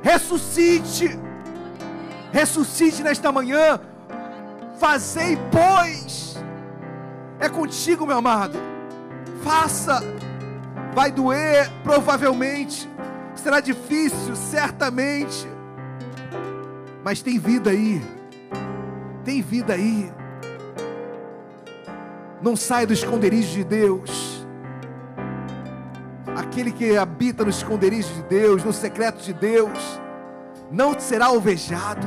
ressuscite. 0.01 1.19
Ressuscite 2.31 3.03
nesta 3.03 3.31
manhã. 3.31 3.79
Fazei, 4.79 5.37
pois. 5.51 6.35
É 7.41 7.49
contigo, 7.49 8.05
meu 8.05 8.19
amado. 8.19 8.57
Faça. 9.43 9.99
Vai 10.93 11.11
doer, 11.11 11.71
provavelmente. 11.83 12.87
Será 13.33 13.59
difícil, 13.59 14.35
certamente. 14.35 15.49
Mas 17.03 17.23
tem 17.23 17.39
vida 17.39 17.71
aí. 17.71 17.99
Tem 19.25 19.41
vida 19.41 19.73
aí. 19.73 20.13
Não 22.41 22.55
saia 22.55 22.85
do 22.85 22.93
esconderijo 22.93 23.53
de 23.53 23.63
Deus. 23.63 24.45
aquele 26.35 26.71
que 26.71 26.97
habita 26.97 27.43
no 27.43 27.49
esconderijo 27.49 28.13
de 28.13 28.23
Deus, 28.23 28.63
no 28.63 28.73
secreto 28.73 29.23
de 29.23 29.33
Deus, 29.33 30.01
não 30.69 30.99
será 30.99 31.27
alvejado. 31.27 32.05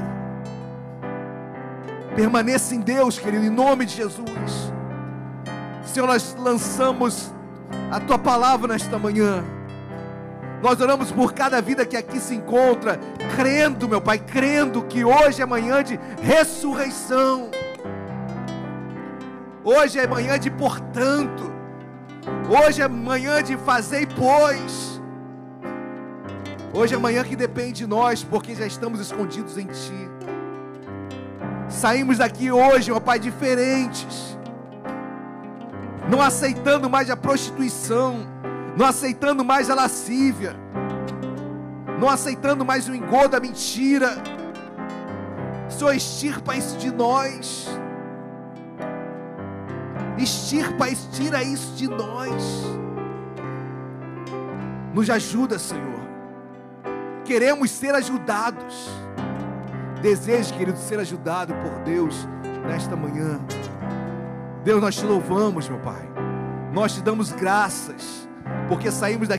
Permaneça 2.15 2.75
em 2.75 2.81
Deus, 2.81 3.19
querido, 3.19 3.45
em 3.45 3.51
nome 3.51 3.87
de 3.87 3.97
Jesus. 3.97 4.74
Senhor, 5.87 6.07
nós 6.07 6.37
lançamos 6.39 7.33
a 7.91 8.01
tua 8.01 8.19
palavra 8.19 8.73
nesta 8.73 8.99
manhã. 8.99 9.45
Nós 10.63 10.81
oramos 10.81 11.13
por 11.13 11.35
cada 11.35 11.61
vida 11.61 11.85
que 11.85 11.97
aqui 11.97 12.19
se 12.19 12.35
encontra, 12.35 12.99
crendo, 13.37 13.89
meu 13.89 14.01
Pai, 14.01 14.19
crendo 14.19 14.83
que 14.83 15.05
hoje 15.05 15.43
é 15.43 15.47
manhã 15.47 15.83
de 15.83 16.01
ressurreição. 16.23 17.51
Hoje 19.63 19.99
é 19.99 20.07
manhã 20.07 20.39
de 20.39 20.51
portanto. 20.51 21.53
Hoje 22.49 22.81
é 22.81 22.89
manhã 22.89 23.43
de 23.43 23.57
fazer 23.59 24.03
e 24.03 24.07
pois. 24.07 25.01
Hoje 26.73 26.95
é 26.95 26.99
manhã 26.99 27.23
que 27.23 27.37
depende 27.37 27.75
de 27.75 27.87
nós, 27.87 28.25
porque 28.25 28.55
já 28.55 28.67
estamos 28.67 29.01
escondidos 29.01 29.57
em 29.59 29.67
Ti. 29.67 30.11
Saímos 31.69 32.19
daqui 32.19 32.51
hoje, 32.51 32.91
meu 32.91 33.01
Pai, 33.01 33.19
diferentes. 33.19 34.37
Não 36.11 36.21
aceitando 36.21 36.89
mais 36.91 37.11
a 37.11 37.17
prostituição, 37.17 38.27
não 38.77 38.87
aceitando 38.87 39.45
mais 39.45 39.71
a 39.71 39.75
lascívia, 39.75 40.55
não 41.99 42.09
aceitando 42.09 42.65
mais 42.65 42.89
o 42.89 42.95
engodo, 42.95 43.37
a 43.37 43.41
mentira. 43.41 44.11
Senhor, 45.69 45.95
extirpa 45.95 46.57
isso 46.57 46.77
de 46.77 46.91
nós. 46.91 47.69
Extirpa, 50.19 50.89
estira 50.89 51.43
isso 51.43 51.73
de 51.75 51.89
nós. 51.89 52.65
Nos 54.93 55.11
ajuda, 55.11 55.59
Senhor. 55.59 56.01
Queremos 57.25 57.71
ser 57.71 57.95
ajudados. 57.95 58.89
Desejo, 60.01 60.55
querido, 60.55 60.79
ser 60.79 61.01
ajudado 61.01 61.55
por 61.55 61.83
Deus 61.83 62.29
nesta 62.67 62.95
manhã. 62.95 63.41
Deus, 64.65 64.81
nós 64.81 64.97
te 64.97 65.05
louvamos, 65.05 65.69
meu 65.69 65.79
Pai. 65.81 66.09
Nós 66.73 66.95
te 66.95 67.03
damos 67.03 67.31
graças, 67.33 68.27
porque 68.67 68.91
saímos 68.91 69.29
daqui. 69.29 69.33